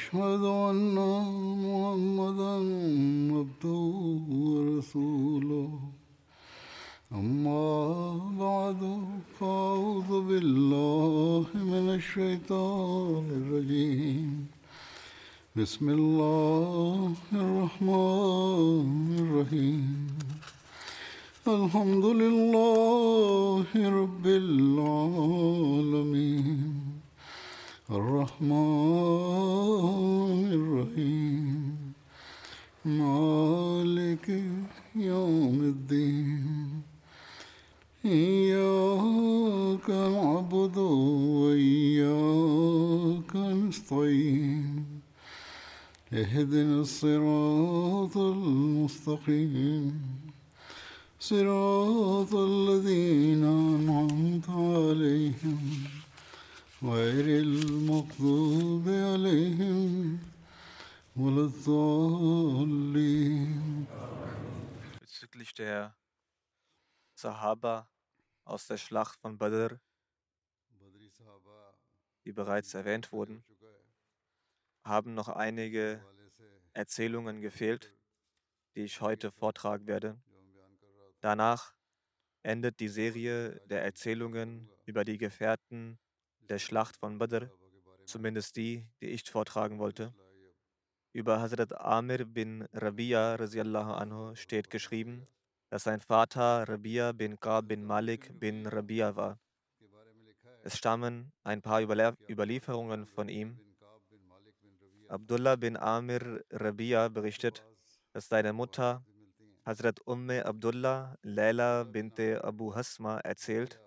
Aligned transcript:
وأشهد 0.00 0.44
أن 0.70 0.96
محمدا 1.64 2.54
عبده 3.36 3.82
ورسوله. 4.50 5.70
أما 7.12 7.64
بعد 8.44 8.80
فأعوذ 9.38 10.10
بالله 10.28 11.44
من 11.54 11.86
الشيطان 11.98 13.24
الرجيم. 13.40 14.28
بسم 15.56 15.86
الله 15.98 17.12
الرحمن 17.32 19.08
الرحيم. 19.24 19.84
الحمد 21.48 22.04
لله 22.22 22.69
المستقيم 49.19 50.31
صراط 51.19 52.33
الذين 52.33 53.43
أنعمت 53.43 54.49
عليهم 54.49 55.83
غير 56.83 57.25
المغضوب 57.43 58.87
عليهم 58.87 60.19
ولا 61.15 61.41
الضالين 61.51 63.05
bezüglich 65.01 65.53
der 65.53 65.95
Sahaba 67.15 67.89
aus 68.45 68.67
der 68.67 68.77
Schlacht 68.77 69.19
von 69.19 69.37
Badr, 69.37 69.79
die 72.23 72.31
bereits 72.31 72.73
erwähnt 72.73 73.11
wurden, 73.11 73.43
haben 74.83 75.13
noch 75.13 75.27
einige 75.29 76.01
Erzählungen 76.73 77.41
gefehlt, 77.41 77.95
die 78.80 78.86
ich 78.86 79.02
heute 79.02 79.30
vortragen 79.30 79.86
werde. 79.86 80.16
Danach 81.20 81.74
endet 82.42 82.80
die 82.80 82.88
Serie 82.88 83.60
der 83.66 83.84
Erzählungen 83.84 84.70
über 84.86 85.04
die 85.04 85.18
Gefährten 85.18 85.98
der 86.48 86.58
Schlacht 86.58 86.96
von 86.96 87.18
Badr, 87.18 87.50
zumindest 88.06 88.56
die, 88.56 88.88
die 89.02 89.08
ich 89.08 89.30
vortragen 89.30 89.78
wollte. 89.78 90.14
Über 91.12 91.42
Hazrat 91.42 91.78
Amir 91.78 92.24
bin 92.24 92.66
Rabia 92.72 93.34
anhu 93.34 94.34
steht 94.34 94.70
geschrieben, 94.70 95.26
dass 95.68 95.82
sein 95.82 96.00
Vater 96.00 96.66
Rabia 96.66 97.12
bin 97.12 97.38
Qab 97.38 97.68
bin 97.68 97.84
Malik 97.84 98.32
bin 98.40 98.66
Rabia 98.66 99.14
war. 99.14 99.38
Es 100.62 100.78
stammen 100.78 101.32
ein 101.42 101.60
paar 101.60 101.82
Überle 101.82 102.16
Überlieferungen 102.30 103.04
von 103.04 103.28
ihm. 103.28 103.60
Abdullah 105.08 105.56
bin 105.56 105.76
Amir 105.76 106.42
Rabia 106.50 107.08
berichtet, 107.08 107.62
dass 108.12 108.28
seine 108.28 108.52
Mutter 108.52 109.04
Hazrat 109.64 110.00
Umme 110.06 110.44
Abdullah 110.44 111.16
Laila 111.22 111.84
binte 111.84 112.42
Abu 112.42 112.74
Hasma 112.74 113.18
erzählt. 113.18 113.80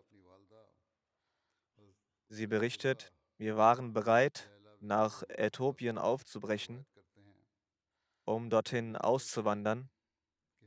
Sie 2.29 2.47
berichtet, 2.47 3.11
wir 3.37 3.57
waren 3.57 3.93
bereit, 3.93 4.49
nach 4.79 5.23
Äthiopien 5.29 5.97
aufzubrechen, 5.97 6.85
um 8.25 8.49
dorthin 8.49 8.95
auszuwandern. 8.95 9.89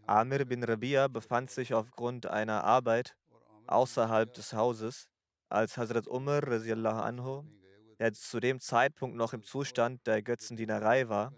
Amir 0.06 0.44
bin 0.44 0.62
Rabia 0.62 1.08
befand 1.08 1.50
sich 1.50 1.74
aufgrund 1.74 2.26
einer 2.26 2.64
Arbeit 2.64 3.16
außerhalb 3.66 4.32
des 4.32 4.52
Hauses, 4.52 5.08
als 5.48 5.76
Hazrat 5.76 6.08
Umar 6.08 6.40
der 7.98 8.12
zu 8.12 8.40
dem 8.40 8.60
Zeitpunkt 8.60 9.16
noch 9.16 9.32
im 9.32 9.42
Zustand 9.42 10.06
der 10.06 10.22
Götzendienerei 10.22 11.08
war, 11.08 11.32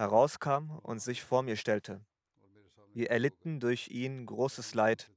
herauskam 0.00 0.78
und 0.82 0.98
sich 0.98 1.22
vor 1.22 1.42
mir 1.42 1.56
stellte. 1.56 2.00
Wir 2.94 3.10
erlitten 3.10 3.60
durch 3.60 3.88
ihn 3.88 4.24
großes 4.24 4.74
Leid. 4.74 5.12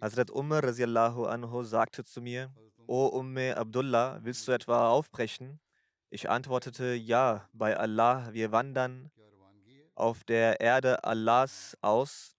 Hazrat 0.00 0.30
Umar 0.30 0.64
anhu 0.64 1.62
sagte 1.62 2.02
zu 2.02 2.22
mir, 2.22 2.50
O 2.86 3.06
Umme 3.06 3.56
Abdullah, 3.56 4.20
willst 4.22 4.48
du 4.48 4.52
etwa 4.52 4.88
aufbrechen? 4.88 5.60
Ich 6.08 6.30
antwortete, 6.30 6.94
ja, 6.94 7.46
bei 7.52 7.76
Allah, 7.76 8.32
wir 8.32 8.52
wandern 8.52 9.10
auf 9.94 10.24
der 10.24 10.60
Erde 10.60 11.04
Allahs 11.04 11.76
aus, 11.82 12.36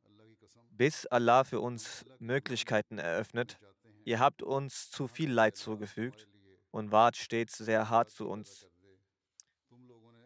bis 0.72 1.06
Allah 1.06 1.44
für 1.44 1.60
uns 1.60 2.06
Möglichkeiten 2.18 2.98
eröffnet. 2.98 3.60
Ihr 4.04 4.20
habt 4.20 4.42
uns 4.42 4.90
zu 4.90 5.08
viel 5.08 5.32
Leid 5.32 5.56
zugefügt 5.56 6.28
und 6.72 6.92
wart 6.92 7.18
stets 7.18 7.58
sehr 7.58 7.90
hart 7.90 8.10
zu 8.10 8.28
uns. 8.28 8.68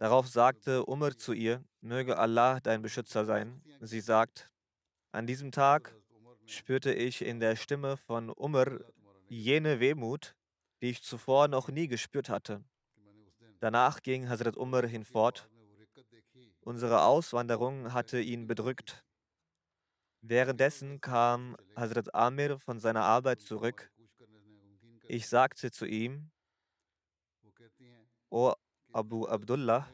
Darauf 0.01 0.27
sagte 0.27 0.83
Umar 0.87 1.15
zu 1.15 1.31
ihr, 1.31 1.63
möge 1.79 2.17
Allah 2.17 2.59
dein 2.59 2.81
Beschützer 2.81 3.23
sein. 3.23 3.61
Sie 3.81 3.99
sagt, 4.01 4.49
an 5.11 5.27
diesem 5.27 5.51
Tag 5.51 5.95
spürte 6.47 6.91
ich 6.91 7.21
in 7.21 7.39
der 7.39 7.55
Stimme 7.55 7.97
von 7.97 8.31
Umar 8.31 8.79
jene 9.27 9.79
Wehmut, 9.79 10.35
die 10.81 10.89
ich 10.89 11.03
zuvor 11.03 11.47
noch 11.47 11.69
nie 11.69 11.87
gespürt 11.87 12.29
hatte. 12.29 12.63
Danach 13.59 14.01
ging 14.01 14.27
Hazrat 14.27 14.57
Umar 14.57 14.87
hinfort. 14.87 15.47
Unsere 16.61 17.03
Auswanderung 17.03 17.93
hatte 17.93 18.19
ihn 18.19 18.47
bedrückt. 18.47 19.05
Währenddessen 20.21 20.99
kam 20.99 21.55
Hazrat 21.75 22.15
Amir 22.15 22.57
von 22.57 22.79
seiner 22.79 23.03
Arbeit 23.03 23.41
zurück. 23.41 23.91
Ich 25.03 25.29
sagte 25.29 25.69
zu 25.69 25.85
ihm, 25.85 26.31
O 28.31 28.53
Abu 28.93 29.25
Abdullah, 29.25 29.87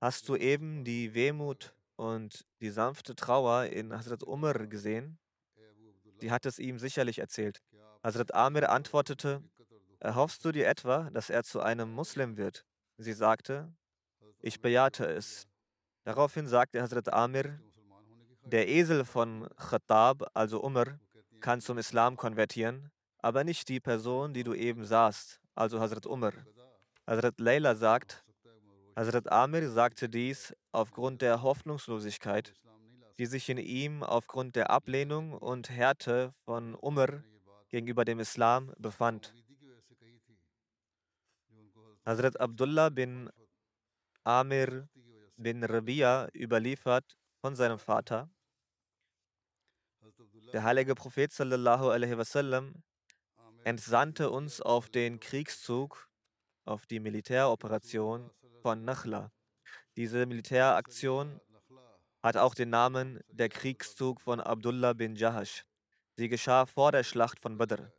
hast 0.00 0.28
du 0.28 0.36
eben 0.36 0.84
die 0.84 1.12
Wehmut 1.12 1.74
und 1.96 2.46
die 2.60 2.70
sanfte 2.70 3.14
Trauer 3.14 3.66
in 3.66 3.92
Hazrat 3.92 4.22
Umar 4.22 4.54
gesehen? 4.66 5.18
Sie 6.18 6.30
hat 6.30 6.46
es 6.46 6.58
ihm 6.58 6.78
sicherlich 6.78 7.18
erzählt. 7.18 7.62
Hazrat 8.02 8.34
Amir 8.34 8.70
antwortete, 8.70 9.42
erhoffst 10.00 10.44
du 10.44 10.52
dir 10.52 10.66
etwa, 10.68 11.10
dass 11.10 11.28
er 11.28 11.44
zu 11.44 11.60
einem 11.60 11.92
Muslim 11.92 12.38
wird? 12.38 12.64
Sie 12.96 13.12
sagte, 13.12 13.70
ich 14.40 14.60
bejahte 14.60 15.06
es. 15.06 15.46
Daraufhin 16.04 16.46
sagte 16.46 16.80
Hazrat 16.80 17.12
Amir, 17.12 17.60
der 18.44 18.68
Esel 18.68 19.04
von 19.04 19.48
Khattab, 19.56 20.30
also 20.32 20.62
Umar, 20.62 20.98
kann 21.40 21.60
zum 21.60 21.76
Islam 21.76 22.16
konvertieren, 22.16 22.90
aber 23.18 23.44
nicht 23.44 23.68
die 23.68 23.80
Person, 23.80 24.32
die 24.32 24.44
du 24.44 24.54
eben 24.54 24.84
sahst, 24.84 25.40
also 25.54 25.80
Hazrat 25.80 26.06
Umar. 26.06 26.32
Hazrat 27.06 27.38
Layla 27.38 27.76
sagt, 27.76 28.24
Hazrat 28.96 29.30
Amir 29.30 29.70
sagte 29.70 30.08
dies 30.08 30.52
aufgrund 30.72 31.22
der 31.22 31.42
Hoffnungslosigkeit, 31.42 32.52
die 33.18 33.26
sich 33.26 33.48
in 33.48 33.58
ihm 33.58 34.02
aufgrund 34.02 34.56
der 34.56 34.70
Ablehnung 34.70 35.32
und 35.32 35.70
Härte 35.70 36.34
von 36.44 36.74
Umar 36.74 37.22
gegenüber 37.68 38.04
dem 38.04 38.18
Islam 38.18 38.74
befand. 38.78 39.32
Hazrat 42.04 42.40
Abdullah 42.40 42.88
bin 42.88 43.30
Amir 44.24 44.88
bin 45.36 45.62
Rabia 45.62 46.28
überliefert 46.34 47.16
von 47.40 47.54
seinem 47.54 47.78
Vater. 47.78 48.28
Der 50.52 50.64
heilige 50.64 50.96
Prophet 50.96 51.32
sallallahu 51.32 51.90
alaihi 51.90 52.18
wasallam 52.18 52.82
entsandte 53.64 54.30
uns 54.30 54.60
auf 54.60 54.88
den 54.88 55.20
Kriegszug, 55.20 56.08
auf 56.66 56.86
die 56.86 57.00
Militäroperation 57.00 58.30
von 58.62 58.84
Nakhla. 58.84 59.30
Diese 59.96 60.26
Militäraktion 60.26 61.40
hat 62.22 62.36
auch 62.36 62.54
den 62.54 62.70
Namen 62.70 63.20
der 63.28 63.48
Kriegszug 63.48 64.20
von 64.20 64.40
Abdullah 64.40 64.92
bin 64.92 65.16
Jahash. 65.16 65.64
Sie 66.16 66.28
geschah 66.28 66.66
vor 66.66 66.92
der 66.92 67.04
Schlacht 67.04 67.40
von 67.40 67.56
Badr. 67.56 67.92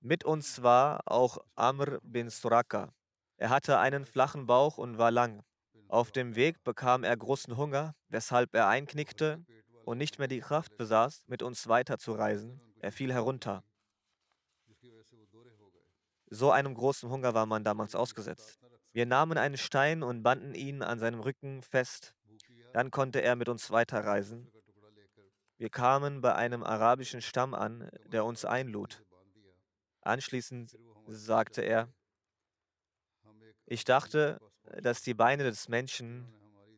Mit 0.00 0.24
uns 0.24 0.62
war 0.62 1.00
auch 1.06 1.38
Amr 1.54 1.98
bin 2.02 2.30
Suraka. 2.30 2.92
Er 3.36 3.50
hatte 3.50 3.78
einen 3.78 4.04
flachen 4.04 4.46
Bauch 4.46 4.78
und 4.78 4.98
war 4.98 5.10
lang. 5.10 5.42
Auf 5.88 6.10
dem 6.10 6.34
Weg 6.34 6.62
bekam 6.64 7.04
er 7.04 7.16
großen 7.16 7.56
Hunger, 7.56 7.94
weshalb 8.08 8.54
er 8.54 8.68
einknickte 8.68 9.44
und 9.84 9.98
nicht 9.98 10.18
mehr 10.18 10.28
die 10.28 10.40
Kraft 10.40 10.76
besaß, 10.76 11.24
mit 11.28 11.42
uns 11.42 11.68
weiterzureisen. 11.68 12.60
Er 12.80 12.92
fiel 12.92 13.12
herunter. 13.12 13.62
So 16.30 16.50
einem 16.50 16.74
großen 16.74 17.08
Hunger 17.08 17.34
war 17.34 17.46
man 17.46 17.64
damals 17.64 17.94
ausgesetzt. 17.94 18.58
Wir 18.92 19.06
nahmen 19.06 19.38
einen 19.38 19.56
Stein 19.56 20.02
und 20.02 20.22
banden 20.22 20.54
ihn 20.54 20.82
an 20.82 20.98
seinem 20.98 21.20
Rücken 21.20 21.62
fest. 21.62 22.14
Dann 22.72 22.90
konnte 22.90 23.22
er 23.22 23.36
mit 23.36 23.48
uns 23.48 23.70
weiterreisen. 23.70 24.50
Wir 25.56 25.70
kamen 25.70 26.20
bei 26.20 26.34
einem 26.34 26.62
arabischen 26.62 27.20
Stamm 27.20 27.54
an, 27.54 27.90
der 28.06 28.24
uns 28.24 28.44
einlud. 28.44 29.04
Anschließend 30.02 30.78
sagte 31.06 31.62
er, 31.62 31.88
ich 33.66 33.84
dachte, 33.84 34.38
dass 34.82 35.02
die 35.02 35.14
Beine 35.14 35.44
des 35.44 35.68
Menschen 35.68 36.32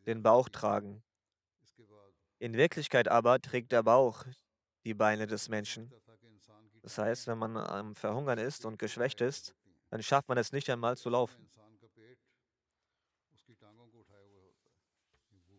den 0.06 0.23
Bauch 0.23 0.49
tragen. 0.49 1.03
In 2.38 2.55
Wirklichkeit 2.55 3.08
aber 3.08 3.41
trägt 3.41 3.73
der 3.73 3.82
Bauch 3.82 4.25
die 4.85 4.94
Beine 4.94 5.26
des 5.26 5.49
Menschen. 5.49 5.93
Das 6.82 6.99
heißt, 6.99 7.27
wenn 7.27 7.38
man 7.38 7.56
am 7.56 7.94
Verhungern 7.94 8.38
ist 8.38 8.65
und 8.65 8.79
geschwächt 8.79 9.21
ist, 9.21 9.55
dann 9.91 10.03
schafft 10.03 10.29
man 10.29 10.38
es 10.38 10.53
nicht 10.53 10.71
einmal 10.71 10.97
zu 10.97 11.11
laufen. 11.11 11.49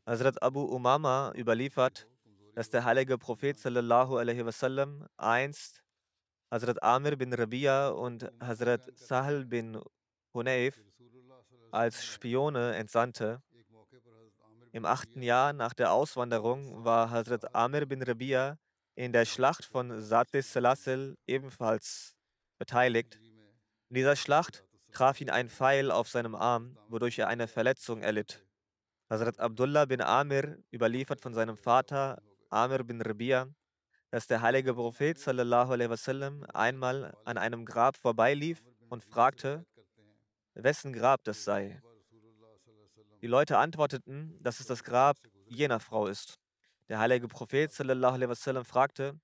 Hazrat 0.06 0.42
Abu 0.42 0.64
Umama 0.64 1.32
überliefert, 1.36 2.08
dass 2.56 2.70
der 2.70 2.84
heilige 2.86 3.18
Prophet 3.18 3.60
sallallahu 3.60 4.18
alaihi 4.18 4.46
wasallam 4.46 5.08
einst 5.18 5.84
Hazrat 6.50 6.82
Amir 6.84 7.16
bin 7.16 7.34
Rabia 7.34 7.90
und 7.90 8.30
Hazrat 8.42 8.82
Sahel 8.98 9.46
bin 9.46 9.80
Hunayf 10.34 10.82
als 11.72 12.04
Spione 12.04 12.76
entsandte. 12.76 13.42
Im 14.74 14.86
achten 14.86 15.22
Jahr 15.22 15.54
nach 15.54 15.74
der 15.74 15.94
Auswanderung 15.94 16.84
war 16.84 17.10
Hazrat 17.10 17.56
Amir 17.56 17.86
bin 17.86 18.02
Rabia 18.02 18.58
in 18.96 19.14
der 19.14 19.26
Schlacht 19.26 19.66
von 19.66 20.02
Satis 20.02 20.52
Salasil 20.54 21.18
ebenfalls 21.28 22.16
beteiligt. 22.60 23.20
In 23.90 23.96
dieser 23.96 24.16
Schlacht 24.16 24.64
traf 24.92 25.22
ihn 25.22 25.30
ein 25.30 25.50
Pfeil 25.50 25.92
auf 25.92 26.10
seinem 26.10 26.36
Arm, 26.36 26.78
wodurch 26.88 27.20
er 27.20 27.28
eine 27.28 27.48
Verletzung 27.48 28.02
erlitt. 28.02 28.46
Hazrat 29.10 29.40
Abdullah 29.40 29.86
bin 29.86 30.02
Amir 30.02 30.58
überliefert 30.72 31.22
von 31.22 31.34
seinem 31.34 31.58
Vater 31.58 32.22
Amir 32.50 32.84
bin 32.84 33.02
Rabia, 33.02 33.48
dass 34.10 34.28
der 34.28 34.42
heilige 34.42 34.74
Prophet 34.74 35.18
sallallahu 35.18 35.72
alaihi 35.72 35.90
wasallam 35.90 36.44
einmal 36.54 37.18
an 37.24 37.38
einem 37.38 37.66
Grab 37.66 37.96
vorbeilief 37.96 38.62
und 38.90 39.06
fragte, 39.06 39.66
wessen 40.54 40.92
Grab 40.92 41.24
das 41.24 41.44
sei. 41.46 41.82
Die 43.22 43.28
Leute 43.28 43.58
antworteten, 43.58 44.38
dass 44.42 44.60
es 44.60 44.66
das 44.66 44.84
Grab 44.84 45.18
jener 45.46 45.80
Frau 45.80 46.08
ist. 46.08 46.40
Der 46.92 47.00
heilige 47.00 47.30
Prophet 47.30 47.72
sallallahu 47.72 48.16
alaihi 48.16 48.28
wasallam 48.28 48.66
fragte, 48.66 49.18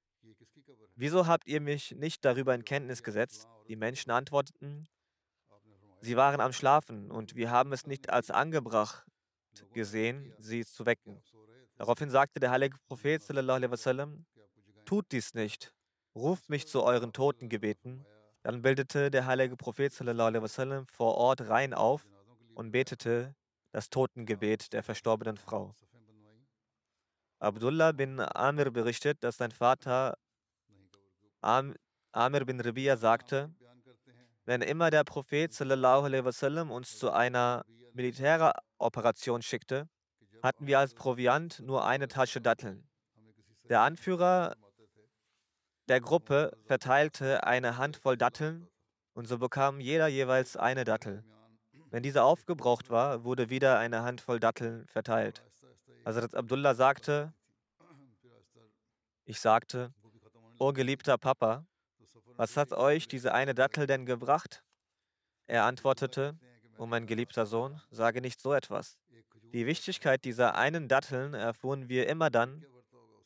wieso 0.95 1.27
habt 1.27 1.45
ihr 1.49 1.59
mich 1.59 1.91
nicht 1.91 2.23
darüber 2.23 2.55
in 2.55 2.63
Kenntnis 2.63 3.03
gesetzt? 3.03 3.45
Die 3.67 3.75
Menschen 3.75 4.09
antworteten, 4.09 4.87
sie 5.99 6.15
waren 6.15 6.39
am 6.39 6.53
Schlafen 6.53 7.11
und 7.11 7.35
wir 7.35 7.51
haben 7.51 7.73
es 7.73 7.85
nicht 7.85 8.09
als 8.09 8.31
angebracht 8.31 9.03
gesehen, 9.73 10.33
sie 10.39 10.63
zu 10.63 10.85
wecken. 10.85 11.21
Daraufhin 11.75 12.09
sagte 12.09 12.39
der 12.39 12.51
heilige 12.51 12.77
Prophet 12.87 13.21
sallallahu 13.21 13.57
alaihi 13.57 13.71
wasallam, 13.71 14.25
tut 14.85 15.11
dies 15.11 15.33
nicht, 15.33 15.73
ruft 16.15 16.47
mich 16.47 16.69
zu 16.69 16.83
euren 16.83 17.11
Totengebeten. 17.11 18.05
Dann 18.43 18.61
bildete 18.61 19.11
der 19.11 19.25
heilige 19.25 19.57
Prophet 19.57 19.91
wasallam 19.99 20.87
vor 20.87 21.15
Ort 21.15 21.49
rein 21.49 21.73
auf 21.73 22.07
und 22.55 22.71
betete 22.71 23.35
das 23.73 23.89
Totengebet 23.89 24.71
der 24.71 24.83
verstorbenen 24.83 25.35
Frau. 25.35 25.75
Abdullah 27.39 27.91
bin 27.91 28.19
Amir 28.19 28.71
berichtet, 28.71 29.23
dass 29.23 29.37
sein 29.37 29.51
Vater 29.51 30.17
Am 31.41 31.75
Amir 32.11 32.45
bin 32.45 32.59
Rabia 32.59 32.97
sagte, 32.97 33.53
wenn 34.45 34.61
immer 34.61 34.89
der 34.89 35.03
Prophet 35.03 35.51
wasallam 35.59 36.71
uns 36.71 36.97
zu 36.97 37.11
einer 37.11 37.63
Militäroperation 37.93 39.41
schickte, 39.41 39.87
hatten 40.41 40.67
wir 40.67 40.79
als 40.79 40.95
Proviant 40.95 41.59
nur 41.59 41.85
eine 41.85 42.07
Tasche 42.07 42.41
Datteln. 42.41 42.87
Der 43.69 43.81
Anführer 43.81 44.55
der 45.87 46.01
Gruppe 46.01 46.57
verteilte 46.65 47.43
eine 47.43 47.77
Handvoll 47.77 48.17
Datteln 48.17 48.67
und 49.13 49.27
so 49.27 49.37
bekam 49.37 49.79
jeder 49.79 50.07
jeweils 50.07 50.57
eine 50.57 50.85
Dattel. 50.85 51.23
Wenn 51.89 52.03
diese 52.03 52.23
aufgebraucht 52.23 52.89
war, 52.89 53.23
wurde 53.23 53.49
wieder 53.49 53.79
eine 53.79 54.03
Handvoll 54.03 54.39
Datteln 54.39 54.87
verteilt. 54.87 55.43
Hazrat 56.07 56.35
Abdullah 56.35 56.73
sagte, 56.73 57.33
ich 59.25 59.41
sagte, 59.41 59.93
O 60.57 60.71
geliebter 60.71 61.17
Papa, 61.17 61.67
was 62.37 62.55
hat 62.55 62.71
euch 62.71 63.09
diese 63.09 63.33
eine 63.33 63.53
Dattel 63.53 63.87
denn 63.87 64.05
gebracht? 64.05 64.63
Er 65.47 65.65
antwortete, 65.65 66.39
O 66.77 66.85
mein 66.85 67.07
geliebter 67.07 67.45
Sohn, 67.45 67.81
sage 67.91 68.21
nicht 68.21 68.39
so 68.39 68.53
etwas. 68.53 68.97
Die 69.51 69.65
Wichtigkeit 69.65 70.23
dieser 70.23 70.55
einen 70.55 70.87
Datteln 70.87 71.33
erfuhren 71.33 71.89
wir 71.89 72.07
immer 72.07 72.29
dann, 72.29 72.65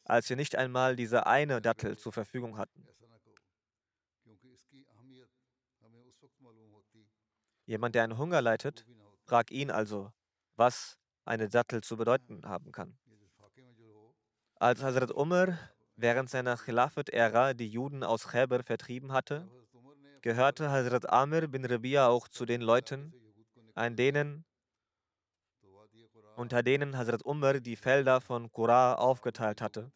als 0.04 0.28
wir 0.28 0.36
nicht 0.36 0.56
einmal 0.56 0.96
diese 0.96 1.28
eine 1.28 1.62
Dattel 1.62 2.00
zur 2.00 2.14
Verfügung 2.14 2.58
hatten. 2.58 2.88
Jemand, 7.68 7.94
der 7.94 8.06
einen 8.06 8.18
Hunger 8.18 8.42
leitet, 8.42 8.88
fragt 9.24 9.52
ihn 9.52 9.70
also, 9.70 10.12
was 10.56 10.98
eine 11.32 11.48
Dattel 11.48 11.82
zu 11.82 11.96
bedeuten 11.96 12.46
haben 12.46 12.74
kann. 12.74 12.98
Als 14.60 14.84
Hazrat 14.84 15.12
Umar 15.12 15.58
während 15.96 16.30
seiner 16.30 16.58
Khilafat-Ära 16.58 17.54
die 17.54 17.70
Juden 17.70 18.04
aus 18.04 18.28
Khaybar 18.28 18.64
vertrieben 18.64 19.14
hatte, 19.14 19.50
gehörte 20.22 20.70
Hazrat 20.70 21.10
Amir 21.10 21.48
bin 21.48 21.64
Rabia 21.64 22.10
auch 22.10 22.28
zu 22.28 22.46
den 22.46 22.60
Leuten, 22.60 23.14
an 23.76 23.96
denen, 23.96 24.44
unter 26.36 26.64
denen 26.64 26.98
Hazrat 26.98 27.24
Umar 27.26 27.62
die 27.62 27.78
Felder 27.78 28.20
von 28.20 28.52
Qura 28.52 28.96
aufgeteilt 28.96 29.62
hatte. 29.62 29.90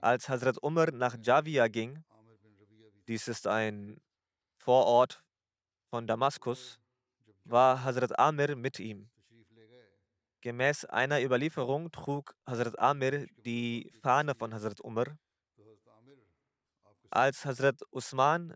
Als 0.00 0.28
Hazrat 0.28 0.62
Umar 0.62 0.92
nach 0.92 1.16
Javia 1.20 1.66
ging, 1.66 2.04
dies 3.08 3.26
ist 3.26 3.48
ein 3.48 4.00
Vorort 4.58 5.24
von 5.88 6.06
Damaskus, 6.06 6.78
war 7.44 7.82
Hazrat 7.82 8.16
Amir 8.20 8.54
mit 8.54 8.78
ihm. 8.78 9.10
Gemäß 10.42 10.86
einer 10.86 11.22
Überlieferung 11.22 11.90
trug 11.90 12.34
Hazrat 12.46 12.78
Amir 12.78 13.26
die 13.44 13.92
Fahne 14.00 14.34
von 14.34 14.54
Hazrat 14.54 14.80
Umar. 14.80 15.18
Als 17.10 17.44
Hazrat 17.44 17.82
Usman 17.90 18.54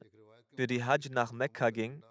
für 0.55 0.67
die 0.67 0.83
Hajj 0.83 1.11
nach 1.11 1.33
Mekka 1.33 1.69
ging, 1.69 2.03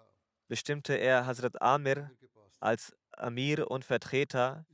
bestimmte 0.46 0.94
er 0.94 1.26
Hazrat 1.26 1.60
Amir 1.60 2.12
als 2.60 2.94
Amir 3.12 3.68
und 3.68 3.84
Vertreter 3.84 4.64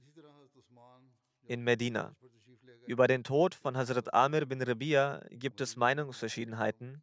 in 1.47 1.63
Medina. 1.63 2.15
Über 2.87 3.07
den 3.07 3.25
Tod 3.25 3.55
von 3.55 3.79
Hazrat 3.79 4.13
Amir 4.13 4.45
bin 4.45 4.61
Rabia 4.61 5.23
gibt 5.31 5.63
es 5.63 5.77
Meinungsverschiedenheiten. 5.77 7.03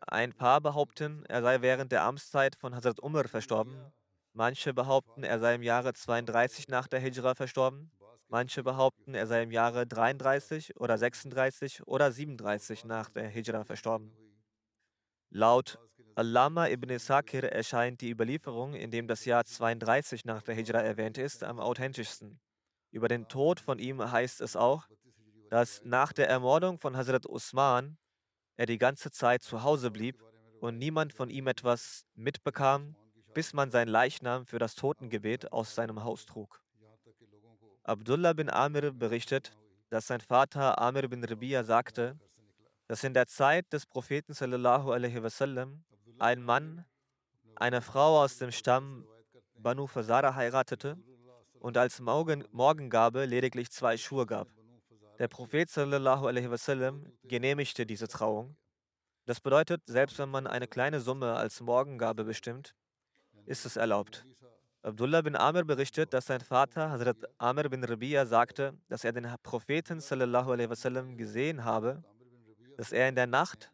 Ein 0.00 0.32
paar 0.32 0.60
behaupten, 0.60 1.24
er 1.26 1.42
sei 1.42 1.60
während 1.60 1.90
der 1.90 2.04
Amtszeit 2.04 2.54
von 2.54 2.72
Hazrat 2.72 3.00
Umar 3.00 3.26
verstorben. 3.26 3.92
Manche 4.38 4.74
behaupten, 4.74 5.22
er 5.22 5.38
sei 5.38 5.54
im 5.54 5.62
Jahre 5.62 5.94
32 5.94 6.68
nach 6.68 6.88
der 6.88 7.00
Hijra 7.00 7.34
verstorben. 7.34 7.90
Manche 8.28 8.62
behaupten, 8.62 9.14
er 9.14 9.26
sei 9.26 9.42
im 9.42 9.50
Jahre 9.50 9.86
33 9.86 10.78
oder 10.78 10.98
36 10.98 11.86
oder 11.86 12.12
37 12.12 12.84
nach 12.84 13.08
der 13.08 13.28
Hijra 13.28 13.64
verstorben. 13.64 14.14
Laut 15.30 15.78
Allama 16.16 16.68
ibn 16.68 16.98
Sakir 16.98 17.44
erscheint 17.50 18.02
die 18.02 18.10
Überlieferung, 18.10 18.74
in 18.74 18.90
dem 18.90 19.08
das 19.08 19.24
Jahr 19.24 19.46
32 19.46 20.26
nach 20.26 20.42
der 20.42 20.54
Hijra 20.54 20.82
erwähnt 20.82 21.16
ist, 21.16 21.42
am 21.42 21.58
authentischsten. 21.58 22.38
Über 22.90 23.08
den 23.08 23.28
Tod 23.28 23.58
von 23.58 23.78
ihm 23.78 24.12
heißt 24.12 24.42
es 24.42 24.54
auch, 24.54 24.86
dass 25.48 25.80
nach 25.82 26.12
der 26.12 26.28
Ermordung 26.28 26.78
von 26.78 26.94
Hazrat 26.94 27.24
Usman 27.24 27.96
er 28.58 28.66
die 28.66 28.76
ganze 28.76 29.10
Zeit 29.10 29.42
zu 29.42 29.62
Hause 29.62 29.90
blieb 29.90 30.22
und 30.60 30.76
niemand 30.76 31.14
von 31.14 31.30
ihm 31.30 31.46
etwas 31.46 32.04
mitbekam, 32.14 32.96
bis 33.36 33.52
man 33.52 33.70
sein 33.70 33.86
Leichnam 33.86 34.46
für 34.46 34.58
das 34.58 34.74
Totengebet 34.76 35.52
aus 35.52 35.74
seinem 35.74 36.04
Haus 36.04 36.24
trug. 36.24 36.62
Abdullah 37.82 38.32
bin 38.32 38.48
Amir 38.48 38.92
berichtet, 38.92 39.54
dass 39.90 40.06
sein 40.06 40.22
Vater 40.22 40.80
Amir 40.80 41.06
bin 41.06 41.22
Rabia 41.22 41.62
sagte, 41.62 42.18
dass 42.86 43.04
in 43.04 43.12
der 43.12 43.26
Zeit 43.26 43.70
des 43.74 43.84
Propheten 43.84 44.32
sallallahu 44.32 44.90
alaihi 44.90 45.22
wasallam 45.22 45.84
ein 46.18 46.40
Mann 46.40 46.86
eine 47.56 47.82
Frau 47.82 48.22
aus 48.22 48.38
dem 48.38 48.52
Stamm 48.52 49.06
Banu 49.54 49.86
Fazara 49.86 50.34
heiratete 50.34 50.96
und 51.60 51.76
als 51.76 52.00
Morgengabe 52.00 53.26
lediglich 53.26 53.70
zwei 53.70 53.98
Schuhe 53.98 54.24
gab. 54.24 54.48
Der 55.18 55.28
Prophet 55.28 55.68
sallallahu 55.68 56.26
alaihi 56.26 56.50
wasallam 56.50 57.04
genehmigte 57.24 57.84
diese 57.84 58.08
Trauung. 58.08 58.56
Das 59.26 59.42
bedeutet, 59.42 59.82
selbst 59.84 60.18
wenn 60.18 60.30
man 60.30 60.46
eine 60.46 60.66
kleine 60.66 61.00
Summe 61.00 61.34
als 61.34 61.60
Morgengabe 61.60 62.24
bestimmt, 62.24 62.74
ist 63.46 63.64
es 63.64 63.76
erlaubt. 63.76 64.24
Abdullah 64.82 65.22
bin 65.22 65.34
Amr 65.34 65.64
berichtet, 65.64 66.12
dass 66.12 66.26
sein 66.26 66.40
Vater 66.40 66.90
Hazrat 66.90 67.16
Amr 67.38 67.68
bin 67.68 67.82
Rabia 67.82 68.24
sagte, 68.24 68.78
dass 68.88 69.02
er 69.02 69.12
den 69.12 69.26
Propheten 69.42 70.00
sallallahu 70.00 70.52
alaihi 70.52 70.70
wasallam 70.70 71.16
gesehen 71.16 71.64
habe, 71.64 72.04
dass 72.76 72.92
er 72.92 73.08
in 73.08 73.16
der 73.16 73.26
Nacht 73.26 73.72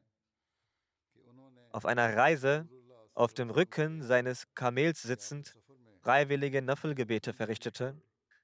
auf 1.70 1.84
einer 1.84 2.16
Reise 2.16 2.66
auf 3.14 3.34
dem 3.34 3.50
Rücken 3.50 4.02
seines 4.02 4.46
Kamels 4.54 5.02
sitzend 5.02 5.54
freiwillige 6.00 6.62
Naffelgebete 6.62 7.32
verrichtete. 7.32 7.94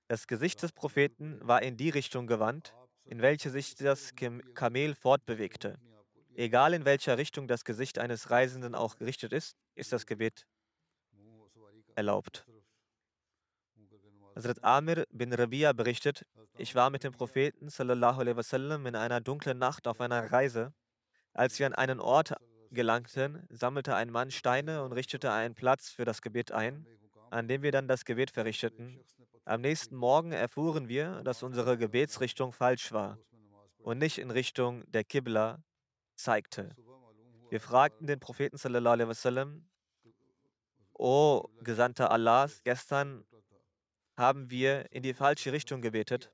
Das 0.06 0.26
Gesicht 0.26 0.62
des 0.62 0.72
Propheten 0.72 1.38
war 1.42 1.62
in 1.62 1.76
die 1.76 1.90
Richtung 1.90 2.26
gewandt, 2.26 2.74
in 3.04 3.22
welche 3.22 3.50
sich 3.50 3.76
das 3.76 4.12
Kamel 4.54 4.94
fortbewegte. 4.94 5.78
Egal 6.34 6.74
in 6.74 6.84
welcher 6.84 7.18
Richtung 7.18 7.48
das 7.48 7.64
Gesicht 7.64 7.98
eines 7.98 8.30
Reisenden 8.30 8.74
auch 8.74 8.96
gerichtet 8.96 9.32
ist, 9.32 9.56
ist 9.74 9.92
das 9.92 10.06
Gebet 10.06 10.46
erlaubt. 11.98 12.46
Hazrat 14.36 14.62
Amir 14.62 15.04
bin 15.10 15.32
Rabia 15.32 15.72
berichtet, 15.72 16.24
ich 16.56 16.74
war 16.76 16.90
mit 16.90 17.02
dem 17.02 17.12
Propheten 17.12 17.68
sallallahu 17.68 18.20
alaihi 18.20 18.36
wasallam 18.36 18.86
in 18.86 18.94
einer 18.94 19.20
dunklen 19.20 19.58
Nacht 19.58 19.88
auf 19.88 20.00
einer 20.00 20.30
Reise. 20.30 20.72
Als 21.34 21.58
wir 21.58 21.66
an 21.66 21.74
einen 21.74 22.00
Ort 22.00 22.34
gelangten, 22.70 23.44
sammelte 23.50 23.96
ein 23.96 24.10
Mann 24.10 24.30
Steine 24.30 24.84
und 24.84 24.92
richtete 24.92 25.32
einen 25.32 25.56
Platz 25.56 25.90
für 25.90 26.04
das 26.04 26.22
Gebet 26.22 26.52
ein, 26.52 26.86
an 27.30 27.48
dem 27.48 27.62
wir 27.62 27.72
dann 27.72 27.88
das 27.88 28.04
Gebet 28.04 28.30
verrichteten. 28.30 29.00
Am 29.44 29.60
nächsten 29.60 29.96
Morgen 29.96 30.30
erfuhren 30.30 30.88
wir, 30.88 31.22
dass 31.24 31.42
unsere 31.42 31.76
Gebetsrichtung 31.76 32.52
falsch 32.52 32.92
war 32.92 33.18
und 33.78 33.98
nicht 33.98 34.18
in 34.18 34.30
Richtung 34.30 34.84
der 34.92 35.02
Qibla 35.02 35.64
zeigte. 36.14 36.76
Wir 37.50 37.60
fragten 37.60 38.06
den 38.06 38.20
Propheten 38.20 38.56
sallallahu 38.56 38.92
alaihi 38.92 39.08
wasallam, 39.08 39.68
O 40.98 41.48
Gesandter 41.62 42.10
Allahs, 42.10 42.62
gestern 42.64 43.24
haben 44.16 44.50
wir 44.50 44.90
in 44.90 45.04
die 45.04 45.14
falsche 45.14 45.52
Richtung 45.52 45.80
gebetet. 45.80 46.32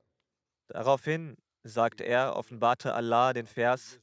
Daraufhin 0.67 1.37
sagt 1.63 2.01
er, 2.01 2.35
offenbarte 2.35 2.95
Allah 2.95 3.33
den 3.33 3.45
Vers, 3.45 3.99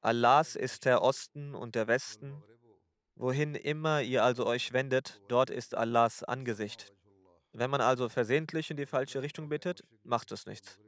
Allahs 0.00 0.56
ist 0.56 0.84
der 0.84 1.02
Osten 1.02 1.54
und 1.54 1.74
der 1.74 1.86
Westen. 1.86 2.42
Wohin 3.16 3.54
immer 3.54 4.00
ihr 4.00 4.24
also 4.24 4.46
euch 4.46 4.72
wendet, 4.72 5.20
dort 5.28 5.50
ist 5.50 5.74
Allahs 5.74 6.22
Angesicht. 6.22 6.94
Wenn 7.52 7.68
man 7.68 7.80
also 7.80 8.08
versehentlich 8.08 8.70
in 8.70 8.76
die 8.76 8.86
falsche 8.86 9.22
Richtung 9.22 9.48
betet, 9.48 9.84
macht 10.04 10.30
es 10.32 10.46
nichts. 10.46 10.78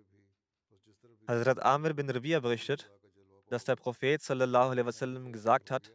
Hazrat 1.26 1.60
Amir 1.62 1.92
bin 1.94 2.08
Rabia 2.08 2.40
berichtet, 2.40 2.90
dass 3.50 3.64
der 3.64 3.74
Prophet 3.74 4.22
wasallam 4.28 5.32
gesagt 5.32 5.72
hat, 5.72 5.92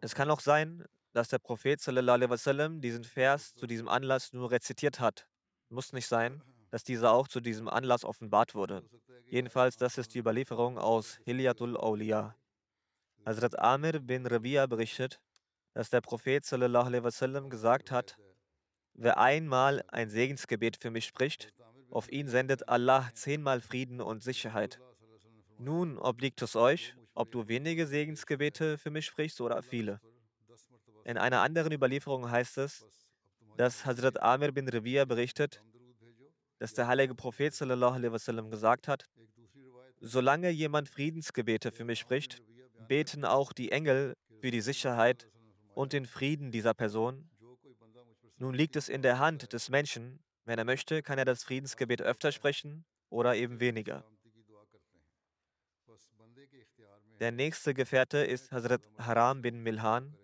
es 0.00 0.14
kann 0.14 0.30
auch 0.30 0.40
sein, 0.40 0.84
dass 1.12 1.28
der 1.28 1.40
Prophet 1.40 1.84
wasallam 1.84 2.80
diesen 2.80 3.02
Vers 3.02 3.54
zu 3.56 3.66
diesem 3.66 3.88
Anlass 3.88 4.32
nur 4.32 4.52
rezitiert 4.52 5.00
hat. 5.00 5.26
Muss 5.68 5.92
nicht 5.92 6.06
sein, 6.06 6.42
dass 6.70 6.84
dieser 6.84 7.10
auch 7.10 7.26
zu 7.26 7.40
diesem 7.40 7.68
Anlass 7.68 8.04
offenbart 8.04 8.54
wurde. 8.54 8.88
Jedenfalls, 9.26 9.76
das 9.76 9.98
ist 9.98 10.14
die 10.14 10.20
Überlieferung 10.20 10.78
aus 10.78 11.18
Hilyatul 11.24 11.76
Awliya. 11.76 12.36
Hazrat 13.26 13.58
Amir 13.58 13.98
bin 13.98 14.26
Rabia 14.26 14.66
berichtet, 14.66 15.20
dass 15.74 15.90
der 15.90 16.00
Prophet 16.00 16.44
wasallam 16.52 17.50
gesagt 17.50 17.90
hat, 17.90 18.16
wer 18.94 19.18
einmal 19.18 19.82
ein 19.88 20.10
Segensgebet 20.10 20.76
für 20.76 20.90
mich 20.90 21.06
spricht, 21.06 21.52
auf 21.90 22.10
ihn 22.10 22.28
sendet 22.28 22.68
Allah 22.68 23.10
zehnmal 23.14 23.60
Frieden 23.60 24.00
und 24.00 24.22
Sicherheit. 24.22 24.80
Nun 25.58 25.98
obliegt 25.98 26.40
es 26.42 26.56
euch, 26.56 26.94
ob 27.14 27.30
du 27.32 27.48
wenige 27.48 27.86
Segensgebete 27.86 28.78
für 28.78 28.90
mich 28.90 29.06
sprichst 29.06 29.40
oder 29.40 29.62
viele. 29.62 30.00
In 31.04 31.18
einer 31.18 31.40
anderen 31.40 31.72
Überlieferung 31.72 32.30
heißt 32.30 32.58
es, 32.58 32.86
dass 33.56 33.84
Hazrat 33.84 34.22
Amir 34.22 34.52
bin 34.52 34.68
Rabia 34.68 35.04
berichtet, 35.04 35.62
dass 36.58 36.74
der 36.74 36.86
heilige 36.86 37.14
Prophet 37.14 37.58
wasallam 37.58 38.50
gesagt 38.50 38.86
hat, 38.86 39.06
solange 40.00 40.50
jemand 40.50 40.88
Friedensgebete 40.88 41.72
für 41.72 41.84
mich 41.84 41.98
spricht, 41.98 42.42
beten 42.88 43.24
auch 43.24 43.52
die 43.52 43.72
Engel 43.72 44.14
für 44.40 44.50
die 44.50 44.60
Sicherheit 44.60 45.28
und 45.74 45.92
den 45.92 46.06
Frieden 46.06 46.50
dieser 46.50 46.74
Person. 46.74 47.29
Nun 48.40 48.54
liegt 48.54 48.74
es 48.76 48.88
in 48.88 49.02
der 49.02 49.18
Hand 49.18 49.52
des 49.52 49.68
Menschen, 49.68 50.18
wenn 50.46 50.58
er 50.58 50.64
möchte, 50.64 51.02
kann 51.02 51.18
er 51.18 51.26
das 51.26 51.44
Friedensgebet 51.44 52.00
öfter 52.00 52.32
sprechen 52.32 52.86
oder 53.10 53.36
eben 53.36 53.60
weniger. 53.60 54.02
Der 57.20 57.32
nächste 57.32 57.74
Gefährte 57.74 58.24
ist 58.24 58.50
Hazrat 58.50 58.80
Haram 58.96 59.42
bin 59.42 59.62
Milhan. 59.62 60.16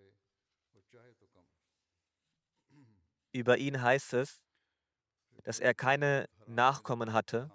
Über 3.32 3.58
ihn 3.58 3.82
heißt 3.82 4.14
es, 4.14 4.40
dass 5.44 5.60
er 5.60 5.74
keine 5.74 6.26
Nachkommen 6.46 7.12
hatte. 7.12 7.50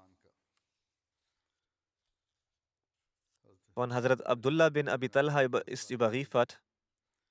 Von 3.74 3.96
Hazrat 3.96 4.24
Abdullah 4.28 4.70
bin 4.70 4.88
Abi 4.88 5.10
Talha 5.10 5.42
ist 5.66 5.90
überliefert, 5.90 6.62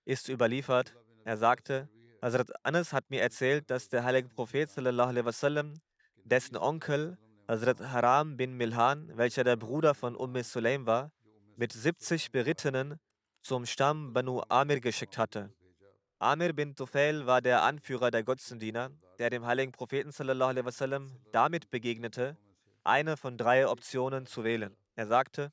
ist 0.04 0.28
überliefert, 0.28 0.96
er 1.22 1.36
sagte, 1.36 1.88
Hazrat 2.22 2.50
Anas 2.64 2.92
hat 2.92 3.08
mir 3.08 3.22
erzählt, 3.22 3.70
dass 3.70 3.88
der 3.88 4.04
heilige 4.04 4.28
Prophet 4.28 4.68
wasallam, 4.76 5.80
dessen 6.24 6.56
Onkel 6.56 7.16
Hazrat 7.48 7.80
Haram 7.80 8.36
bin 8.36 8.56
Milhan, 8.58 9.10
welcher 9.16 9.42
der 9.42 9.56
Bruder 9.56 9.94
von 9.94 10.14
Umm 10.14 10.42
Sulaim 10.42 10.84
war, 10.86 11.12
mit 11.56 11.72
70 11.72 12.30
Berittenen 12.30 13.00
zum 13.42 13.64
Stamm 13.64 14.12
Banu 14.12 14.42
Amir 14.50 14.80
geschickt 14.80 15.16
hatte. 15.16 15.50
Amir 16.18 16.52
bin 16.52 16.74
Tufail 16.74 17.26
war 17.26 17.40
der 17.40 17.62
Anführer 17.62 18.10
der 18.10 18.22
Götzendiener, 18.22 18.90
der 19.18 19.30
dem 19.30 19.46
heiligen 19.46 19.72
Propheten 19.72 20.12
wasallam, 20.12 21.10
damit 21.32 21.70
begegnete, 21.70 22.36
eine 22.84 23.16
von 23.16 23.38
drei 23.38 23.66
Optionen 23.66 24.26
zu 24.26 24.44
wählen. 24.44 24.76
Er 24.94 25.06
sagte, 25.06 25.52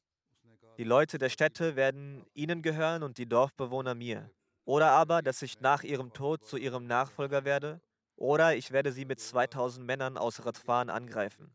die 0.77 0.83
Leute 0.83 1.17
der 1.17 1.29
Städte 1.29 1.77
werden 1.77 2.25
ihnen 2.33 2.61
gehören 2.61 3.03
und 3.03 3.17
die 3.17 3.27
Dorfbewohner 3.27 3.95
mir. 3.95 4.29
Oder 4.67 4.91
aber, 4.91 5.21
dass 5.21 5.41
ich 5.43 5.61
nach 5.61 5.83
ihrem 5.83 6.11
Tod 6.11 6.45
zu 6.45 6.57
ihrem 6.57 6.87
Nachfolger 6.87 7.45
werde, 7.45 7.79
oder 8.17 8.53
ich 8.53 8.71
werde 8.71 8.91
sie 8.91 9.05
mit 9.05 9.21
2000 9.21 9.85
Männern 9.85 10.17
aus 10.17 10.45
Radfan 10.45 10.89
angreifen. 10.89 11.49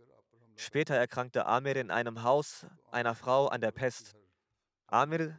Später 0.57 0.95
erkrankte 0.95 1.45
Amir 1.45 1.77
in 1.77 1.91
einem 1.91 2.23
Haus 2.23 2.67
einer 2.91 3.15
Frau 3.15 3.49
an 3.49 3.61
der 3.61 3.71
Pest. 3.71 4.17
Amir, 4.87 5.39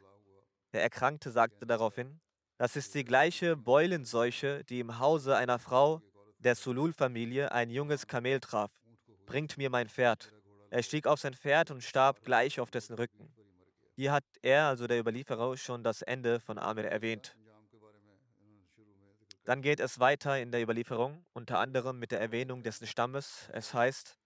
der 0.72 0.84
Erkrankte, 0.84 1.32
sagte 1.32 1.65
daraufhin, 1.65 2.20
das 2.60 2.75
ist 2.75 2.94
die 2.94 3.03
gleiche 3.03 3.58
Beulenseuche, 3.58 4.63
die 4.65 4.80
im 4.80 5.00
Hause 5.00 5.36
einer 5.36 5.58
Frau 5.58 6.03
der 6.38 6.53
Sulul-Familie 6.53 7.51
ein 7.51 7.72
junges 7.72 8.06
Kamel 8.06 8.39
traf. 8.39 8.70
Bringt 9.25 9.58
mir 9.58 9.72
mein 9.72 9.89
Pferd. 9.89 10.32
Er 10.70 10.84
stieg 10.84 11.08
auf 11.08 11.20
sein 11.20 11.34
Pferd 11.34 11.72
und 11.72 11.82
starb 11.82 12.22
gleich 12.24 12.60
auf 12.60 12.70
dessen 12.70 12.94
Rücken. 12.94 13.34
Hier 13.96 14.12
hat 14.12 14.25
er, 14.44 14.68
also 14.68 14.86
der 14.86 15.00
Überlieferer, 15.00 15.58
schon 15.58 15.84
das 15.84 16.03
Ende 16.03 16.39
von 16.39 16.60
Amir 16.60 16.86
erwähnt. 16.86 17.36
Dann 19.46 19.62
geht 19.62 19.82
es 19.82 20.00
weiter 20.00 20.40
in 20.40 20.52
der 20.52 20.62
Überlieferung, 20.62 21.26
unter 21.34 21.60
anderem 21.60 22.00
mit 22.00 22.12
der 22.12 22.22
Erwähnung 22.22 22.64
dessen 22.64 22.88
Stammes. 22.88 23.50
Es 23.52 23.74
heißt, 23.74 24.18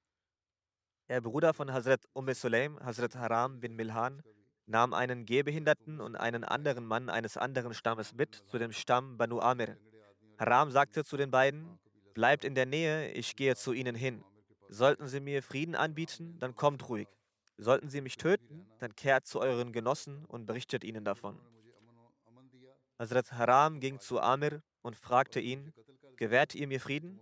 der 1.10 1.22
Bruder 1.22 1.54
von 1.54 1.74
Hazrat 1.74 2.02
Umm 2.14 2.32
Sulaim, 2.34 2.80
Hazrat 2.84 3.16
Haram 3.16 3.60
bin 3.60 3.76
Milhan, 3.76 4.22
nahm 4.68 4.94
einen 4.94 5.26
Gehbehinderten 5.26 6.02
und 6.02 6.16
einen 6.16 6.44
anderen 6.44 6.86
Mann 6.86 7.10
eines 7.10 7.36
anderen 7.36 7.74
Stammes 7.74 8.14
mit 8.14 8.44
zu 8.46 8.60
dem 8.60 8.72
Stamm 8.72 9.18
Banu 9.18 9.40
Amir. 9.40 9.78
Haram 10.38 10.70
sagte 10.70 11.04
zu 11.04 11.18
den 11.18 11.32
beiden, 11.32 11.80
bleibt 12.14 12.44
in 12.44 12.54
der 12.54 12.68
Nähe, 12.68 13.12
ich 13.12 13.36
gehe 13.36 13.56
zu 13.56 13.74
ihnen 13.74 13.96
hin. 13.96 14.24
Sollten 14.70 15.08
sie 15.08 15.20
mir 15.20 15.42
Frieden 15.42 15.74
anbieten, 15.74 16.38
dann 16.40 16.56
kommt 16.56 16.88
ruhig. 16.90 17.08
Sollten 17.58 17.90
sie 17.90 18.02
mich 18.02 18.18
töten, 18.18 18.68
dann 18.78 18.96
kehrt 18.96 19.26
zu 19.26 19.40
euren 19.40 19.72
Genossen 19.72 20.26
und 20.26 20.46
berichtet 20.46 20.84
ihnen 20.84 21.04
davon. 21.04 21.40
Hazrat 23.00 23.32
Haram 23.32 23.80
ging 23.80 24.00
zu 24.00 24.20
Amir 24.20 24.62
und 24.88 24.96
fragte 24.96 25.42
ihn, 25.42 25.74
gewährt 26.16 26.56
ihr 26.56 26.66
mir 26.66 26.80
Frieden, 26.80 27.20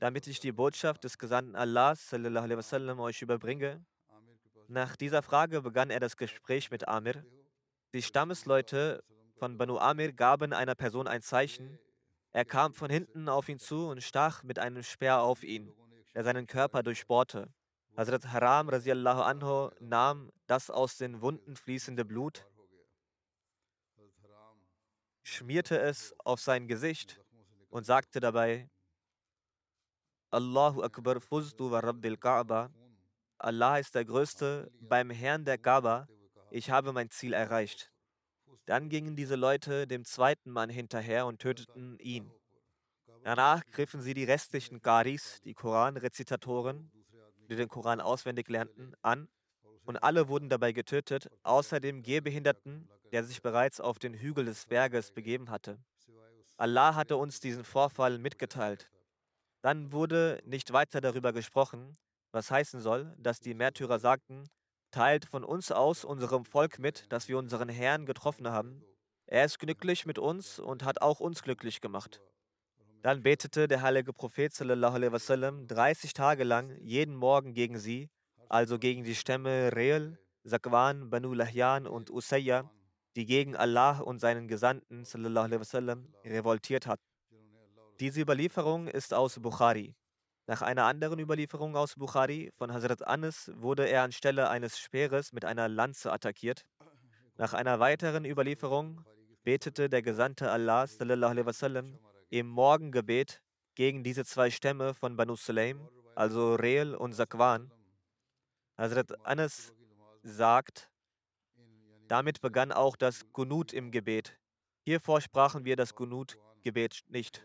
damit 0.00 0.26
ich 0.26 0.40
die 0.40 0.50
Botschaft 0.50 1.04
des 1.04 1.18
Gesandten 1.18 1.54
Allahs 1.54 2.08
sallam, 2.08 3.00
euch 3.00 3.20
überbringe? 3.20 3.84
Nach 4.66 4.96
dieser 4.96 5.20
Frage 5.20 5.60
begann 5.60 5.90
er 5.90 6.00
das 6.00 6.16
Gespräch 6.16 6.70
mit 6.70 6.88
Amir. 6.88 7.22
Die 7.92 8.02
Stammesleute 8.02 9.04
von 9.36 9.58
Banu 9.58 9.76
Amir 9.76 10.14
gaben 10.14 10.54
einer 10.54 10.74
Person 10.74 11.06
ein 11.06 11.20
Zeichen. 11.20 11.78
Er 12.32 12.46
kam 12.46 12.72
von 12.72 12.88
hinten 12.88 13.28
auf 13.28 13.50
ihn 13.50 13.58
zu 13.58 13.88
und 13.88 14.02
stach 14.02 14.42
mit 14.42 14.58
einem 14.58 14.82
Speer 14.82 15.20
auf 15.20 15.44
ihn, 15.44 15.70
der 16.14 16.24
seinen 16.24 16.46
Körper 16.46 16.82
durchbohrte. 16.82 17.52
Hazrat 17.94 18.32
Haram 18.32 18.70
anhu 18.70 19.68
nahm 19.80 20.32
das 20.46 20.70
aus 20.70 20.96
den 20.96 21.20
Wunden 21.20 21.56
fließende 21.56 22.06
Blut, 22.06 22.46
schmierte 25.22 25.78
es 25.78 26.14
auf 26.24 26.40
sein 26.40 26.66
Gesicht 26.66 27.20
und 27.70 27.84
sagte 27.84 28.20
dabei, 28.20 28.68
Allahu 30.30 30.82
Akbar 30.82 31.20
fuztu 31.20 31.70
wa 31.70 31.80
Rabbil 31.80 32.16
Kaaba, 32.16 32.70
Allah 33.38 33.78
ist 33.78 33.94
der 33.94 34.04
Größte 34.04 34.70
beim 34.80 35.10
Herrn 35.10 35.44
der 35.44 35.58
Kaaba, 35.58 36.08
ich 36.50 36.70
habe 36.70 36.92
mein 36.92 37.10
Ziel 37.10 37.32
erreicht. 37.32 37.92
Dann 38.66 38.88
gingen 38.88 39.16
diese 39.16 39.36
Leute 39.36 39.86
dem 39.86 40.04
zweiten 40.04 40.50
Mann 40.50 40.70
hinterher 40.70 41.26
und 41.26 41.40
töteten 41.40 41.98
ihn. 41.98 42.30
Danach 43.24 43.64
griffen 43.70 44.00
sie 44.00 44.14
die 44.14 44.24
restlichen 44.24 44.82
Qaris, 44.82 45.40
die 45.44 45.54
Koranrezitatoren, 45.54 46.90
die 47.48 47.56
den 47.56 47.68
Koran 47.68 48.00
auswendig 48.00 48.48
lernten, 48.48 48.94
an 49.02 49.28
und 49.84 50.02
alle 50.02 50.28
wurden 50.28 50.48
dabei 50.48 50.72
getötet, 50.72 51.28
außer 51.42 51.80
dem 51.80 52.02
Gehbehinderten, 52.02 52.88
der 53.12 53.24
sich 53.24 53.42
bereits 53.42 53.80
auf 53.80 53.98
den 53.98 54.14
Hügel 54.14 54.46
des 54.46 54.66
Berges 54.66 55.12
begeben 55.12 55.50
hatte. 55.50 55.78
Allah 56.56 56.94
hatte 56.94 57.16
uns 57.16 57.40
diesen 57.40 57.64
Vorfall 57.64 58.18
mitgeteilt. 58.18 58.90
Dann 59.60 59.92
wurde 59.92 60.40
nicht 60.44 60.72
weiter 60.72 61.00
darüber 61.00 61.32
gesprochen, 61.32 61.96
was 62.32 62.50
heißen 62.50 62.80
soll, 62.80 63.14
dass 63.18 63.40
die 63.40 63.54
Märtyrer 63.54 63.98
sagten, 63.98 64.44
teilt 64.90 65.24
von 65.26 65.44
uns 65.44 65.70
aus 65.70 66.04
unserem 66.04 66.44
Volk 66.44 66.78
mit, 66.78 67.10
dass 67.12 67.28
wir 67.28 67.38
unseren 67.38 67.68
Herrn 67.68 68.06
getroffen 68.06 68.48
haben. 68.48 68.82
Er 69.26 69.44
ist 69.44 69.58
glücklich 69.58 70.04
mit 70.06 70.18
uns 70.18 70.58
und 70.58 70.84
hat 70.84 71.00
auch 71.00 71.20
uns 71.20 71.42
glücklich 71.42 71.80
gemacht. 71.80 72.20
Dann 73.02 73.22
betete 73.22 73.68
der 73.68 73.82
heilige 73.82 74.12
Prophet 74.12 74.52
wasallam 74.58 75.66
30 75.66 76.12
Tage 76.12 76.44
lang 76.44 76.76
jeden 76.80 77.16
Morgen 77.16 77.54
gegen 77.54 77.78
sie, 77.78 78.10
also 78.48 78.78
gegen 78.78 79.02
die 79.02 79.14
Stämme 79.14 79.74
Reel, 79.74 80.18
Zakwan, 80.44 81.10
Banu 81.10 81.32
Lahyan 81.34 81.86
und 81.86 82.10
Usayya, 82.10 82.70
die 83.16 83.26
gegen 83.26 83.56
Allah 83.56 84.00
und 84.00 84.20
seinen 84.20 84.48
Gesandten 84.48 85.04
wasallam, 85.04 86.14
revoltiert 86.24 86.86
hatten. 86.86 87.02
Diese 88.00 88.20
Überlieferung 88.20 88.88
ist 88.88 89.14
aus 89.14 89.40
Bukhari. 89.40 89.94
Nach 90.46 90.60
einer 90.60 90.86
anderen 90.86 91.20
Überlieferung 91.20 91.76
aus 91.76 91.94
Bukhari 91.94 92.50
von 92.56 92.72
Hazrat 92.72 93.06
Anas 93.06 93.50
wurde 93.54 93.88
er 93.88 94.02
anstelle 94.02 94.50
eines 94.50 94.78
Speeres 94.78 95.32
mit 95.32 95.44
einer 95.44 95.68
Lanze 95.68 96.12
attackiert. 96.12 96.64
Nach 97.36 97.54
einer 97.54 97.78
weiteren 97.78 98.24
Überlieferung 98.24 99.04
betete 99.44 99.88
der 99.88 100.02
Gesandte 100.02 100.50
Allah 100.50 100.86
wasallam, 101.46 101.98
im 102.28 102.48
Morgengebet 102.48 103.40
gegen 103.74 104.02
diese 104.02 104.24
zwei 104.24 104.50
Stämme 104.50 104.94
von 104.94 105.16
Banu 105.16 105.36
Sulaim, 105.36 105.88
also 106.14 106.54
Reel 106.54 106.94
und 106.94 107.12
Sakwan. 107.12 107.70
Hazrat 108.76 109.24
Anas 109.24 109.72
sagt, 110.22 110.91
damit 112.12 112.42
begann 112.42 112.72
auch 112.72 112.94
das 112.94 113.32
Gunut 113.32 113.72
im 113.72 113.90
Gebet. 113.90 114.38
Hier 114.84 115.00
vorsprachen 115.00 115.64
wir 115.64 115.76
das 115.76 115.94
Gunut-Gebet 115.94 117.04
nicht. 117.08 117.42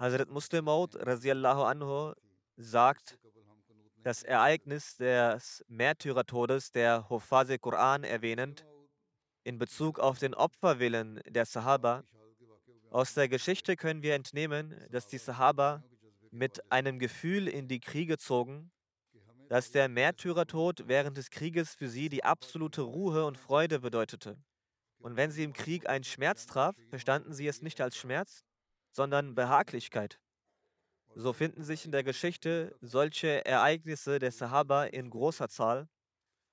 Hazrat 0.00 0.30
Muslim 0.30 0.66
anhu 0.66 2.12
sagt, 2.56 3.20
das 4.02 4.24
Ereignis 4.24 4.96
des 4.96 5.64
Märtyrertodes 5.68 6.72
der 6.72 7.08
Hufase 7.08 7.60
Quran 7.60 8.02
erwähnend, 8.02 8.66
in 9.44 9.58
Bezug 9.58 10.00
auf 10.00 10.18
den 10.18 10.34
Opferwillen 10.34 11.20
der 11.28 11.46
Sahaba, 11.46 12.02
aus 12.90 13.14
der 13.14 13.28
Geschichte 13.28 13.76
können 13.76 14.02
wir 14.02 14.16
entnehmen, 14.16 14.74
dass 14.90 15.06
die 15.06 15.18
Sahaba 15.18 15.84
mit 16.32 16.72
einem 16.72 16.98
Gefühl 16.98 17.46
in 17.46 17.68
die 17.68 17.78
Kriege 17.78 18.18
zogen, 18.18 18.72
dass 19.48 19.70
der 19.70 19.88
Märtyrertod 19.88 20.88
während 20.88 21.16
des 21.16 21.30
Krieges 21.30 21.74
für 21.74 21.88
sie 21.88 22.08
die 22.08 22.24
absolute 22.24 22.82
Ruhe 22.82 23.24
und 23.26 23.38
Freude 23.38 23.80
bedeutete. 23.80 24.36
Und 24.98 25.16
wenn 25.16 25.30
sie 25.30 25.44
im 25.44 25.52
Krieg 25.52 25.88
einen 25.88 26.04
Schmerz 26.04 26.46
traf, 26.46 26.74
verstanden 26.88 27.34
sie 27.34 27.46
es 27.46 27.60
nicht 27.60 27.80
als 27.80 27.96
Schmerz, 27.96 28.44
sondern 28.90 29.34
Behaglichkeit. 29.34 30.18
So 31.14 31.32
finden 31.32 31.62
sich 31.62 31.84
in 31.84 31.92
der 31.92 32.02
Geschichte 32.02 32.74
solche 32.80 33.44
Ereignisse 33.44 34.18
der 34.18 34.32
Sahaba 34.32 34.84
in 34.84 35.10
großer 35.10 35.48
Zahl, 35.48 35.88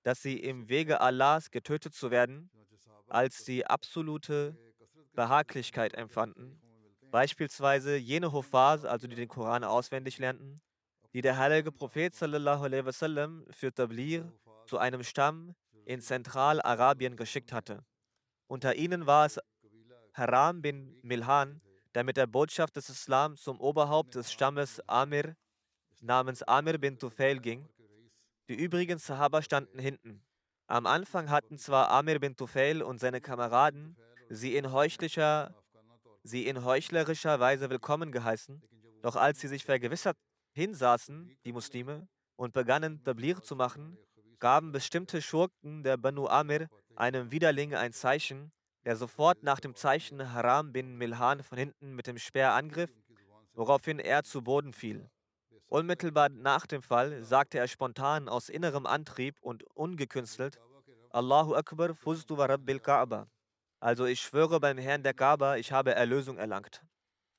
dass 0.03 0.21
sie 0.21 0.37
im 0.37 0.69
Wege 0.69 1.01
Allahs 1.01 1.49
getötet 1.49 1.93
zu 1.93 2.11
werden, 2.11 2.49
als 3.07 3.43
die 3.43 3.65
absolute 3.65 4.55
Behaglichkeit 5.13 5.93
empfanden. 5.93 6.61
Beispielsweise 7.09 7.97
jene 7.97 8.31
Hufaz, 8.31 8.85
also 8.85 9.07
die 9.07 9.15
den 9.15 9.27
Koran 9.27 9.63
auswendig 9.63 10.17
lernten, 10.17 10.61
die 11.13 11.21
der 11.21 11.37
heilige 11.37 11.71
Prophet 11.71 12.13
wasallam 12.19 13.45
für 13.49 13.73
Tablir 13.73 14.31
zu 14.65 14.77
einem 14.77 15.03
Stamm 15.03 15.55
in 15.85 16.01
Zentralarabien 16.01 17.17
geschickt 17.17 17.51
hatte. 17.51 17.83
Unter 18.47 18.75
ihnen 18.75 19.05
war 19.07 19.25
es 19.25 19.39
Haram 20.13 20.61
bin 20.61 20.97
Milhan, 21.03 21.61
der 21.95 22.03
mit 22.03 22.17
der 22.17 22.27
Botschaft 22.27 22.75
des 22.75 22.89
Islam 22.89 23.35
zum 23.35 23.59
Oberhaupt 23.59 24.15
des 24.15 24.31
Stammes 24.31 24.81
Amir 24.87 25.35
namens 25.99 26.43
Amir 26.43 26.77
bin 26.77 26.97
Tufail 26.97 27.39
ging. 27.39 27.67
Die 28.47 28.55
übrigen 28.55 28.97
Sahaba 28.97 29.41
standen 29.41 29.79
hinten. 29.79 30.23
Am 30.67 30.85
Anfang 30.85 31.29
hatten 31.29 31.57
zwar 31.57 31.89
Amir 31.89 32.19
bin 32.19 32.35
Tufail 32.35 32.81
und 32.81 32.99
seine 32.99 33.19
Kameraden 33.21 33.97
sie 34.29 34.55
in, 34.55 34.65
sie 36.23 36.47
in 36.47 36.63
heuchlerischer 36.63 37.39
Weise 37.39 37.69
willkommen 37.69 38.11
geheißen. 38.11 38.61
Doch 39.01 39.15
als 39.15 39.41
sie 39.41 39.47
sich 39.47 39.65
vergewissert 39.65 40.17
hinsaßen, 40.53 41.37
die 41.45 41.51
Muslime, 41.53 42.07
und 42.35 42.53
begannen 42.53 43.03
Tablir 43.03 43.41
zu 43.41 43.55
machen, 43.55 43.97
gaben 44.39 44.71
bestimmte 44.71 45.21
Schurken 45.21 45.83
der 45.83 45.97
Banu 45.97 46.27
Amir 46.27 46.67
einem 46.95 47.31
Widerling 47.31 47.75
ein 47.75 47.93
Zeichen, 47.93 48.51
der 48.83 48.95
sofort 48.95 49.43
nach 49.43 49.59
dem 49.59 49.75
Zeichen 49.75 50.33
Haram 50.33 50.73
bin 50.73 50.97
Milhan 50.97 51.43
von 51.43 51.57
hinten 51.57 51.93
mit 51.93 52.07
dem 52.07 52.17
Speer 52.17 52.53
angriff, 52.53 52.91
woraufhin 53.53 53.99
er 53.99 54.23
zu 54.23 54.41
Boden 54.41 54.73
fiel. 54.73 55.09
Unmittelbar 55.67 56.29
nach 56.29 56.65
dem 56.65 56.81
Fall 56.81 57.23
sagte 57.23 57.59
er 57.59 57.67
spontan 57.67 58.27
aus 58.27 58.49
innerem 58.49 58.85
Antrieb 58.85 59.37
und 59.41 59.63
ungekünstelt, 59.75 60.59
Allahu 61.11 61.55
Akbar, 61.55 61.93
Fuztu 61.93 62.37
wa 62.37 62.45
Rabbil 62.45 62.79
Kaaba. 62.79 63.27
Also 63.79 64.05
ich 64.05 64.21
schwöre 64.21 64.59
beim 64.59 64.77
Herrn 64.77 65.03
der 65.03 65.13
Kaaba, 65.13 65.57
ich 65.57 65.71
habe 65.71 65.93
Erlösung 65.93 66.37
erlangt. 66.37 66.81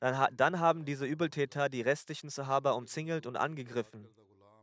Dann, 0.02 0.36
dann 0.36 0.58
haben 0.58 0.84
diese 0.84 1.06
Übeltäter 1.06 1.68
die 1.68 1.80
restlichen 1.80 2.28
Sahaba 2.28 2.72
umzingelt 2.72 3.24
und 3.24 3.36
angegriffen. 3.36 4.08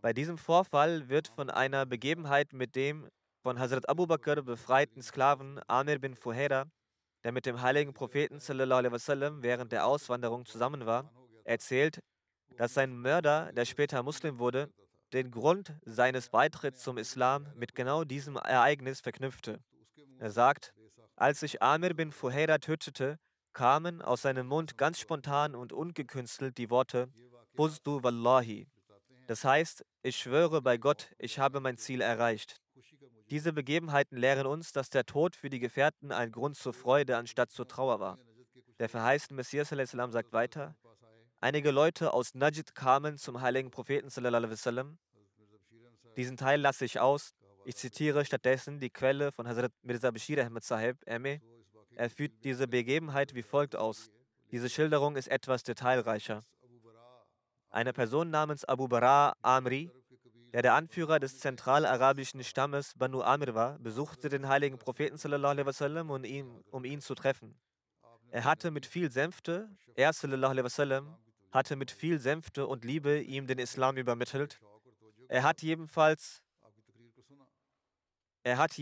Bei 0.02 0.12
diesem 0.12 0.38
Vorfall 0.38 1.08
wird 1.08 1.30
von 1.30 1.49
einer 1.49 1.86
Begebenheit 1.86 2.52
mit 2.52 2.75
dem 2.75 3.08
von 3.41 3.58
Hazrat 3.58 3.88
Abu 3.88 4.06
Bakr 4.06 4.41
befreiten 4.41 5.02
Sklaven 5.02 5.62
Amir 5.65 5.97
bin 5.97 6.13
Fuhera, 6.17 6.65
der 7.23 7.32
mit 7.32 7.45
dem 7.45 7.62
heiligen 7.62 7.93
Propheten 7.93 8.41
wasallam 8.41 9.41
während 9.41 9.71
der 9.71 9.86
Auswanderung 9.86 10.45
zusammen 10.45 10.86
war, 10.86 11.10
erzählt, 11.45 11.99
dass 12.58 12.73
sein 12.73 12.97
Mörder, 12.97 13.54
der 13.54 13.63
später 13.63 14.04
Muslim 14.04 14.39
wurde, 14.39 14.69
den 15.13 15.32
Grund 15.32 15.73
seines 15.86 16.28
Beitritts 16.32 16.84
zum 16.84 16.97
Islam 16.97 17.47
mit 17.56 17.75
genau 17.75 18.04
diesem 18.04 18.36
Ereignis 18.36 18.99
verknüpfte. 18.99 19.62
Er 20.17 20.32
sagt, 20.32 20.73
als 21.15 21.41
ich 21.43 21.62
Amir 21.62 21.93
bin 21.93 22.12
Fuhaira 22.12 22.58
tötete, 22.58 23.17
kamen 23.53 24.01
aus 24.01 24.21
seinem 24.23 24.47
Mund 24.47 24.77
ganz 24.77 24.99
spontan 24.99 25.55
und 25.55 25.73
ungekünstelt 25.73 26.57
die 26.57 26.69
Worte 26.69 27.09
Buzdu 27.55 28.03
Wallahi. 28.03 28.67
Das 29.27 29.43
heißt, 29.43 29.85
ich 30.01 30.17
schwöre 30.17 30.62
bei 30.62 30.77
Gott, 30.77 31.13
ich 31.17 31.39
habe 31.39 31.59
mein 31.59 31.77
Ziel 31.77 32.01
erreicht. 32.01 32.62
Diese 33.29 33.53
Begebenheiten 33.53 34.17
lehren 34.17 34.47
uns, 34.47 34.71
dass 34.71 34.89
der 34.89 35.05
Tod 35.05 35.35
für 35.35 35.49
die 35.49 35.59
Gefährten 35.59 36.12
ein 36.12 36.31
Grund 36.31 36.57
zur 36.57 36.73
Freude 36.73 37.17
anstatt 37.17 37.51
zur 37.51 37.67
Trauer 37.67 37.99
war. 37.99 38.17
Der 38.79 38.89
verheißene 38.89 39.35
Messias 39.35 39.69
sagt 39.69 40.33
weiter, 40.33 40.75
einige 41.39 41.71
Leute 41.71 42.13
aus 42.13 42.33
Najd 42.33 42.73
kamen 42.73 43.17
zum 43.17 43.41
heiligen 43.41 43.69
Propheten. 43.69 44.09
Diesen 46.17 46.38
Teil 46.38 46.62
lasse 46.62 46.85
ich 46.85 46.99
aus, 46.99 47.33
ich 47.65 47.75
zitiere 47.75 48.25
stattdessen 48.25 48.79
die 48.79 48.89
Quelle 48.89 49.31
von 49.31 49.47
Hazrat 49.47 49.71
Mirza 49.83 50.09
Bashir 50.09 50.43
Ahmed 50.43 50.63
Sahib, 50.63 50.97
ME. 51.19 51.39
Er 51.99 52.09
führt 52.09 52.45
diese 52.45 52.65
Begebenheit 52.65 53.35
wie 53.35 53.43
folgt 53.43 53.75
aus. 53.75 54.09
Diese 54.51 54.69
Schilderung 54.69 55.17
ist 55.17 55.27
etwas 55.27 55.63
detailreicher. 55.63 56.45
Eine 57.71 57.91
Person 57.91 58.29
namens 58.29 58.63
Abu 58.63 58.88
Bara 58.88 59.35
Amri, 59.41 59.91
der 60.53 60.62
der 60.62 60.75
Anführer 60.75 61.19
des 61.19 61.39
zentralarabischen 61.39 62.41
Stammes 62.45 62.93
Banu 62.97 63.21
Amir 63.21 63.53
war, 63.53 63.77
besuchte 63.79 64.29
den 64.29 64.47
heiligen 64.47 64.77
Propheten 64.77 65.17
wasallam, 65.17 66.09
um, 66.09 66.23
ihn, 66.23 66.63
um 66.71 66.85
ihn 66.85 67.01
zu 67.01 67.15
treffen. 67.15 67.59
Er 68.31 68.45
hatte 68.45 68.71
mit 68.71 68.85
viel 68.85 69.12
Sänfte, 69.12 69.69
er 69.95 70.12
wasallam, 70.12 71.17
hatte 71.51 71.75
mit 71.75 71.91
viel 71.91 72.21
Sänfte 72.21 72.65
und 72.65 72.85
Liebe 72.85 73.19
ihm 73.19 73.45
den 73.45 73.59
Islam 73.59 73.97
übermittelt. 73.97 74.62
Er 75.27 75.43
hat 75.43 75.62
jedenfalls 75.62 76.41
er 78.43 78.57
hat, 78.57 78.77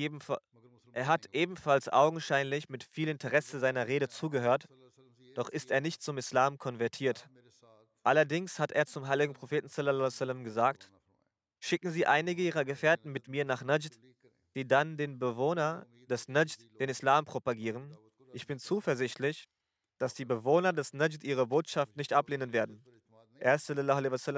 er 0.97 1.05
hat 1.05 1.27
ebenfalls 1.31 1.89
augenscheinlich 1.89 2.69
mit 2.69 2.83
viel 2.83 3.07
Interesse 3.07 3.59
seiner 3.59 3.87
Rede 3.87 4.07
zugehört, 4.09 4.67
doch 5.35 5.47
ist 5.47 5.69
er 5.69 5.79
nicht 5.79 6.01
zum 6.01 6.17
Islam 6.17 6.57
konvertiert. 6.57 7.29
Allerdings 8.01 8.57
hat 8.57 8.71
er 8.71 8.87
zum 8.87 9.07
heiligen 9.07 9.33
Propheten 9.33 9.69
gesagt, 10.43 10.89
schicken 11.59 11.91
Sie 11.91 12.07
einige 12.07 12.41
Ihrer 12.41 12.65
Gefährten 12.65 13.11
mit 13.11 13.27
mir 13.27 13.45
nach 13.45 13.63
Najd, 13.63 13.99
die 14.55 14.67
dann 14.67 14.97
den 14.97 15.19
Bewohner 15.19 15.85
des 16.09 16.29
Najd 16.29 16.57
den 16.79 16.89
Islam 16.89 17.25
propagieren. 17.25 17.95
Ich 18.33 18.47
bin 18.47 18.57
zuversichtlich, 18.57 19.47
dass 19.99 20.15
die 20.15 20.25
Bewohner 20.25 20.73
des 20.73 20.93
Najd 20.93 21.23
ihre 21.23 21.45
Botschaft 21.45 21.95
nicht 21.95 22.13
ablehnen 22.13 22.53
werden. 22.53 22.83
Er 23.39 23.53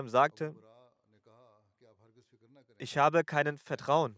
sagte, 0.09 0.53
ich 2.77 2.97
habe 2.97 3.23
keinen 3.23 3.59
Vertrauen 3.59 4.17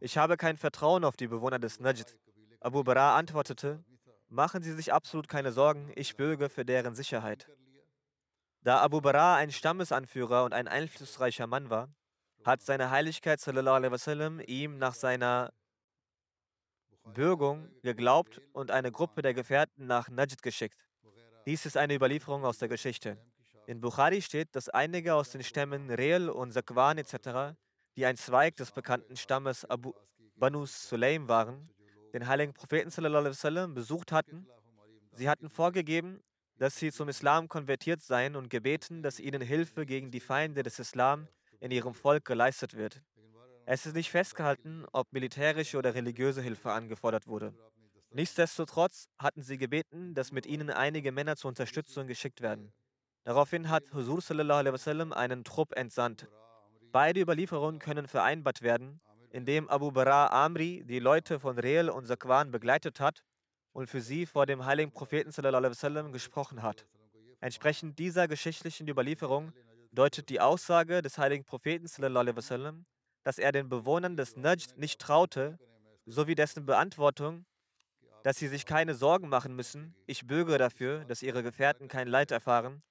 ich 0.00 0.18
habe 0.18 0.36
kein 0.36 0.56
Vertrauen 0.56 1.04
auf 1.04 1.16
die 1.16 1.28
Bewohner 1.28 1.58
des 1.58 1.78
Najd. 1.78 2.16
Abu 2.60 2.82
Bara 2.82 3.16
antwortete, 3.16 3.84
machen 4.28 4.62
Sie 4.62 4.72
sich 4.72 4.92
absolut 4.92 5.28
keine 5.28 5.52
Sorgen, 5.52 5.92
ich 5.94 6.16
bürge 6.16 6.48
für 6.48 6.64
deren 6.64 6.94
Sicherheit. 6.94 7.46
Da 8.62 8.80
Abu 8.80 9.00
Bara 9.00 9.36
ein 9.36 9.52
Stammesanführer 9.52 10.44
und 10.44 10.52
ein 10.52 10.68
einflussreicher 10.68 11.46
Mann 11.46 11.70
war, 11.70 11.88
hat 12.44 12.62
seine 12.62 12.90
Heiligkeit 12.90 13.40
wasallam, 13.46 14.40
ihm 14.40 14.78
nach 14.78 14.94
seiner 14.94 15.52
Bürgung 17.04 17.70
geglaubt 17.82 18.40
und 18.52 18.70
eine 18.70 18.92
Gruppe 18.92 19.22
der 19.22 19.34
Gefährten 19.34 19.86
nach 19.86 20.08
Najd 20.08 20.42
geschickt. 20.42 20.86
Dies 21.46 21.66
ist 21.66 21.76
eine 21.76 21.94
Überlieferung 21.94 22.44
aus 22.44 22.58
der 22.58 22.68
Geschichte. 22.68 23.18
In 23.66 23.80
Bukhari 23.80 24.22
steht, 24.22 24.54
dass 24.56 24.68
einige 24.68 25.14
aus 25.14 25.30
den 25.30 25.42
Stämmen 25.42 25.90
Reel 25.90 26.28
und 26.28 26.52
Zakwan 26.52 26.98
etc., 26.98 27.56
die 28.00 28.06
ein 28.06 28.16
Zweig 28.16 28.56
des 28.56 28.70
bekannten 28.70 29.14
Stammes 29.14 29.66
Abu 29.66 29.92
Banu 30.36 30.64
Sulaim 30.64 31.28
waren, 31.28 31.68
den 32.14 32.26
heiligen 32.26 32.54
Propheten 32.54 32.88
sallam, 32.88 33.74
besucht 33.74 34.10
hatten. 34.10 34.46
Sie 35.12 35.28
hatten 35.28 35.50
vorgegeben, 35.50 36.22
dass 36.56 36.76
sie 36.76 36.92
zum 36.92 37.10
Islam 37.10 37.48
konvertiert 37.48 38.00
seien 38.00 38.36
und 38.36 38.48
gebeten, 38.48 39.02
dass 39.02 39.20
ihnen 39.20 39.42
Hilfe 39.42 39.84
gegen 39.84 40.10
die 40.10 40.20
Feinde 40.20 40.62
des 40.62 40.78
Islam 40.78 41.28
in 41.60 41.70
ihrem 41.72 41.92
Volk 41.92 42.24
geleistet 42.24 42.74
wird. 42.74 43.02
Es 43.66 43.84
ist 43.84 43.94
nicht 43.94 44.10
festgehalten, 44.10 44.86
ob 44.92 45.12
militärische 45.12 45.76
oder 45.76 45.94
religiöse 45.94 46.40
Hilfe 46.40 46.72
angefordert 46.72 47.26
wurde. 47.26 47.52
Nichtsdestotrotz 48.12 49.10
hatten 49.18 49.42
sie 49.42 49.58
gebeten, 49.58 50.14
dass 50.14 50.32
mit 50.32 50.46
ihnen 50.46 50.70
einige 50.70 51.12
Männer 51.12 51.36
zur 51.36 51.50
Unterstützung 51.50 52.06
geschickt 52.06 52.40
werden. 52.40 52.72
Daraufhin 53.24 53.68
hat 53.68 53.84
sallam, 53.92 55.12
einen 55.12 55.44
Trupp 55.44 55.76
entsandt. 55.76 56.26
Beide 56.92 57.20
Überlieferungen 57.20 57.78
können 57.78 58.08
vereinbart 58.08 58.62
werden, 58.62 59.00
indem 59.30 59.68
Abu 59.68 59.92
Bara 59.92 60.26
Amri 60.44 60.82
die 60.84 60.98
Leute 60.98 61.38
von 61.38 61.56
Reel 61.56 61.88
und 61.88 62.06
Zakwan 62.06 62.50
begleitet 62.50 62.98
hat 62.98 63.22
und 63.72 63.88
für 63.88 64.00
sie 64.00 64.26
vor 64.26 64.44
dem 64.46 64.64
heiligen 64.64 64.90
Propheten 64.90 65.30
sallam, 65.30 66.12
gesprochen 66.12 66.62
hat. 66.62 66.86
Entsprechend 67.40 67.98
dieser 68.00 68.26
geschichtlichen 68.26 68.88
Überlieferung 68.88 69.52
deutet 69.92 70.28
die 70.28 70.40
Aussage 70.40 71.00
des 71.00 71.16
heiligen 71.16 71.44
Propheten 71.44 71.86
sallam, 71.86 72.86
dass 73.22 73.38
er 73.38 73.52
den 73.52 73.68
Bewohnern 73.68 74.16
des 74.16 74.36
Najd 74.36 74.76
nicht 74.76 75.00
traute, 75.00 75.58
sowie 76.06 76.34
dessen 76.34 76.66
Beantwortung, 76.66 77.44
dass 78.24 78.36
sie 78.38 78.48
sich 78.48 78.66
keine 78.66 78.94
Sorgen 78.94 79.28
machen 79.28 79.54
müssen, 79.54 79.94
ich 80.06 80.26
bürge 80.26 80.58
dafür, 80.58 81.04
dass 81.04 81.22
ihre 81.22 81.44
Gefährten 81.44 81.86
kein 81.86 82.08
Leid 82.08 82.32
erfahren, 82.32 82.82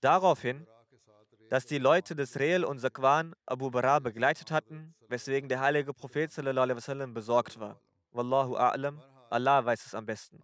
daraufhin, 0.00 0.66
dass 1.48 1.66
die 1.66 1.78
Leute 1.78 2.14
des 2.16 2.38
Reel 2.38 2.64
und 2.64 2.78
Sakwan 2.78 3.34
Abu 3.46 3.70
Bara 3.70 3.98
begleitet 3.98 4.50
hatten, 4.50 4.94
weswegen 5.08 5.48
der 5.48 5.60
heilige 5.60 5.92
Prophet 5.94 6.32
sallam, 6.32 7.14
besorgt 7.14 7.58
war. 7.60 7.80
Wallahu 8.12 8.56
a'lam, 8.56 8.98
Allah 9.30 9.64
weiß 9.64 9.86
es 9.86 9.94
am 9.94 10.06
besten. 10.06 10.42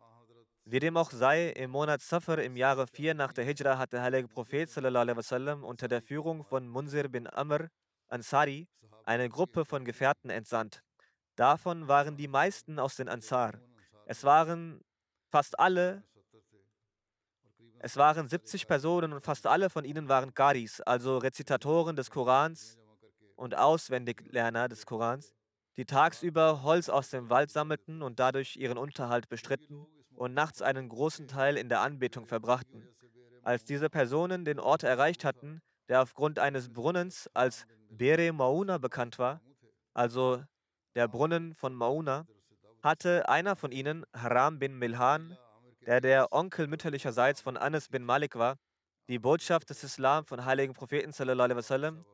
Wie 0.64 0.78
dem 0.78 0.96
auch 0.96 1.10
sei, 1.10 1.50
im 1.50 1.72
Monat 1.72 2.02
Safar 2.02 2.38
im 2.38 2.56
Jahre 2.56 2.86
4 2.86 3.14
nach 3.14 3.32
der 3.32 3.44
Hijra 3.44 3.78
hat 3.78 3.92
der 3.92 4.02
heilige 4.02 4.28
Prophet 4.28 4.70
sallam, 4.70 5.64
unter 5.64 5.88
der 5.88 6.02
Führung 6.02 6.44
von 6.44 6.68
Munzir 6.68 7.08
bin 7.08 7.26
Amr 7.26 7.68
Ansari 8.08 8.68
eine 9.04 9.28
Gruppe 9.28 9.64
von 9.64 9.84
Gefährten 9.84 10.30
entsandt. 10.30 10.82
Davon 11.34 11.88
waren 11.88 12.16
die 12.16 12.28
meisten 12.28 12.78
aus 12.78 12.96
den 12.96 13.08
Ansar. 13.08 13.54
Es 14.06 14.22
waren 14.22 14.82
fast 15.30 15.58
alle, 15.58 16.04
es 17.84 17.96
waren 17.96 18.28
70 18.28 18.68
Personen 18.68 19.12
und 19.12 19.24
fast 19.24 19.44
alle 19.48 19.68
von 19.68 19.84
ihnen 19.84 20.08
waren 20.08 20.34
Qaris, 20.34 20.80
also 20.80 21.18
Rezitatoren 21.18 21.96
des 21.96 22.12
Korans 22.12 22.78
und 23.34 23.56
Auswendiglerner 23.56 24.68
des 24.68 24.86
Korans, 24.86 25.34
die 25.76 25.84
tagsüber 25.84 26.62
Holz 26.62 26.88
aus 26.88 27.10
dem 27.10 27.28
Wald 27.28 27.50
sammelten 27.50 28.02
und 28.02 28.20
dadurch 28.20 28.56
ihren 28.56 28.78
Unterhalt 28.78 29.28
bestritten 29.28 29.84
und 30.14 30.32
nachts 30.32 30.62
einen 30.62 30.88
großen 30.88 31.26
Teil 31.26 31.56
in 31.56 31.68
der 31.68 31.80
Anbetung 31.80 32.26
verbrachten. 32.26 32.86
Als 33.42 33.64
diese 33.64 33.90
Personen 33.90 34.44
den 34.44 34.60
Ort 34.60 34.84
erreicht 34.84 35.24
hatten, 35.24 35.60
der 35.88 36.02
aufgrund 36.02 36.38
eines 36.38 36.72
Brunnens 36.72 37.28
als 37.34 37.66
Bere 37.90 38.32
Mauna 38.32 38.78
bekannt 38.78 39.18
war, 39.18 39.40
also 39.92 40.40
der 40.94 41.08
Brunnen 41.08 41.52
von 41.52 41.74
Mauna, 41.74 42.26
hatte 42.80 43.28
einer 43.28 43.56
von 43.56 43.72
ihnen, 43.72 44.06
Haram 44.14 44.60
bin 44.60 44.78
Milhan, 44.78 45.36
der 45.86 46.00
der 46.00 46.32
Onkel 46.32 46.66
mütterlicherseits 46.66 47.40
von 47.40 47.56
Anas 47.56 47.88
bin 47.88 48.04
Malik 48.04 48.36
war, 48.36 48.56
die 49.08 49.18
Botschaft 49.18 49.70
des 49.70 49.82
Islam 49.82 50.24
von 50.24 50.44
heiligen 50.44 50.74
Propheten 50.74 51.12
sallam, 51.12 52.04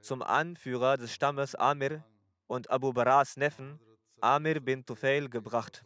zum 0.00 0.22
Anführer 0.22 0.96
des 0.96 1.12
Stammes 1.12 1.54
Amir 1.54 2.04
und 2.46 2.70
Abu 2.70 2.92
Baras 2.92 3.36
Neffen 3.36 3.78
Amir 4.20 4.60
bin 4.60 4.84
Tufail 4.84 5.28
gebracht. 5.28 5.84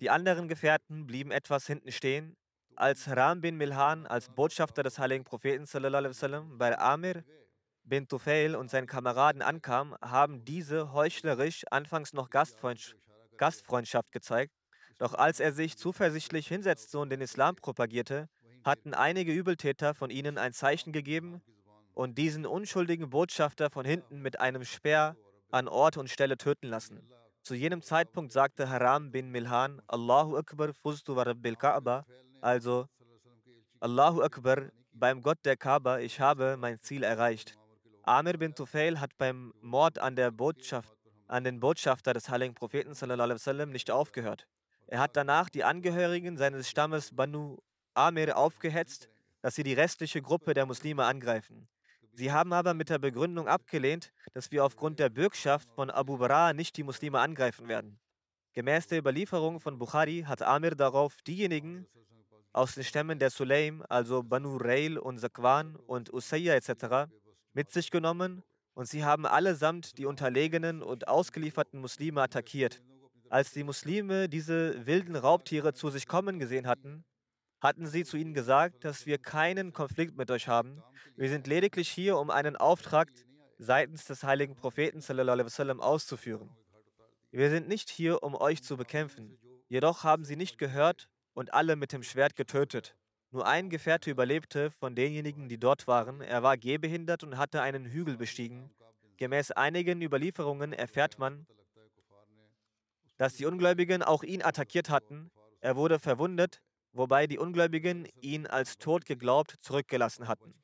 Die 0.00 0.10
anderen 0.10 0.48
Gefährten 0.48 1.06
blieben 1.06 1.30
etwas 1.30 1.66
hinten 1.66 1.92
stehen, 1.92 2.36
als 2.76 3.08
Ram 3.08 3.40
bin 3.40 3.56
Milhan 3.56 4.06
als 4.06 4.28
Botschafter 4.28 4.82
des 4.82 4.98
heiligen 4.98 5.24
Propheten 5.24 5.66
sallam, 5.66 6.58
bei 6.58 6.78
Amir 6.78 7.24
bin 7.84 8.08
Tufail 8.08 8.56
und 8.56 8.70
seinen 8.70 8.86
Kameraden 8.86 9.42
ankam, 9.42 9.96
haben 10.00 10.44
diese 10.44 10.92
heuchlerisch 10.92 11.64
anfangs 11.70 12.12
noch 12.12 12.30
Gastfreundschaft 12.30 14.10
gezeigt. 14.12 14.52
Doch 14.98 15.14
als 15.14 15.40
er 15.40 15.52
sich 15.52 15.76
zuversichtlich 15.76 16.48
hinsetzte 16.48 16.98
und 16.98 17.10
den 17.10 17.20
Islam 17.20 17.56
propagierte, 17.56 18.28
hatten 18.64 18.94
einige 18.94 19.32
Übeltäter 19.32 19.94
von 19.94 20.10
ihnen 20.10 20.38
ein 20.38 20.52
Zeichen 20.52 20.92
gegeben 20.92 21.42
und 21.94 22.18
diesen 22.18 22.46
unschuldigen 22.46 23.10
Botschafter 23.10 23.70
von 23.70 23.84
hinten 23.84 24.22
mit 24.22 24.40
einem 24.40 24.64
Speer 24.64 25.16
an 25.50 25.68
Ort 25.68 25.96
und 25.96 26.10
Stelle 26.10 26.36
töten 26.36 26.68
lassen. 26.68 27.00
Zu 27.42 27.54
jenem 27.54 27.82
Zeitpunkt 27.82 28.32
sagte 28.32 28.70
Haram 28.70 29.10
bin 29.10 29.30
Milhan, 29.30 29.82
Allahu 29.86 30.36
Akbar 30.36 30.72
fustu 30.72 31.14
wa 31.14 31.22
Rabbil 31.22 31.56
Kaaba, 31.56 32.06
also, 32.40 32.86
Allahu 33.80 34.22
Akbar, 34.22 34.70
beim 34.92 35.20
Gott 35.20 35.38
der 35.44 35.56
Kaaba, 35.56 35.98
ich 35.98 36.20
habe 36.20 36.56
mein 36.58 36.80
Ziel 36.80 37.02
erreicht. 37.02 37.56
Amir 38.02 38.38
bin 38.38 38.54
Tufail 38.54 39.00
hat 39.00 39.16
beim 39.18 39.52
Mord 39.60 39.98
an, 39.98 40.16
an 41.28 41.44
den 41.44 41.60
Botschafter 41.60 42.12
des 42.14 42.28
heiligen 42.28 42.54
Propheten 42.54 42.94
sallam, 42.94 43.70
nicht 43.70 43.90
aufgehört. 43.90 44.46
Er 44.86 45.00
hat 45.00 45.16
danach 45.16 45.48
die 45.48 45.64
Angehörigen 45.64 46.36
seines 46.36 46.68
Stammes 46.68 47.14
Banu 47.14 47.58
Amir 47.94 48.36
aufgehetzt, 48.36 49.08
dass 49.40 49.54
sie 49.54 49.62
die 49.62 49.72
restliche 49.74 50.22
Gruppe 50.22 50.54
der 50.54 50.66
Muslime 50.66 51.04
angreifen. 51.04 51.68
Sie 52.12 52.30
haben 52.30 52.52
aber 52.52 52.74
mit 52.74 52.90
der 52.90 52.98
Begründung 52.98 53.48
abgelehnt, 53.48 54.12
dass 54.32 54.50
wir 54.52 54.64
aufgrund 54.64 54.98
der 54.98 55.08
Bürgschaft 55.08 55.68
von 55.72 55.90
Abu 55.90 56.18
Bara 56.18 56.52
nicht 56.52 56.76
die 56.76 56.84
Muslime 56.84 57.18
angreifen 57.18 57.66
werden. 57.68 57.98
Gemäß 58.52 58.86
der 58.86 58.98
Überlieferung 58.98 59.58
von 59.58 59.78
Bukhari 59.78 60.24
hat 60.26 60.42
Amir 60.42 60.76
darauf 60.76 61.20
diejenigen 61.22 61.86
aus 62.52 62.74
den 62.74 62.84
Stämmen 62.84 63.18
der 63.18 63.30
Sulaim, 63.30 63.84
also 63.88 64.22
Banu 64.22 64.56
Rail 64.56 64.96
und 64.96 65.18
Zakwan 65.18 65.74
und 65.74 66.12
Usayya 66.14 66.54
etc., 66.54 67.10
mit 67.52 67.70
sich 67.70 67.90
genommen 67.90 68.44
und 68.74 68.86
sie 68.86 69.04
haben 69.04 69.26
allesamt 69.26 69.98
die 69.98 70.06
unterlegenen 70.06 70.82
und 70.82 71.08
ausgelieferten 71.08 71.80
Muslime 71.80 72.22
attackiert. 72.22 72.80
Als 73.34 73.50
die 73.50 73.64
Muslime 73.64 74.28
diese 74.28 74.86
wilden 74.86 75.16
Raubtiere 75.16 75.74
zu 75.74 75.90
sich 75.90 76.06
kommen 76.06 76.38
gesehen 76.38 76.68
hatten, 76.68 77.04
hatten 77.60 77.88
sie 77.88 78.04
zu 78.04 78.16
ihnen 78.16 78.32
gesagt, 78.32 78.84
dass 78.84 79.06
wir 79.06 79.18
keinen 79.18 79.72
Konflikt 79.72 80.16
mit 80.16 80.30
euch 80.30 80.46
haben. 80.46 80.80
Wir 81.16 81.28
sind 81.28 81.48
lediglich 81.48 81.88
hier, 81.88 82.16
um 82.16 82.30
einen 82.30 82.54
Auftrag 82.54 83.10
seitens 83.58 84.04
des 84.04 84.22
heiligen 84.22 84.54
Propheten 84.54 85.00
sallam, 85.00 85.80
auszuführen. 85.80 86.48
Wir 87.32 87.50
sind 87.50 87.66
nicht 87.66 87.90
hier, 87.90 88.22
um 88.22 88.36
euch 88.36 88.62
zu 88.62 88.76
bekämpfen. 88.76 89.36
Jedoch 89.66 90.04
haben 90.04 90.24
sie 90.24 90.36
nicht 90.36 90.56
gehört 90.56 91.08
und 91.32 91.54
alle 91.54 91.74
mit 91.74 91.92
dem 91.92 92.04
Schwert 92.04 92.36
getötet. 92.36 92.94
Nur 93.32 93.48
ein 93.48 93.68
Gefährte 93.68 94.12
überlebte 94.12 94.70
von 94.70 94.94
denjenigen, 94.94 95.48
die 95.48 95.58
dort 95.58 95.88
waren. 95.88 96.20
Er 96.20 96.44
war 96.44 96.56
gehbehindert 96.56 97.24
und 97.24 97.36
hatte 97.36 97.62
einen 97.62 97.84
Hügel 97.84 98.16
bestiegen. 98.16 98.70
Gemäß 99.16 99.50
einigen 99.50 100.02
Überlieferungen 100.02 100.72
erfährt 100.72 101.18
man, 101.18 101.48
dass 103.16 103.34
die 103.34 103.46
Ungläubigen 103.46 104.02
auch 104.02 104.22
ihn 104.22 104.42
attackiert 104.42 104.90
hatten. 104.90 105.30
Er 105.60 105.76
wurde 105.76 105.98
verwundet, 105.98 106.60
wobei 106.92 107.26
die 107.26 107.38
Ungläubigen 107.38 108.06
ihn 108.20 108.46
als 108.46 108.78
tot 108.78 109.04
geglaubt 109.04 109.56
zurückgelassen 109.60 110.28
hatten. 110.28 110.54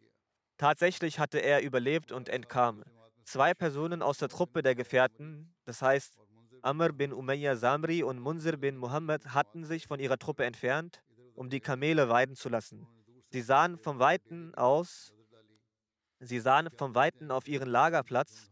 Tatsächlich 0.57 1.19
hatte 1.19 1.39
er 1.39 1.63
überlebt 1.63 2.13
und 2.13 2.29
entkam. 2.29 2.85
Zwei 3.25 3.55
Personen 3.55 4.03
aus 4.03 4.19
der 4.19 4.29
Truppe 4.29 4.63
der 4.63 4.75
Gefährten, 4.75 5.55
das 5.65 5.83
heißt 5.83 6.19
Amr 6.63 6.93
bin 6.93 7.13
Umayya 7.13 7.57
Samri 7.57 8.03
und 8.03 8.19
Munzir 8.19 8.57
bin 8.57 8.77
Muhammad 8.77 9.33
hatten 9.33 9.65
sich 9.65 9.87
von 9.87 10.01
ihrer 10.01 10.19
Truppe 10.19 10.45
entfernt, 10.45 11.03
um 11.35 11.49
die 11.49 11.61
Kamele 11.61 12.09
weiden 12.09 12.37
zu 12.37 12.49
lassen. 12.49 12.87
Sie 13.31 13.41
sahen 13.41 13.79
vom 13.79 13.99
Weiten 13.99 14.55
aus, 14.57 15.15
sie 16.19 16.41
sahen 16.41 16.69
vom 16.77 16.95
Weiten 16.95 17.31
auf 17.31 17.49
ihren 17.49 17.69
Lagerplatz 17.69 18.51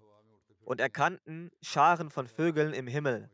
und 0.65 0.81
erkannten 0.81 1.51
Scharen 1.61 2.11
von 2.11 2.27
Vögeln 2.27 2.73
im 2.73 2.87
Himmel. 2.87 3.29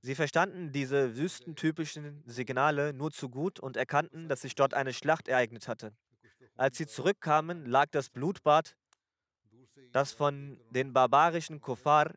Sie 0.00 0.14
verstanden 0.14 0.72
diese 0.72 1.16
wüstentypischen 1.16 2.22
Signale 2.24 2.92
nur 2.92 3.10
zu 3.10 3.28
gut 3.28 3.58
und 3.58 3.76
erkannten, 3.76 4.28
dass 4.28 4.42
sich 4.42 4.54
dort 4.54 4.74
eine 4.74 4.92
Schlacht 4.92 5.28
ereignet 5.28 5.66
hatte. 5.66 5.92
Als 6.56 6.78
sie 6.78 6.86
zurückkamen, 6.86 7.66
lag 7.66 7.86
das 7.90 8.08
Blutbad, 8.10 8.76
das 9.92 10.12
von 10.12 10.60
den 10.70 10.92
barbarischen 10.92 11.60
Kuffar 11.60 12.14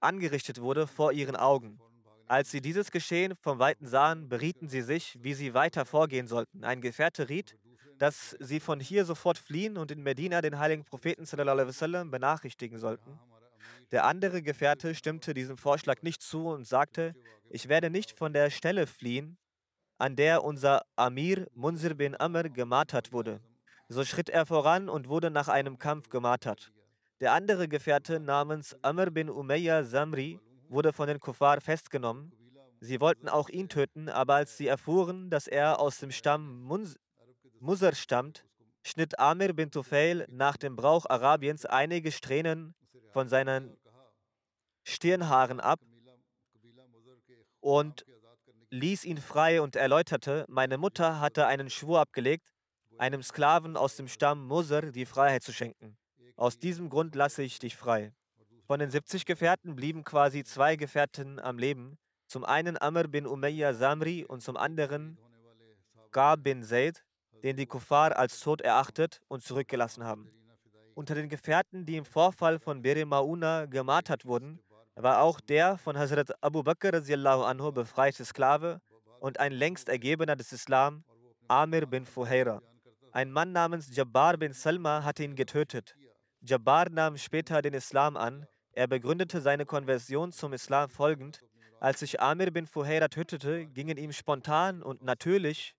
angerichtet 0.00 0.60
wurde, 0.60 0.86
vor 0.86 1.12
ihren 1.12 1.36
Augen. 1.36 1.80
Als 2.26 2.50
sie 2.50 2.60
dieses 2.60 2.90
Geschehen 2.90 3.34
vom 3.40 3.58
Weiten 3.58 3.86
sahen, 3.86 4.28
berieten 4.28 4.68
sie 4.68 4.82
sich, 4.82 5.16
wie 5.22 5.34
sie 5.34 5.54
weiter 5.54 5.84
vorgehen 5.84 6.26
sollten. 6.26 6.64
Ein 6.64 6.80
Gefährte 6.80 7.28
riet, 7.28 7.56
dass 7.98 8.36
sie 8.40 8.60
von 8.60 8.80
hier 8.80 9.04
sofort 9.04 9.38
fliehen 9.38 9.76
und 9.76 9.90
in 9.90 10.02
Medina 10.02 10.40
den 10.40 10.58
heiligen 10.58 10.84
Propheten 10.84 11.24
sallam, 11.24 12.10
benachrichtigen 12.10 12.78
sollten. 12.78 13.18
Der 13.90 14.04
andere 14.04 14.42
Gefährte 14.42 14.94
stimmte 14.94 15.34
diesem 15.34 15.56
Vorschlag 15.56 16.02
nicht 16.02 16.22
zu 16.22 16.48
und 16.48 16.66
sagte, 16.66 17.14
ich 17.50 17.68
werde 17.68 17.90
nicht 17.90 18.18
von 18.18 18.32
der 18.32 18.50
Stelle 18.50 18.86
fliehen, 18.86 19.38
an 19.98 20.16
der 20.16 20.44
unser 20.44 20.82
Amir 20.96 21.46
Munzir 21.54 21.94
bin 21.94 22.18
Amr 22.18 22.44
gemartert 22.50 23.12
wurde. 23.12 23.40
So 23.88 24.04
schritt 24.04 24.28
er 24.28 24.46
voran 24.46 24.88
und 24.88 25.08
wurde 25.08 25.30
nach 25.30 25.48
einem 25.48 25.78
Kampf 25.78 26.08
gemartert. 26.08 26.72
Der 27.20 27.32
andere 27.32 27.68
Gefährte 27.68 28.20
namens 28.20 28.76
Amr 28.82 29.10
bin 29.10 29.30
Umayya 29.30 29.84
Samri 29.84 30.40
wurde 30.68 30.92
von 30.92 31.08
den 31.08 31.20
Kuffar 31.20 31.60
festgenommen. 31.60 32.32
Sie 32.80 33.00
wollten 33.00 33.28
auch 33.28 33.48
ihn 33.48 33.68
töten, 33.68 34.08
aber 34.08 34.34
als 34.34 34.56
sie 34.56 34.66
erfuhren, 34.66 35.30
dass 35.30 35.46
er 35.46 35.80
aus 35.80 35.98
dem 35.98 36.10
Stamm 36.10 36.62
Muzar 37.60 37.94
stammt, 37.94 38.44
schnitt 38.82 39.18
Amir 39.18 39.54
bin 39.54 39.70
Tufail 39.70 40.26
nach 40.28 40.56
dem 40.56 40.76
Brauch 40.76 41.06
Arabiens 41.08 41.64
einige 41.64 42.12
Strähnen 42.12 42.74
von 43.16 43.30
seinen 43.30 43.78
Stirnhaaren 44.84 45.58
ab 45.58 45.80
und 47.60 48.04
ließ 48.68 49.06
ihn 49.06 49.16
frei 49.16 49.62
und 49.62 49.74
erläuterte, 49.74 50.44
meine 50.48 50.76
Mutter 50.76 51.18
hatte 51.18 51.46
einen 51.46 51.70
Schwur 51.70 52.00
abgelegt, 52.00 52.52
einem 52.98 53.22
Sklaven 53.22 53.78
aus 53.78 53.96
dem 53.96 54.06
Stamm 54.06 54.46
Musr 54.46 54.92
die 54.92 55.06
Freiheit 55.06 55.42
zu 55.42 55.54
schenken. 55.54 55.96
Aus 56.36 56.58
diesem 56.58 56.90
Grund 56.90 57.14
lasse 57.14 57.42
ich 57.42 57.58
dich 57.58 57.74
frei. 57.74 58.12
Von 58.66 58.80
den 58.80 58.90
70 58.90 59.24
Gefährten 59.24 59.76
blieben 59.76 60.04
quasi 60.04 60.44
zwei 60.44 60.76
Gefährten 60.76 61.40
am 61.40 61.58
Leben. 61.58 61.96
Zum 62.26 62.44
einen 62.44 62.76
Amr 62.76 63.08
bin 63.08 63.26
Umayya 63.26 63.72
Samri 63.72 64.26
und 64.26 64.42
zum 64.42 64.58
anderen 64.58 65.16
Qab 66.10 66.42
bin 66.42 66.62
Zaid, 66.62 67.02
den 67.42 67.56
die 67.56 67.66
Kuffar 67.66 68.14
als 68.14 68.40
tot 68.40 68.60
erachtet 68.60 69.22
und 69.28 69.42
zurückgelassen 69.42 70.04
haben. 70.04 70.30
Unter 70.96 71.14
den 71.14 71.28
Gefährten, 71.28 71.84
die 71.84 71.98
im 71.98 72.06
Vorfall 72.06 72.58
von 72.58 72.80
Bere 72.80 73.04
Mauna 73.04 73.66
gemartert 73.66 74.24
wurden, 74.24 74.58
war 74.94 75.20
auch 75.20 75.40
der 75.40 75.76
von 75.76 75.98
Hazrat 75.98 76.42
Abu 76.42 76.62
Bakr 76.62 76.94
anhu 76.94 77.70
befreite 77.70 78.24
Sklave 78.24 78.80
und 79.20 79.38
ein 79.38 79.52
längst 79.52 79.90
Ergebener 79.90 80.36
des 80.36 80.52
Islam, 80.52 81.04
Amir 81.48 81.84
bin 81.84 82.06
Fuhaira. 82.06 82.62
Ein 83.12 83.30
Mann 83.30 83.52
namens 83.52 83.94
Jabbar 83.94 84.38
bin 84.38 84.54
Salma 84.54 85.04
hatte 85.04 85.22
ihn 85.22 85.36
getötet. 85.36 85.94
Jabbar 86.40 86.88
nahm 86.88 87.18
später 87.18 87.60
den 87.60 87.74
Islam 87.74 88.16
an. 88.16 88.46
Er 88.72 88.86
begründete 88.86 89.42
seine 89.42 89.66
Konversion 89.66 90.32
zum 90.32 90.54
Islam 90.54 90.88
folgend. 90.88 91.42
Als 91.78 92.00
sich 92.00 92.22
Amir 92.22 92.50
bin 92.50 92.66
Fuhaira 92.66 93.08
tötete, 93.08 93.66
gingen 93.66 93.98
ihm 93.98 94.12
spontan 94.12 94.82
und 94.82 95.02
natürlich 95.02 95.74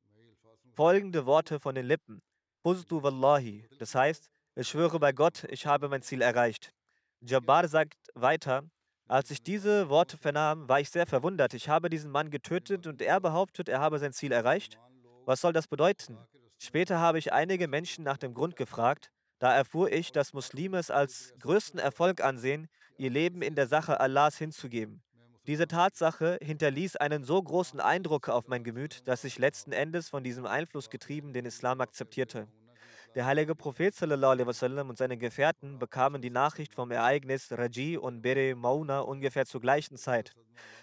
folgende 0.76 1.26
Worte 1.26 1.60
von 1.60 1.74
den 1.74 1.88
Lippen. 1.88 2.22
Fuztu 2.62 3.02
Wallahi, 3.02 3.68
das 3.80 3.96
heißt, 3.96 4.30
ich 4.60 4.70
schwöre 4.70 5.00
bei 5.00 5.12
Gott, 5.12 5.44
ich 5.50 5.68
habe 5.68 5.88
mein 5.88 6.02
Ziel 6.02 6.22
erreicht. 6.22 6.74
Jabbar 7.22 7.68
sagt 7.68 7.98
weiter, 8.16 8.64
als 9.08 9.30
ich 9.30 9.44
diese 9.44 9.88
Worte 9.90 10.18
vernahm, 10.18 10.68
war 10.68 10.80
ich 10.80 10.90
sehr 10.90 11.06
verwundert. 11.06 11.54
Ich 11.54 11.70
habe 11.70 11.92
diesen 11.92 12.10
Mann 12.10 12.32
getötet 12.32 12.88
und 12.88 13.02
er 13.04 13.20
behauptet, 13.20 13.70
er 13.70 13.80
habe 13.80 14.00
sein 14.00 14.14
Ziel 14.14 14.32
erreicht. 14.32 14.80
Was 15.26 15.42
soll 15.42 15.54
das 15.54 15.68
bedeuten? 15.68 16.18
Später 16.58 17.00
habe 17.00 17.20
ich 17.20 17.34
einige 17.34 17.68
Menschen 17.68 18.04
nach 18.04 18.18
dem 18.18 18.34
Grund 18.34 18.56
gefragt. 18.56 19.12
Da 19.38 19.56
erfuhr 19.56 19.92
ich, 19.92 20.12
dass 20.12 20.34
Muslime 20.34 20.80
es 20.80 20.90
als 20.90 21.36
größten 21.40 21.80
Erfolg 21.80 22.24
ansehen, 22.24 22.68
ihr 22.98 23.12
Leben 23.12 23.44
in 23.44 23.54
der 23.54 23.68
Sache 23.68 24.00
Allahs 24.00 24.40
hinzugeben. 24.40 25.04
Diese 25.46 25.68
Tatsache 25.68 26.40
hinterließ 26.42 26.96
einen 26.96 27.24
so 27.24 27.42
großen 27.42 27.80
Eindruck 27.80 28.28
auf 28.28 28.48
mein 28.48 28.64
Gemüt, 28.64 29.08
dass 29.08 29.24
ich 29.24 29.38
letzten 29.38 29.72
Endes 29.72 30.10
von 30.10 30.24
diesem 30.24 30.48
Einfluss 30.48 30.90
getrieben 30.90 31.32
den 31.32 31.46
Islam 31.46 31.80
akzeptierte. 31.80 32.48
Der 33.18 33.26
heilige 33.26 33.56
Prophet 33.56 34.00
wasallam, 34.00 34.90
und 34.90 35.00
seine 35.00 35.18
Gefährten 35.18 35.80
bekamen 35.80 36.22
die 36.22 36.30
Nachricht 36.30 36.76
vom 36.76 36.92
Ereignis 36.92 37.52
Raji 37.52 37.98
und 37.98 38.22
Bere 38.22 38.54
Mauna 38.54 39.00
ungefähr 39.00 39.48
zur 39.48 39.60
gleichen 39.60 39.98
Zeit. 39.98 40.36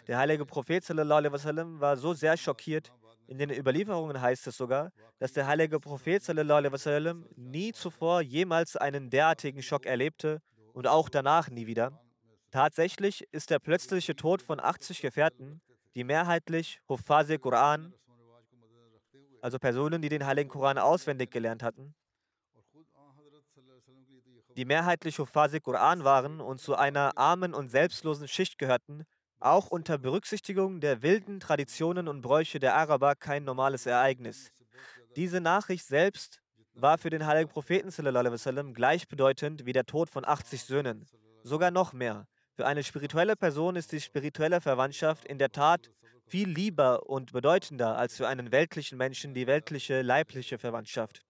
Der 0.09 0.19
heilige 0.19 0.45
Prophet 0.45 0.83
wasallam, 0.83 1.79
war 1.79 1.97
so 1.97 2.13
sehr 2.13 2.37
schockiert, 2.37 2.93
in 3.29 3.39
den 3.39 3.51
Überlieferungen 3.51 4.21
heißt 4.21 4.49
es 4.49 4.57
sogar, 4.57 4.91
dass 5.21 5.33
der 5.33 5.47
heilige 5.47 5.79
Prophet 5.79 6.27
wasallam, 6.27 7.25
nie 7.37 7.71
zuvor 7.71 8.21
jemals 8.21 8.75
einen 8.75 9.11
derartigen 9.11 9.63
Schock 9.63 9.87
erlebte 9.87 10.43
und 10.73 10.89
auch 10.89 11.09
danach 11.09 11.51
nie 11.51 11.69
wieder. 11.69 12.03
Tatsächlich 12.51 13.29
ist 13.31 13.51
der 13.51 13.61
plötzliche 13.61 14.17
Tod 14.17 14.43
von 14.43 14.59
80 14.59 15.03
Gefährten, 15.03 15.61
die 15.95 16.03
mehrheitlich 16.03 16.81
Huffaze 16.89 17.39
Quran, 17.39 17.95
also 19.41 19.61
Personen, 19.61 20.03
die 20.03 20.09
den 20.09 20.27
heiligen 20.27 20.51
Koran 20.51 20.79
auswendig 20.79 21.31
gelernt 21.31 21.63
hatten, 21.63 21.95
die 24.57 24.65
mehrheitlich 24.65 25.19
Huffaze 25.19 25.61
Quran 25.61 26.05
waren 26.05 26.41
und 26.41 26.61
zu 26.61 26.77
einer 26.77 27.17
armen 27.17 27.55
und 27.55 27.71
selbstlosen 27.71 28.29
Schicht 28.29 28.59
gehörten, 28.59 29.05
auch 29.41 29.69
unter 29.69 29.99
Berücksichtigung 29.99 30.81
der 30.81 31.03
wilden 31.03 31.41
Traditionen 31.41 32.09
und 32.09 32.23
Bräuche 32.23 32.59
der 32.61 32.75
Araber 32.75 33.15
kein 33.15 33.45
normales 33.45 33.87
Ereignis. 33.87 34.51
Diese 35.17 35.41
Nachricht 35.41 35.87
selbst 35.87 36.41
war 36.75 36.99
für 36.99 37.11
den 37.11 37.27
heiligen 37.27 37.51
Propheten 37.51 37.91
sallam, 37.91 38.75
gleichbedeutend 38.75 39.67
wie 39.67 39.73
der 39.73 39.87
Tod 39.87 40.11
von 40.11 40.25
80 40.25 40.65
Söhnen, 40.65 41.07
sogar 41.43 41.71
noch 41.71 41.93
mehr. 41.93 42.27
Für 42.57 42.67
eine 42.67 42.85
spirituelle 42.85 43.37
Person 43.37 43.77
ist 43.77 43.93
die 43.93 44.01
spirituelle 44.01 44.61
Verwandtschaft 44.61 45.25
in 45.25 45.39
der 45.39 45.51
Tat 45.51 45.91
viel 46.27 46.49
lieber 46.49 47.09
und 47.09 47.33
bedeutender 47.33 47.97
als 47.97 48.17
für 48.17 48.29
einen 48.29 48.51
weltlichen 48.51 48.97
Menschen 48.97 49.35
die 49.35 49.47
weltliche 49.47 50.03
leibliche 50.03 50.59
Verwandtschaft. 50.59 51.23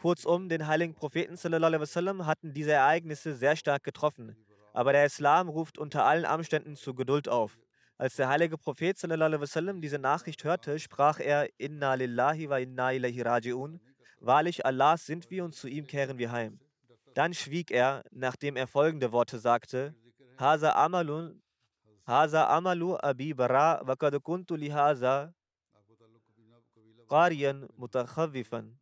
Kurzum, 0.00 0.48
den 0.48 0.66
heiligen 0.68 0.94
Propheten 0.94 1.36
sallam, 1.36 2.26
hatten 2.26 2.52
diese 2.52 2.72
Ereignisse 2.72 3.34
sehr 3.34 3.56
stark 3.56 3.82
getroffen. 3.82 4.36
Aber 4.72 4.92
der 4.92 5.04
Islam 5.04 5.48
ruft 5.48 5.76
unter 5.76 6.04
allen 6.04 6.24
Umständen 6.24 6.76
zu 6.76 6.94
Geduld 6.94 7.28
auf. 7.28 7.58
Als 7.96 8.14
der 8.14 8.28
heilige 8.28 8.56
Prophet 8.56 8.96
sallam, 8.96 9.80
diese 9.80 9.98
Nachricht 9.98 10.44
hörte, 10.44 10.78
sprach 10.78 11.18
er: 11.18 11.48
Inna 11.58 11.94
lillahi 11.94 12.48
wa 12.48 12.58
inna 12.58 12.92
ilahi 12.92 13.22
raji'un. 13.22 13.80
Wahrlich, 14.20 14.64
Allahs 14.64 15.04
sind 15.04 15.30
wir 15.30 15.44
und 15.44 15.54
zu 15.54 15.66
ihm 15.66 15.86
kehren 15.86 16.18
wir 16.18 16.30
heim. 16.30 16.60
Dann 17.14 17.34
schwieg 17.34 17.72
er, 17.72 18.04
nachdem 18.12 18.56
er 18.56 18.68
folgende 18.68 19.10
Worte 19.10 19.40
sagte: 19.40 19.96
Hasa 20.36 20.72
amalun, 20.72 21.42
Hasa 22.06 22.46
amalu 22.46 22.96
abi 23.02 23.34
bara 23.34 23.82
wa 23.84 23.96
kad 23.96 24.14
kuntu 24.22 24.54
lihaza 24.56 25.34
qariyan 27.10 27.68
mutakhawifan. 27.76 28.78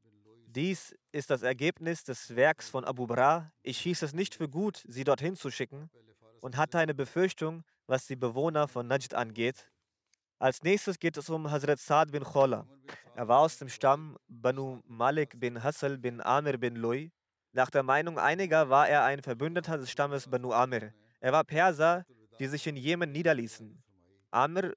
Dies 0.56 0.96
ist 1.12 1.28
das 1.28 1.42
Ergebnis 1.42 2.02
des 2.02 2.34
Werks 2.34 2.70
von 2.70 2.86
Abu 2.86 3.06
Bra. 3.06 3.52
Ich 3.62 3.78
hieß 3.80 4.00
es 4.00 4.14
nicht 4.14 4.34
für 4.34 4.48
gut, 4.48 4.82
sie 4.88 5.04
dorthin 5.04 5.36
zu 5.36 5.50
schicken 5.50 5.90
und 6.40 6.56
hatte 6.56 6.78
eine 6.78 6.94
Befürchtung, 6.94 7.62
was 7.86 8.06
die 8.06 8.16
Bewohner 8.16 8.66
von 8.66 8.86
Najd 8.86 9.12
angeht. 9.12 9.70
Als 10.38 10.62
nächstes 10.62 10.98
geht 10.98 11.18
es 11.18 11.28
um 11.28 11.50
Hazrat 11.50 11.78
Saad 11.78 12.10
bin 12.10 12.24
Khola. 12.24 12.66
Er 13.14 13.28
war 13.28 13.40
aus 13.40 13.58
dem 13.58 13.68
Stamm 13.68 14.16
Banu 14.28 14.80
Malik 14.86 15.38
bin 15.38 15.62
Hassel 15.62 15.98
bin 15.98 16.22
Amir 16.22 16.56
bin 16.56 16.76
Lui. 16.76 17.12
Nach 17.52 17.68
der 17.68 17.82
Meinung 17.82 18.18
einiger 18.18 18.70
war 18.70 18.88
er 18.88 19.04
ein 19.04 19.20
Verbündeter 19.20 19.76
des 19.76 19.90
Stammes 19.90 20.26
Banu 20.26 20.52
Amir. 20.52 20.94
Er 21.20 21.32
war 21.32 21.44
Perser, 21.44 22.06
die 22.38 22.46
sich 22.46 22.66
in 22.66 22.76
Jemen 22.76 23.12
niederließen. 23.12 23.78
Amir 24.30 24.72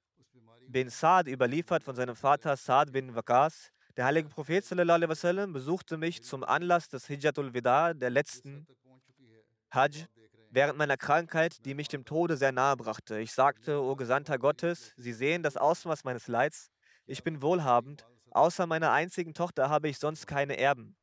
bin 0.68 0.90
Saad 0.90 1.30
überliefert 1.30 1.86
von 1.86 1.96
seinem 1.96 2.18
Vater 2.18 2.58
Saad 2.58 2.92
bin 2.92 3.16
Waqas, 3.16 3.72
der 4.00 4.06
heilige 4.06 4.30
Prophet 4.30 4.64
sallam, 4.64 5.52
besuchte 5.52 5.98
mich 5.98 6.24
zum 6.24 6.46
Anlass 6.46 6.88
des 6.88 7.06
Hijjatul 7.08 7.54
Wida, 7.54 7.94
der 7.94 8.10
letzten 8.10 8.66
Hajj, 9.74 10.06
während 10.52 10.78
meiner 10.78 10.96
Krankheit, 10.96 11.66
die 11.66 11.74
mich 11.74 11.90
dem 11.90 12.06
Tode 12.06 12.38
sehr 12.38 12.54
nahe 12.54 12.78
brachte. 12.78 13.20
Ich 13.20 13.34
sagte, 13.34 13.84
O 13.84 13.98
Gesandter 13.98 14.40
Gottes, 14.40 14.94
Sie 14.96 15.12
sehen 15.12 15.44
das 15.44 15.58
Ausmaß 15.58 16.06
meines 16.06 16.30
Leids. 16.30 16.72
Ich 17.08 17.26
bin 17.26 17.42
wohlhabend. 17.42 18.08
Außer 18.32 18.68
meiner 18.68 18.94
einzigen 18.94 19.34
Tochter 19.34 19.70
habe 19.70 19.90
ich 19.90 20.00
sonst 20.00 20.28
keine 20.28 20.58
Erben. 20.58 20.96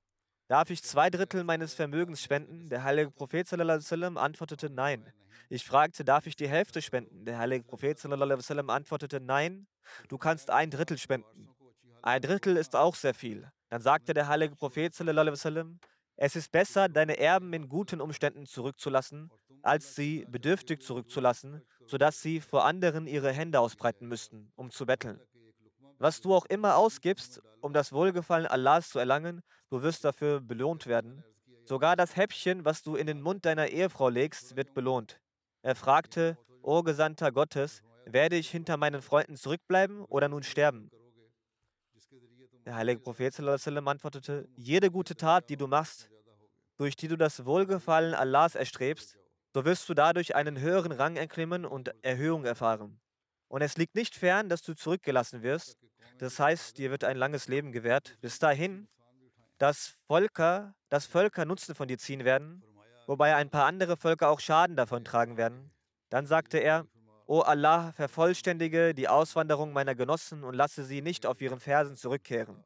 Darf 0.49 0.71
ich 0.71 0.83
zwei 0.83 1.11
Drittel 1.11 1.45
meines 1.45 1.75
Vermögens 1.75 2.23
spenden? 2.23 2.71
Der 2.71 2.83
heilige 2.83 3.11
Prophet 3.11 3.47
sallam, 3.47 4.17
antwortete 4.17 4.71
nein. 4.71 5.13
Ich 5.51 5.67
fragte, 5.67 6.03
darf 6.03 6.27
ich 6.27 6.35
die 6.35 6.49
Hälfte 6.49 6.81
spenden? 6.81 7.27
Der 7.27 7.37
heilige 7.37 7.65
Prophet 7.65 7.99
sallam, 7.99 8.71
antwortete 8.71 9.21
nein. 9.21 9.67
Du 10.09 10.17
kannst 10.17 10.49
ein 10.49 10.71
Drittel 10.71 10.97
spenden. 10.97 11.51
Ein 12.07 12.23
Drittel 12.23 12.57
ist 12.57 12.77
auch 12.77 12.95
sehr 12.95 13.15
viel. 13.15 13.51
Dann 13.69 13.83
sagte 13.83 14.15
der 14.15 14.29
heilige 14.29 14.55
Prophet, 14.55 14.95
sallam, 14.95 15.81
es 16.15 16.37
ist 16.37 16.53
besser, 16.53 16.89
deine 16.89 17.19
Erben 17.19 17.53
in 17.53 17.69
guten 17.69 18.01
Umständen 18.01 18.47
zurückzulassen, 18.47 19.29
als 19.63 19.97
sie 19.97 20.25
bedürftig 20.29 20.83
zurückzulassen, 20.83 21.63
sodass 21.85 22.23
sie 22.23 22.41
vor 22.41 22.65
anderen 22.65 23.09
ihre 23.09 23.33
Hände 23.33 23.59
ausbreiten 23.59 24.07
müssten, 24.07 24.53
um 24.55 24.71
zu 24.71 24.87
betteln. 24.87 25.19
Was 25.99 26.21
du 26.21 26.33
auch 26.33 26.45
immer 26.47 26.77
ausgibst, 26.77 27.43
um 27.61 27.73
das 27.73 27.93
Wohlgefallen 27.93 28.47
Allahs 28.47 28.91
zu 28.91 29.01
erlangen, 29.01 29.43
du 29.69 29.83
wirst 29.83 30.05
dafür 30.05 30.41
belohnt 30.41 30.87
werden. 30.87 31.25
Sogar 31.65 31.97
das 31.97 32.15
Häppchen, 32.15 32.65
was 32.65 32.85
du 32.85 32.95
in 32.95 33.09
den 33.09 33.21
Mund 33.21 33.45
deiner 33.45 33.67
Ehefrau 33.67 34.11
legst, 34.11 34.55
wird 34.55 34.75
belohnt. 34.75 35.21
Er 35.63 35.75
fragte, 35.75 36.39
O 36.63 36.85
Gesandter 36.85 37.33
Gottes, 37.33 37.83
werde 38.05 38.37
ich 38.37 38.49
hinter 38.49 38.77
meinen 38.77 39.03
Freunden 39.03 39.35
zurückbleiben 39.35 40.05
oder 40.05 40.29
nun 40.29 40.45
sterben? 40.45 40.89
Der 42.67 42.75
heilige 42.75 43.01
Prophet 43.01 43.39
antwortete, 43.39 44.49
jede 44.57 44.91
gute 44.91 45.15
Tat, 45.15 45.49
die 45.49 45.57
du 45.57 45.69
machst, 45.69 46.11
durch 46.77 46.97
die 46.97 47.07
du 47.07 47.17
das 47.17 47.45
Wohlgefallen 47.45 48.13
Allahs 48.13 48.57
erstrebst, 48.57 49.17
so 49.55 49.65
wirst 49.65 49.89
du 49.89 49.95
dadurch 49.95 50.35
einen 50.35 50.59
höheren 50.59 50.91
Rang 50.91 51.17
erklimmen 51.17 51.65
und 51.65 51.95
Erhöhung 52.05 52.45
erfahren. 52.45 53.01
Und 53.49 53.63
es 53.63 53.77
liegt 53.77 53.95
nicht 53.95 54.17
fern, 54.17 54.49
dass 54.49 54.63
du 54.63 54.75
zurückgelassen 54.75 55.43
wirst. 55.43 55.79
Das 56.19 56.41
heißt, 56.41 56.77
dir 56.77 56.91
wird 56.91 57.05
ein 57.05 57.17
langes 57.17 57.47
Leben 57.47 57.71
gewährt. 57.71 58.19
Bis 58.21 58.41
dahin, 58.41 58.89
dass 59.59 59.97
Völker, 60.09 60.75
dass 60.89 61.07
Völker 61.07 61.45
Nutzen 61.45 61.77
von 61.77 61.87
dir 61.87 61.99
ziehen 61.99 62.25
werden, 62.25 62.65
wobei 63.07 63.37
ein 63.37 63.49
paar 63.49 63.67
andere 63.67 63.97
Völker 63.97 64.29
auch 64.29 64.41
Schaden 64.41 64.75
davon 64.75 65.05
tragen 65.05 65.37
werden. 65.37 65.71
Dann 66.11 66.27
sagte 66.27 66.59
er, 66.59 66.87
O 67.29 67.41
Allah, 67.41 67.91
vervollständige 67.93 68.95
die 68.95 69.09
Auswanderung 69.09 69.73
meiner 69.73 69.97
Genossen 69.97 70.45
und 70.45 70.55
lasse 70.55 70.85
sie 70.85 71.03
nicht 71.03 71.27
auf 71.27 71.41
ihren 71.41 71.59
Fersen 71.59 71.97
zurückkehren. 71.97 72.63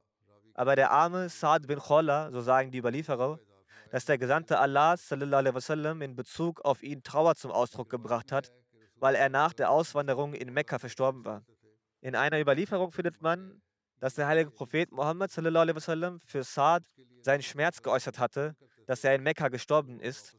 Aber 0.53 0.77
der 0.77 0.91
arme 0.91 1.31
Saad 1.31 1.67
bin 1.67 1.79
Kholla, 1.79 2.31
so 2.31 2.43
sagen 2.43 2.71
die 2.71 2.77
Überlieferer, 2.77 3.39
dass 3.91 4.05
der 4.05 4.19
Gesandte 4.19 4.59
Allah 4.59 4.97
wasallam, 4.99 6.03
in 6.03 6.15
Bezug 6.15 6.61
auf 6.61 6.83
ihn 6.83 7.03
Trauer 7.03 7.37
zum 7.37 7.51
Ausdruck 7.51 7.89
gebracht 7.89 8.33
hat, 8.33 8.53
weil 8.97 9.15
er 9.15 9.31
nach 9.31 9.55
der 9.55 9.71
Auswanderung 9.71 10.35
in 10.35 10.53
Mekka 10.53 10.79
verstorben 10.79 11.25
war. 11.25 11.43
In 12.03 12.15
einer 12.15 12.39
Überlieferung 12.39 12.93
findet 12.93 13.23
man, 13.23 13.63
dass 13.99 14.17
der 14.17 14.27
heilige 14.27 14.51
Prophet 14.51 14.93
Muhammad 14.93 15.35
wasallam, 15.35 16.21
für 16.21 16.45
Saad 16.45 16.85
seinen 17.23 17.43
Schmerz 17.43 17.81
geäußert 17.81 18.19
hatte, 18.19 18.55
dass 18.87 19.05
er 19.05 19.15
in 19.15 19.23
Mekka 19.23 19.49
gestorben 19.49 20.01
ist. 20.01 20.37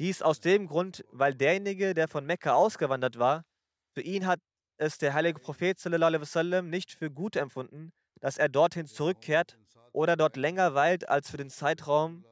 Dies 0.00 0.20
aus 0.20 0.40
dem 0.40 0.66
Grund, 0.66 1.04
weil 1.12 1.32
derjenige, 1.32 1.94
der 1.94 2.08
von 2.08 2.26
Mekka 2.26 2.54
ausgewandert 2.54 3.20
war, 3.20 3.44
für 3.92 4.00
ihn 4.00 4.26
hat 4.26 4.40
es 4.78 4.98
der 4.98 5.14
heilige 5.14 5.38
Prophet 5.38 5.78
wasallam, 5.84 6.70
nicht 6.70 6.92
für 6.92 7.10
gut 7.10 7.36
empfunden, 7.36 7.92
dass 8.20 8.38
er 8.38 8.48
dorthin 8.48 8.86
zurückkehrt 8.86 9.58
oder 9.92 10.16
dort 10.16 10.36
länger 10.36 10.74
weilt 10.74 11.08
als 11.08 11.30
für 11.30 11.36
den 11.36 11.50
Zeitraum, 11.50 12.24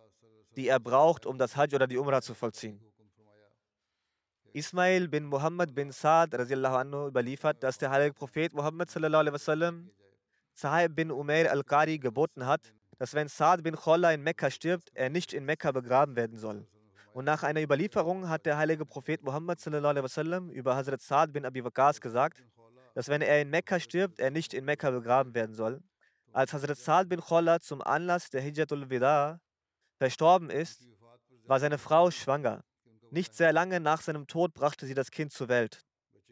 die 0.57 0.69
er 0.69 0.81
braucht, 0.81 1.27
um 1.27 1.39
das 1.39 1.57
Hajj 1.57 1.75
oder 1.75 1.87
die 1.87 1.99
Umrah 1.99 2.23
zu 2.23 2.35
vollziehen. 2.35 2.81
Ismail 4.53 5.07
bin 5.09 5.27
Muhammad 5.27 5.75
bin 5.75 5.93
Saad 5.93 6.35
anhu, 6.35 7.07
überliefert, 7.07 7.63
dass 7.63 7.79
der 7.79 7.91
heilige 7.91 8.15
Prophet 8.15 8.53
Muhammad 8.53 8.93
wasallam, 8.93 9.91
Sahib 10.55 10.97
bin 10.97 11.13
Umair 11.13 11.53
al-Qari 11.53 11.99
geboten 11.99 12.47
hat, 12.47 12.75
dass 12.99 13.15
wenn 13.15 13.29
Saad 13.29 13.63
bin 13.63 13.77
Kholla 13.77 14.13
in 14.13 14.23
Mekka 14.23 14.51
stirbt, 14.51 14.91
er 14.95 15.09
nicht 15.09 15.33
in 15.33 15.45
Mekka 15.45 15.71
begraben 15.71 16.17
werden 16.17 16.37
soll. 16.37 16.67
Und 17.13 17.25
nach 17.25 17.43
einer 17.43 17.61
Überlieferung 17.61 18.29
hat 18.29 18.47
der 18.47 18.57
heilige 18.57 18.87
Prophet 18.87 19.23
Muhammad 19.23 19.59
wasallam, 19.65 20.51
über 20.51 20.77
Hazrat 20.77 21.01
Saad 21.01 21.33
bin 21.33 21.45
Abi 21.45 21.65
Waqas 21.65 22.01
gesagt, 22.01 22.45
dass 22.95 23.09
wenn 23.09 23.21
er 23.23 23.41
in 23.41 23.51
Mekka 23.51 23.81
stirbt, 23.81 24.21
er 24.21 24.31
nicht 24.31 24.55
in 24.55 24.65
Mekka 24.65 24.91
begraben 24.91 25.35
werden 25.35 25.55
soll. 25.55 25.83
Als 26.33 26.53
Hazrat 26.53 26.79
Saad 26.79 27.09
bin 27.09 27.21
Kholla 27.21 27.61
zum 27.61 27.83
Anlass 27.83 28.31
der 28.31 28.41
Hijjatul 28.41 28.91
Wida 28.91 29.41
verstorben 29.99 30.51
ist, 30.51 30.89
war 31.47 31.59
seine 31.59 31.79
Frau 31.79 32.11
schwanger. 32.11 32.63
Nicht 33.11 33.35
sehr 33.35 33.53
lange 33.53 33.81
nach 33.81 34.01
seinem 34.03 34.29
Tod 34.29 34.55
brachte 34.55 34.87
sie 34.87 34.95
das 34.95 35.11
Kind 35.11 35.33
zur 35.33 35.49
Welt. 35.49 35.85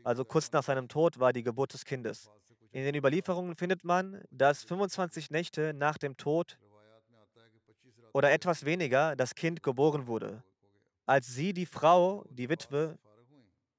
Also 0.04 0.24
kurz 0.24 0.52
nach 0.52 0.62
seinem 0.62 0.88
Tod 0.88 1.18
war 1.18 1.32
die 1.32 1.42
Geburt 1.42 1.74
des 1.74 1.84
Kindes. 1.84 2.30
In 2.70 2.84
den 2.84 2.94
Überlieferungen 2.94 3.56
findet 3.56 3.84
man, 3.84 4.22
dass 4.30 4.62
25 4.62 5.30
Nächte 5.30 5.74
nach 5.74 5.98
dem 5.98 6.16
Tod 6.16 6.58
oder 8.12 8.30
etwas 8.30 8.64
weniger 8.64 9.16
das 9.16 9.34
Kind 9.34 9.62
geboren 9.62 10.06
wurde. 10.06 10.42
Als 11.08 11.26
sie, 11.26 11.54
die 11.54 11.64
Frau, 11.64 12.22
die 12.28 12.50
Witwe, 12.50 12.98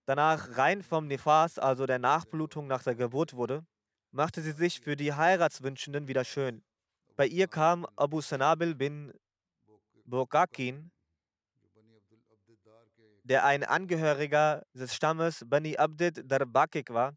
danach 0.08 0.58
rein 0.58 0.82
vom 0.82 1.06
Nefas, 1.06 1.60
also 1.60 1.86
der 1.86 2.00
Nachblutung 2.00 2.66
nach 2.66 2.82
der 2.82 2.96
Geburt 2.96 3.36
wurde, 3.36 3.64
machte 4.10 4.42
sie 4.42 4.52
sich 4.52 4.80
für 4.80 4.96
die 4.96 5.14
Heiratswünschenden 5.14 6.08
wieder 6.08 6.26
schön. 6.26 6.64
Bei 7.16 7.28
ihr 7.28 7.48
kam 7.48 7.86
Abu 7.96 8.20
Sanabil 8.22 8.74
bin 8.74 9.14
Bokakin, 10.06 10.90
der 13.24 13.46
ein 13.46 13.64
Angehöriger 13.64 14.64
des 14.74 14.96
Stammes 14.96 15.46
Bani 15.46 15.78
Abdid 15.78 16.24
Darbakik 16.26 16.90
war. 16.90 17.16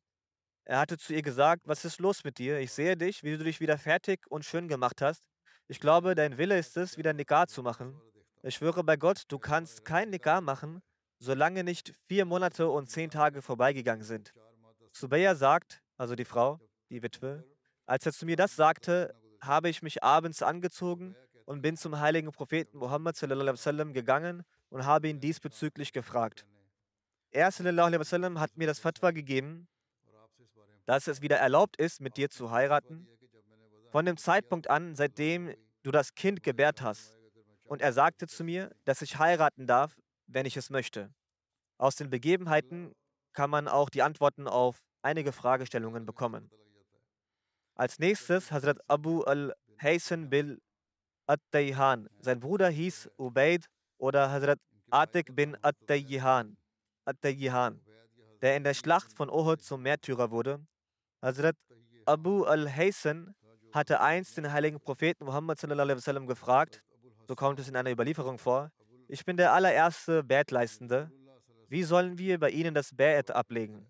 Er 0.66 0.79
hatte 0.79 0.98
zu 0.98 1.14
ihr 1.14 1.22
gesagt, 1.22 1.62
was 1.64 1.87
ist 1.87 2.01
los 2.01 2.22
mit 2.22 2.37
dir? 2.37 2.59
Ich 2.59 2.72
sehe 2.72 2.98
dich, 2.98 3.22
wie 3.22 3.38
du 3.38 3.44
dich 3.44 3.61
wieder 3.61 3.79
fertig 3.79 4.31
und 4.31 4.44
schön 4.44 4.68
gemacht 4.68 5.01
hast. 5.01 5.25
Ich 5.68 5.81
glaube, 5.81 6.14
dein 6.14 6.37
Wille 6.37 6.59
ist 6.59 6.77
es, 6.77 6.98
wieder 6.98 7.14
Nikah 7.14 7.46
zu 7.46 7.62
machen. 7.62 7.98
Ich 8.45 8.57
schwöre 8.57 8.83
bei 8.83 8.97
Gott, 8.97 9.23
du 9.29 9.39
kannst 9.39 9.85
kein 9.85 10.11
Nikah 10.11 10.41
machen, 10.41 10.83
solange 11.21 11.63
nicht 11.63 11.95
vier 12.09 12.25
Monate 12.25 12.69
und 12.69 12.91
zehn 12.91 13.09
Tage 13.09 13.41
vorbeigegangen 13.41 14.05
sind. 14.05 14.35
Subeya 14.91 15.37
sagt, 15.37 15.81
also 15.97 16.17
die 16.17 16.25
Frau, 16.25 16.59
die 16.91 17.05
Witwe, 17.05 17.45
als 17.87 18.05
er 18.05 18.13
zu 18.13 18.27
mir 18.27 18.35
das 18.35 18.57
sagte, 18.57 19.15
habe 19.41 19.69
ich 19.69 19.81
mich 19.81 20.03
abends 20.03 20.43
angezogen 20.43 21.15
und 21.45 21.63
bin 21.63 21.77
zum 21.77 22.01
heiligen 22.01 22.33
Propheten 22.33 22.79
Muhammad 22.79 23.17
gegangen 23.95 24.43
und 24.71 24.87
habe 24.87 25.09
ihn 25.09 25.21
diesbezüglich 25.21 25.93
gefragt. 25.93 26.45
Er 27.31 27.47
hat 27.47 28.57
mir 28.57 28.67
das 28.67 28.81
Fatwa 28.81 29.13
gegeben, 29.13 29.69
dass 30.85 31.07
es 31.07 31.23
wieder 31.23 31.37
erlaubt 31.37 31.77
ist, 31.77 32.01
mit 32.01 32.17
dir 32.17 32.29
zu 32.29 32.51
heiraten, 32.51 33.07
von 33.93 34.05
dem 34.05 34.17
Zeitpunkt 34.17 34.69
an, 34.69 34.97
seitdem 34.97 35.55
du 35.85 35.93
das 35.93 36.17
Kind 36.17 36.43
gebärt 36.43 36.83
hast. 36.83 37.22
Und 37.73 37.81
er 37.81 37.95
sagte 37.95 38.27
zu 38.27 38.45
mir, 38.45 38.71
dass 38.85 39.01
ich 39.01 39.19
heiraten 39.19 39.67
darf, 39.67 39.99
wenn 40.27 40.45
ich 40.45 40.59
es 40.59 40.69
möchte. 40.69 41.11
Aus 41.79 41.97
den 41.97 42.11
Begebenheiten 42.11 42.93
kann 43.33 43.49
man 43.49 43.67
auch 43.67 43.89
die 43.89 44.03
Antworten 44.03 44.47
auf 44.47 44.85
einige 45.01 45.33
Fragestellungen 45.33 46.05
bekommen. 46.05 46.51
Als 47.75 47.99
nächstes 47.99 48.53
Hazrat 48.53 48.79
Abu 48.89 49.23
al-Haysan 49.23 50.29
bil 50.29 50.61
At-Tayhan. 51.27 52.11
Sein 52.21 52.41
Bruder 52.41 52.69
hieß 52.69 53.09
Ubaid 53.17 53.65
oder 53.97 54.31
Hazrat 54.31 54.59
Atik 54.91 55.35
bin 55.35 55.57
At-Tayyihan, 55.63 56.59
der 58.43 58.55
in 58.55 58.65
der 58.65 58.75
Schlacht 58.75 59.15
von 59.15 59.31
Uhud 59.31 59.63
zum 59.63 59.81
Märtyrer 59.81 60.31
wurde. 60.31 60.61
Hazrat 61.23 61.57
Abu 62.05 62.45
al-Haysan 62.45 63.35
hatte 63.73 64.03
einst 64.03 64.37
den 64.37 64.53
heiligen 64.53 64.79
Propheten 64.79 65.25
Muhammad 65.25 65.59
gefragt, 65.59 66.83
so 67.27 67.35
kommt 67.35 67.59
es 67.61 67.69
in 67.69 67.77
einer 67.77 67.91
Überlieferung 67.91 68.39
vor, 68.39 68.71
ich 69.09 69.25
bin 69.25 69.37
der 69.37 69.53
allererste 69.53 70.23
Bettleistende. 70.23 71.11
Wie 71.69 71.83
sollen 71.83 72.19
wir 72.19 72.39
bei 72.39 72.51
Ihnen 72.51 72.75
das 72.75 72.95
Bett 72.95 73.31
ablegen? 73.31 73.87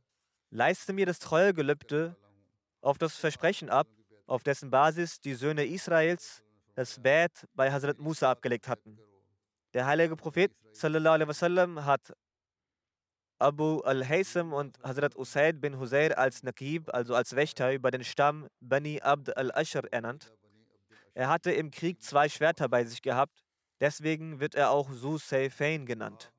Leiste 0.50 0.92
mir 0.92 1.06
das 1.06 1.18
Treuegelübde 1.18 2.16
auf 2.80 2.98
das 2.98 3.16
Versprechen 3.16 3.70
ab, 3.70 3.86
auf 4.26 4.42
dessen 4.42 4.70
Basis 4.70 5.20
die 5.20 5.34
Söhne 5.34 5.64
Israels 5.64 6.42
das 6.74 7.00
Bett 7.00 7.46
bei 7.54 7.70
Hazrat 7.70 7.98
Musa 7.98 8.30
abgelegt 8.30 8.68
hatten. 8.68 8.98
Der 9.74 9.86
heilige 9.86 10.16
Prophet 10.16 10.52
wasallam, 10.74 11.84
hat 11.84 12.12
Abu 13.38 13.80
al-Haysam 13.80 14.52
und 14.52 14.78
Hazrat 14.82 15.16
Usaid 15.16 15.60
bin 15.60 15.78
Husair 15.78 16.18
als 16.18 16.42
Naqib, 16.42 16.92
also 16.94 17.14
als 17.14 17.34
Wächter 17.34 17.72
über 17.72 17.90
den 17.90 18.04
Stamm 18.04 18.48
Bani 18.60 19.00
Abd 19.00 19.36
al-Ashr 19.36 19.82
ernannt. 19.90 20.32
Er 21.14 21.28
hatte 21.28 21.52
im 21.52 21.70
Krieg 21.70 22.02
zwei 22.02 22.28
Schwerter 22.28 22.68
bei 22.68 22.84
sich 22.84 23.02
gehabt, 23.02 23.44
deswegen 23.80 24.40
wird 24.40 24.54
er 24.54 24.70
auch 24.70 24.90
Zu 24.90 25.18
Sayfain 25.18 25.86
genannt. 25.86 26.32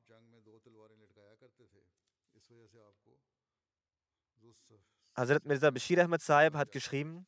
Hazrat 5.16 5.44
Mirza 5.44 5.70
Bashir 5.70 6.02
Ahmad 6.02 6.22
Sahib 6.22 6.54
hat 6.54 6.72
geschrieben, 6.72 7.26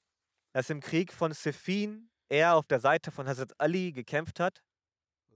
dass 0.53 0.71
im 0.71 0.81
Krieg 0.81 1.13
von 1.13 1.33
Siffin 1.33 2.11
er 2.29 2.57
auf 2.57 2.67
der 2.67 2.81
Seite 2.81 3.13
von 3.13 3.29
Hazrat 3.29 3.53
Ali 3.61 3.93
gekämpft 3.93 4.41
hat 4.41 4.65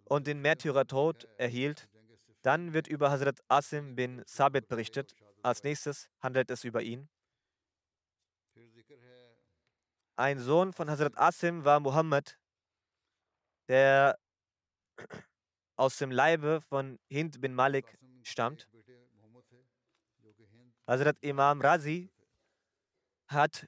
und 0.04 0.26
den 0.26 0.40
Märtyrertod 0.40 1.28
erhielt. 1.38 1.88
Dann 2.42 2.72
wird 2.72 2.88
über 2.88 3.10
Hazrat 3.10 3.38
Asim 3.46 3.94
bin 3.94 4.22
Sabit 4.26 4.66
berichtet. 4.66 5.14
Als 5.42 5.62
nächstes 5.62 6.08
handelt 6.20 6.50
es 6.50 6.64
über 6.64 6.82
ihn. 6.82 7.08
Ein 10.16 10.38
Sohn 10.38 10.72
von 10.72 10.90
Hazrat 10.90 11.16
Asim 11.16 11.64
war 11.64 11.80
Muhammad, 11.80 12.38
der 13.68 14.18
aus 15.76 15.96
dem 15.96 16.10
Leibe 16.10 16.60
von 16.60 16.98
Hind 17.08 17.40
bin 17.40 17.54
Malik 17.54 17.98
stammt. 18.22 18.68
Hazrat 20.86 21.16
Imam 21.20 21.60
Razi 21.60 22.10
hat 23.28 23.66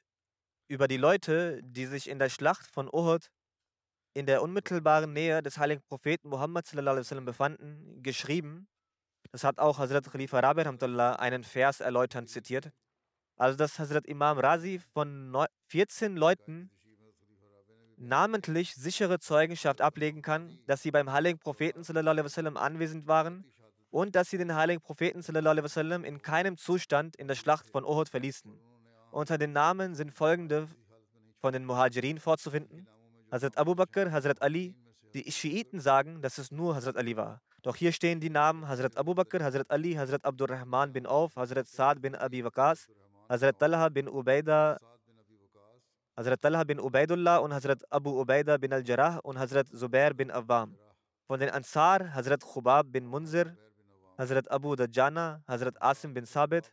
über 0.68 0.88
die 0.88 0.96
Leute, 0.96 1.62
die 1.62 1.86
sich 1.86 2.08
in 2.08 2.18
der 2.18 2.28
Schlacht 2.28 2.66
von 2.66 2.88
Uhud 2.92 3.30
in 4.14 4.26
der 4.26 4.42
unmittelbaren 4.42 5.12
Nähe 5.12 5.42
des 5.42 5.56
heiligen 5.56 5.82
Propheten 5.82 6.28
Muhammad 6.28 6.70
befanden, 7.24 8.02
geschrieben. 8.02 8.68
Das 9.30 9.44
hat 9.44 9.58
auch 9.58 9.78
Hazrat 9.78 10.10
Khalifa 10.10 10.40
Rabi 10.40 10.62
einen 10.62 11.44
Vers 11.44 11.80
erläuternd 11.80 12.28
zitiert. 12.28 12.72
Also, 13.42 13.56
dass 13.56 13.80
Hazrat 13.80 14.06
Imam 14.06 14.38
Razi 14.38 14.80
von 14.92 15.36
14 15.66 16.16
Leuten 16.16 16.70
namentlich 17.96 18.72
sichere 18.76 19.18
Zeugenschaft 19.18 19.80
ablegen 19.80 20.22
kann, 20.22 20.60
dass 20.68 20.82
sie 20.82 20.92
beim 20.92 21.10
heiligen 21.10 21.40
Propheten 21.40 21.82
anwesend 22.56 23.08
waren 23.08 23.44
und 23.90 24.14
dass 24.14 24.30
sie 24.30 24.38
den 24.38 24.54
heiligen 24.54 24.80
Propheten 24.80 25.24
in 26.04 26.22
keinem 26.22 26.56
Zustand 26.56 27.16
in 27.16 27.26
der 27.26 27.34
Schlacht 27.34 27.68
von 27.68 27.84
Uhud 27.84 28.08
verließen. 28.08 28.52
Unter 29.10 29.38
den 29.38 29.50
Namen 29.50 29.96
sind 29.96 30.12
folgende 30.12 30.68
von 31.40 31.52
den 31.52 31.64
Muhajirin 31.64 32.20
vorzufinden. 32.20 32.86
Hazrat 33.32 33.58
Abu 33.58 33.74
Bakr, 33.74 34.12
Hazrat 34.12 34.40
Ali. 34.40 34.76
Die 35.14 35.28
Schiiten 35.32 35.80
sagen, 35.80 36.22
dass 36.22 36.38
es 36.38 36.52
nur 36.52 36.76
Hazrat 36.76 36.96
Ali 36.96 37.16
war. 37.16 37.42
Doch 37.62 37.74
hier 37.74 37.90
stehen 37.90 38.20
die 38.20 38.30
Namen 38.30 38.68
Hazrat 38.68 38.96
Abu 38.96 39.16
Bakr, 39.16 39.42
Hazrat 39.42 39.68
Ali, 39.68 39.94
Hazrat 39.94 40.24
Abdurrahman 40.24 40.92
bin 40.92 41.06
Auf, 41.06 41.34
Hazrat 41.34 41.66
Saad 41.66 42.00
bin 42.00 42.14
Abi 42.14 42.44
Waqas, 42.44 42.86
Hazrat 43.28 43.58
Talha 43.58 43.88
bin 43.88 44.08
Ubaidah 44.08 44.78
Hazrat 46.14 46.42
Talha 46.42 46.62
bin 46.64 46.78
Ubaidullah 46.78 47.38
und 47.38 47.54
Hazrat 47.54 47.82
Abu 47.90 48.10
Ubaidah 48.20 48.58
bin 48.58 48.72
al-Jarrah 48.72 49.18
und 49.22 49.38
Hazrat 49.38 49.66
Zubair 49.68 50.12
bin 50.12 50.30
Awam. 50.30 50.76
Von 51.26 51.40
den 51.40 51.48
Ansar 51.48 52.12
Hazrat 52.14 52.42
Khubab 52.42 52.92
bin 52.92 53.06
Munzir, 53.06 53.56
Hazrat 54.18 54.50
Abu 54.50 54.76
Dajjana, 54.76 55.42
Hazrat 55.48 55.80
Asim 55.80 56.12
bin 56.12 56.26
Sabit, 56.26 56.70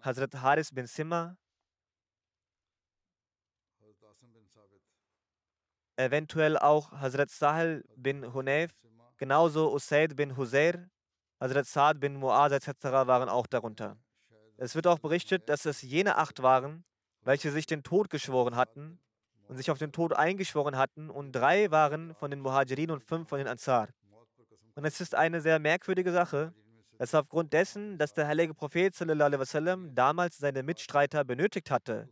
Hazrat 0.00 0.34
Haris 0.34 0.70
bin 0.72 0.86
Simma, 0.86 1.36
eventuell 5.96 6.56
auch 6.56 6.92
Hazrat 6.92 7.28
Sahel 7.28 7.84
bin 7.94 8.32
Hunayf, 8.32 8.72
genauso 9.18 9.70
Usaid 9.74 10.16
bin 10.16 10.36
Huzair, 10.36 10.88
Hazrat 11.38 11.66
Saad 11.66 12.00
bin 12.00 12.16
Muaz 12.16 12.52
etc. 12.52 12.84
waren 13.06 13.28
auch 13.28 13.46
darunter. 13.46 13.98
Es 14.62 14.76
wird 14.76 14.86
auch 14.86 15.00
berichtet, 15.00 15.48
dass 15.48 15.64
es 15.64 15.82
jene 15.82 16.18
acht 16.18 16.40
waren, 16.40 16.84
welche 17.24 17.50
sich 17.50 17.66
den 17.66 17.82
Tod 17.82 18.10
geschworen 18.10 18.54
hatten 18.54 19.00
und 19.48 19.56
sich 19.56 19.72
auf 19.72 19.78
den 19.78 19.90
Tod 19.90 20.12
eingeschworen 20.12 20.76
hatten 20.76 21.10
und 21.10 21.32
drei 21.32 21.72
waren 21.72 22.14
von 22.14 22.30
den 22.30 22.38
Muhajirin 22.38 22.92
und 22.92 23.02
fünf 23.02 23.28
von 23.28 23.38
den 23.38 23.48
Ansar. 23.48 23.88
Und 24.76 24.84
es 24.84 25.00
ist 25.00 25.16
eine 25.16 25.40
sehr 25.40 25.58
merkwürdige 25.58 26.12
Sache, 26.12 26.54
dass 26.96 27.12
aufgrund 27.12 27.52
dessen, 27.52 27.98
dass 27.98 28.14
der 28.14 28.28
heilige 28.28 28.54
Prophet 28.54 28.94
wasallam, 29.00 29.96
damals 29.96 30.38
seine 30.38 30.62
Mitstreiter 30.62 31.24
benötigt 31.24 31.68
hatte, 31.68 32.08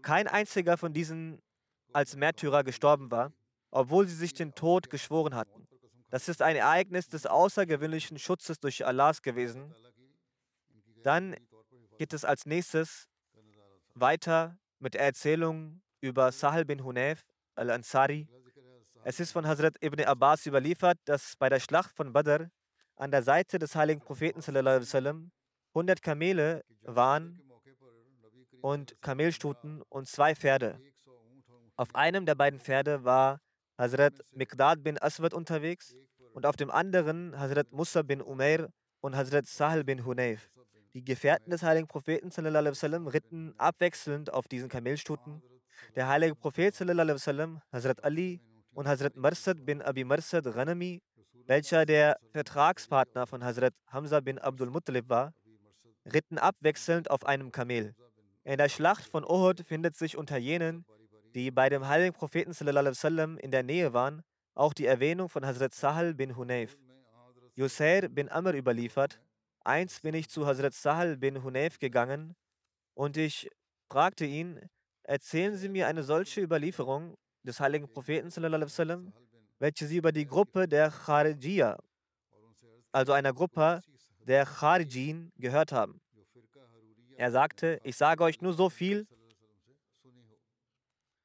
kein 0.00 0.26
einziger 0.26 0.78
von 0.78 0.94
diesen 0.94 1.38
als 1.92 2.16
Märtyrer 2.16 2.64
gestorben 2.64 3.10
war, 3.10 3.30
obwohl 3.70 4.08
sie 4.08 4.16
sich 4.16 4.32
den 4.32 4.54
Tod 4.54 4.88
geschworen 4.88 5.34
hatten. 5.34 5.68
Das 6.08 6.30
ist 6.30 6.40
ein 6.40 6.56
Ereignis 6.56 7.10
des 7.10 7.26
außergewöhnlichen 7.26 8.18
Schutzes 8.18 8.58
durch 8.58 8.86
Allahs 8.86 9.20
gewesen. 9.20 9.74
Dann 11.02 11.36
geht 11.98 12.12
es 12.12 12.24
als 12.24 12.46
nächstes 12.46 13.08
weiter 13.94 14.56
mit 14.78 14.94
der 14.94 15.02
Erzählung 15.02 15.82
über 16.00 16.30
Sahel 16.30 16.64
bin 16.64 16.84
Hunayf 16.84 17.26
al-Ansari. 17.56 18.28
Es 19.02 19.18
ist 19.18 19.32
von 19.32 19.46
Hazrat 19.46 19.82
ibn 19.82 20.00
Abbas 20.04 20.46
überliefert, 20.46 20.98
dass 21.06 21.34
bei 21.36 21.48
der 21.48 21.58
Schlacht 21.58 21.90
von 21.96 22.12
Badr 22.12 22.50
an 22.94 23.10
der 23.10 23.24
Seite 23.24 23.58
des 23.58 23.74
heiligen 23.74 24.00
Propheten 24.00 24.40
100 25.74 26.02
Kamele 26.02 26.64
waren 26.82 27.42
und 28.60 28.94
Kamelstuten 29.02 29.82
und 29.88 30.06
zwei 30.06 30.36
Pferde. 30.36 30.80
Auf 31.76 31.94
einem 31.96 32.26
der 32.26 32.36
beiden 32.36 32.60
Pferde 32.60 33.02
war 33.02 33.40
Hazrat 33.76 34.14
Miqdad 34.32 34.84
bin 34.84 35.02
Aswad 35.02 35.34
unterwegs 35.34 35.96
und 36.32 36.46
auf 36.46 36.54
dem 36.54 36.70
anderen 36.70 37.36
Hazrat 37.38 37.72
Musa 37.72 38.02
bin 38.02 38.22
Umair 38.22 38.68
und 39.00 39.16
Hazrat 39.16 39.46
Sahel 39.46 39.82
bin 39.82 40.04
Hunayf. 40.04 40.48
Die 40.94 41.04
Gefährten 41.04 41.50
des 41.50 41.62
heiligen 41.62 41.86
Propheten 41.86 42.30
sallam, 42.30 43.06
ritten 43.06 43.54
abwechselnd 43.58 44.32
auf 44.32 44.48
diesen 44.48 44.68
Kamelstuten. 44.68 45.42
Der 45.94 46.08
heilige 46.08 46.34
Prophet 46.34 46.74
sallam, 46.74 47.60
Hazrat 47.72 48.02
Ali 48.04 48.40
und 48.72 48.88
Hazrat 48.88 49.16
Marsad 49.16 49.64
bin 49.66 49.82
Abi 49.82 50.04
Marsad 50.04 50.44
Ghanami, 50.44 51.02
welcher 51.46 51.84
der 51.84 52.18
Vertragspartner 52.32 53.26
von 53.26 53.44
Hazrat 53.44 53.74
Hamza 53.88 54.20
bin 54.20 54.38
Abdul 54.38 54.70
Muttalib 54.70 55.08
war, 55.08 55.34
ritten 56.12 56.38
abwechselnd 56.38 57.10
auf 57.10 57.24
einem 57.26 57.52
Kamel. 57.52 57.94
In 58.44 58.56
der 58.56 58.68
Schlacht 58.68 59.04
von 59.04 59.24
Uhud 59.24 59.64
findet 59.66 59.96
sich 59.96 60.16
unter 60.16 60.38
jenen, 60.38 60.86
die 61.34 61.50
bei 61.50 61.68
dem 61.68 61.86
heiligen 61.86 62.14
Propheten 62.14 62.52
sallam, 62.52 63.36
in 63.38 63.50
der 63.50 63.62
Nähe 63.62 63.92
waren, 63.92 64.22
auch 64.54 64.72
die 64.72 64.86
Erwähnung 64.86 65.28
von 65.28 65.44
Hazrat 65.44 65.74
Sahal 65.74 66.14
bin 66.14 66.36
Hunayf. 66.36 66.76
Yusair 67.54 68.08
bin 68.08 68.28
Amr 68.28 68.54
überliefert, 68.54 69.20
Eins 69.68 70.00
bin 70.00 70.14
ich 70.14 70.30
zu 70.30 70.46
Hazrat 70.46 70.72
Sahal 70.72 71.18
bin 71.18 71.42
Hunayf 71.42 71.78
gegangen 71.78 72.34
und 72.94 73.18
ich 73.18 73.50
fragte 73.90 74.24
ihn, 74.24 74.58
erzählen 75.02 75.58
Sie 75.58 75.68
mir 75.68 75.88
eine 75.88 76.04
solche 76.04 76.40
Überlieferung 76.40 77.18
des 77.42 77.60
heiligen 77.60 77.86
Propheten, 77.86 78.30
sallam, 78.30 79.12
welche 79.58 79.86
Sie 79.86 79.98
über 79.98 80.10
die 80.10 80.24
Gruppe 80.24 80.68
der 80.68 80.90
Kharijiyya, 80.90 81.76
also 82.92 83.12
einer 83.12 83.34
Gruppe 83.34 83.82
der 84.20 84.46
Kharijin, 84.46 85.32
gehört 85.36 85.70
haben. 85.70 86.00
Er 87.18 87.30
sagte, 87.30 87.78
ich 87.84 87.98
sage 87.98 88.24
euch 88.24 88.40
nur 88.40 88.54
so 88.54 88.70
viel, 88.70 89.06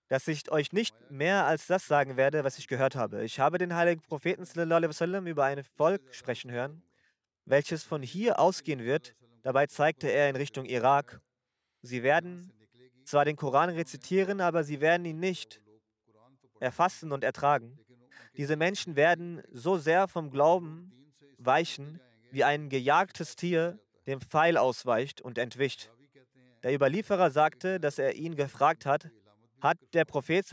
dass 0.10 0.28
ich 0.28 0.52
euch 0.52 0.74
nicht 0.74 0.94
mehr 1.10 1.46
als 1.46 1.68
das 1.68 1.88
sagen 1.88 2.18
werde, 2.18 2.44
was 2.44 2.58
ich 2.58 2.68
gehört 2.68 2.98
habe. 2.98 3.24
Ich 3.24 3.40
habe 3.40 3.58
den 3.58 3.74
heiligen 3.74 4.02
Propheten 4.02 4.44
sallam, 4.44 5.28
über 5.28 5.46
ein 5.46 5.64
Volk 5.64 6.14
sprechen 6.14 6.52
hören, 6.52 6.84
welches 7.46 7.84
von 7.84 8.02
hier 8.02 8.40
ausgehen 8.40 8.84
wird. 8.84 9.16
Dabei 9.42 9.68
zeigte 9.68 10.08
er 10.08 10.30
in 10.30 10.36
Richtung 10.36 10.66
Irak. 10.66 11.22
Sie 11.82 12.04
werden 12.04 12.52
zwar 13.06 13.26
den 13.26 13.36
Koran 13.36 13.70
rezitieren, 13.70 14.42
aber 14.42 14.64
sie 14.64 14.80
werden 14.80 15.06
ihn 15.06 15.20
nicht 15.20 15.62
erfassen 16.60 17.12
und 17.12 17.24
ertragen. 17.24 17.78
Diese 18.38 18.56
Menschen 18.56 18.96
werden 18.96 19.44
so 19.52 19.78
sehr 19.78 20.08
vom 20.08 20.32
Glauben 20.32 20.92
weichen, 21.38 22.00
wie 22.32 22.44
ein 22.44 22.70
gejagtes 22.70 23.36
Tier 23.36 23.80
dem 24.08 24.22
Pfeil 24.22 24.58
ausweicht 24.58 25.22
und 25.22 25.38
entwischt. 25.38 25.92
Der 26.64 26.74
Überlieferer 26.74 27.30
sagte, 27.30 27.80
dass 27.80 28.00
er 28.00 28.16
ihn 28.16 28.36
gefragt 28.36 28.86
hat, 28.86 29.10
hat 29.62 29.78
der 29.94 30.06
Prophet 30.06 30.46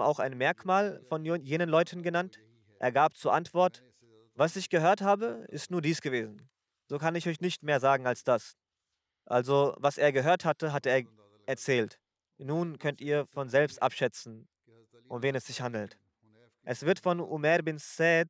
auch 0.00 0.18
ein 0.18 0.36
Merkmal 0.36 1.02
von 1.08 1.24
jenen 1.24 1.68
Leuten 1.68 2.02
genannt? 2.02 2.38
Er 2.78 2.92
gab 2.92 3.16
zur 3.16 3.32
Antwort, 3.32 3.82
was 4.38 4.54
ich 4.54 4.70
gehört 4.70 5.00
habe, 5.00 5.44
ist 5.48 5.70
nur 5.70 5.82
dies 5.82 6.00
gewesen. 6.00 6.48
So 6.86 6.98
kann 6.98 7.16
ich 7.16 7.28
euch 7.28 7.40
nicht 7.40 7.64
mehr 7.64 7.80
sagen 7.80 8.06
als 8.06 8.22
das. 8.22 8.56
Also, 9.26 9.74
was 9.78 9.98
er 9.98 10.12
gehört 10.12 10.44
hatte, 10.44 10.72
hat 10.72 10.86
er 10.86 11.02
erzählt. 11.46 11.98
Nun 12.38 12.78
könnt 12.78 13.00
ihr 13.00 13.26
von 13.26 13.48
selbst 13.48 13.82
abschätzen, 13.82 14.48
um 15.08 15.22
wen 15.22 15.34
es 15.34 15.46
sich 15.46 15.60
handelt. 15.60 15.98
Es 16.62 16.82
wird 16.84 17.00
von 17.00 17.20
Umar 17.20 17.62
bin 17.62 17.78
Said 17.78 18.28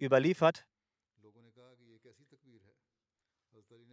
überliefert, 0.00 0.66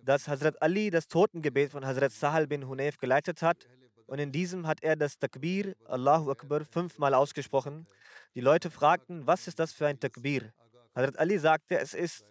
dass 0.04 0.28
Hazrat 0.28 0.62
Ali 0.62 0.90
das 0.90 1.08
Totengebet 1.08 1.72
von 1.72 1.86
Hazrat 1.86 2.12
Sahal 2.12 2.48
bin 2.48 2.68
Hunayf 2.68 2.98
geleitet 2.98 3.42
hat 3.42 3.68
und 4.08 4.20
in 4.20 4.32
diesem 4.32 4.66
hat 4.66 4.82
er 4.82 4.96
das 4.96 5.18
Takbir, 5.20 5.76
Allahu 5.86 6.32
Akbar, 6.32 6.66
fünfmal 6.66 7.14
ausgesprochen. 7.14 7.86
Die 8.34 8.42
Leute 8.42 8.72
fragten, 8.72 9.28
was 9.28 9.48
ist 9.48 9.60
das 9.60 9.72
für 9.74 9.88
ein 9.88 10.00
Takbir? 10.00 10.52
Hazrat 10.96 11.20
Ali 11.20 11.38
sagte, 11.40 11.80
es, 11.80 11.94
ist, 11.94 12.26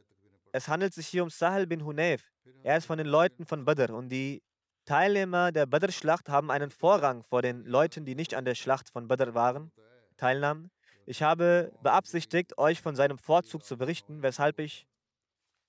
es 0.53 0.69
handelt 0.69 0.95
sich 0.95 1.09
hier 1.09 1.23
um 1.23 1.31
Sahel 1.31 1.67
bin 1.67 1.85
Hunayf. 1.85 2.33
Er 2.63 2.77
ist 2.77 2.87
von 2.87 2.99
den 2.99 3.07
Leuten 3.07 3.45
von 3.45 3.65
Badr 3.65 3.93
und 3.93 4.09
die 4.09 4.43
Teilnehmer 4.85 5.53
der 5.53 5.67
Badr-Schlacht 5.67 6.29
haben 6.29 6.51
einen 6.51 6.71
Vorrang 6.71 7.23
vor 7.25 7.43
den 7.43 7.65
Leuten, 7.65 8.05
die 8.05 8.15
nicht 8.15 8.35
an 8.35 8.45
der 8.45 8.55
Schlacht 8.55 8.89
von 8.89 9.09
Badr 9.09 9.35
waren, 9.35 9.73
teilnahmen. 10.17 10.71
Ich 11.07 11.23
habe 11.23 11.73
beabsichtigt, 11.83 12.59
euch 12.59 12.81
von 12.81 12.95
seinem 12.95 13.19
Vorzug 13.19 13.65
zu 13.65 13.77
berichten, 13.77 14.23
weshalb 14.23 14.59
ich 14.59 14.87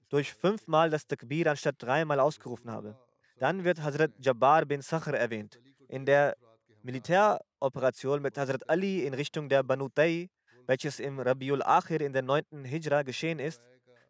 durch 0.09 0.33
fünfmal 0.33 0.89
das 0.89 1.07
Takbir 1.07 1.49
anstatt 1.49 1.75
dreimal 1.79 2.19
ausgerufen 2.19 2.69
habe. 2.69 2.95
Dann 3.39 3.63
wird 3.63 3.81
Hazrat 3.81 4.11
Jabbar 4.19 4.65
bin 4.65 4.81
Sakhr 4.81 5.15
erwähnt. 5.15 5.59
In 5.87 6.05
der 6.05 6.35
Militäroperation 6.83 8.21
mit 8.21 8.37
Hazrat 8.37 8.69
Ali 8.69 9.05
in 9.05 9.13
Richtung 9.15 9.49
der 9.49 9.63
Banu 9.63 9.89
Tay 9.89 10.29
welches 10.65 10.99
im 10.99 11.19
Rabiul 11.19 11.61
Akhir 11.61 12.01
in 12.01 12.13
der 12.13 12.21
9. 12.21 12.65
Hijra 12.65 13.03
geschehen 13.03 13.39
ist, 13.39 13.61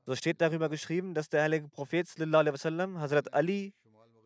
so 0.06 0.16
steht 0.16 0.42
darüber 0.42 0.70
geschrieben, 0.70 1.14
dass 1.14 1.30
der 1.30 1.44
heilige 1.44 1.70
Prophet 1.70 2.08
wasallam, 2.20 3.00
Hazrat 3.00 3.34
Ali 3.34 3.74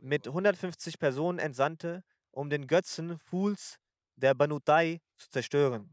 mit 0.01 0.27
150 0.27 0.99
Personen 0.99 1.39
entsandte, 1.39 2.03
um 2.31 2.49
den 2.49 2.67
Götzen 2.67 3.19
Fuls 3.19 3.77
der 4.15 4.33
Banutai 4.33 4.99
zu 5.17 5.29
zerstören. 5.29 5.89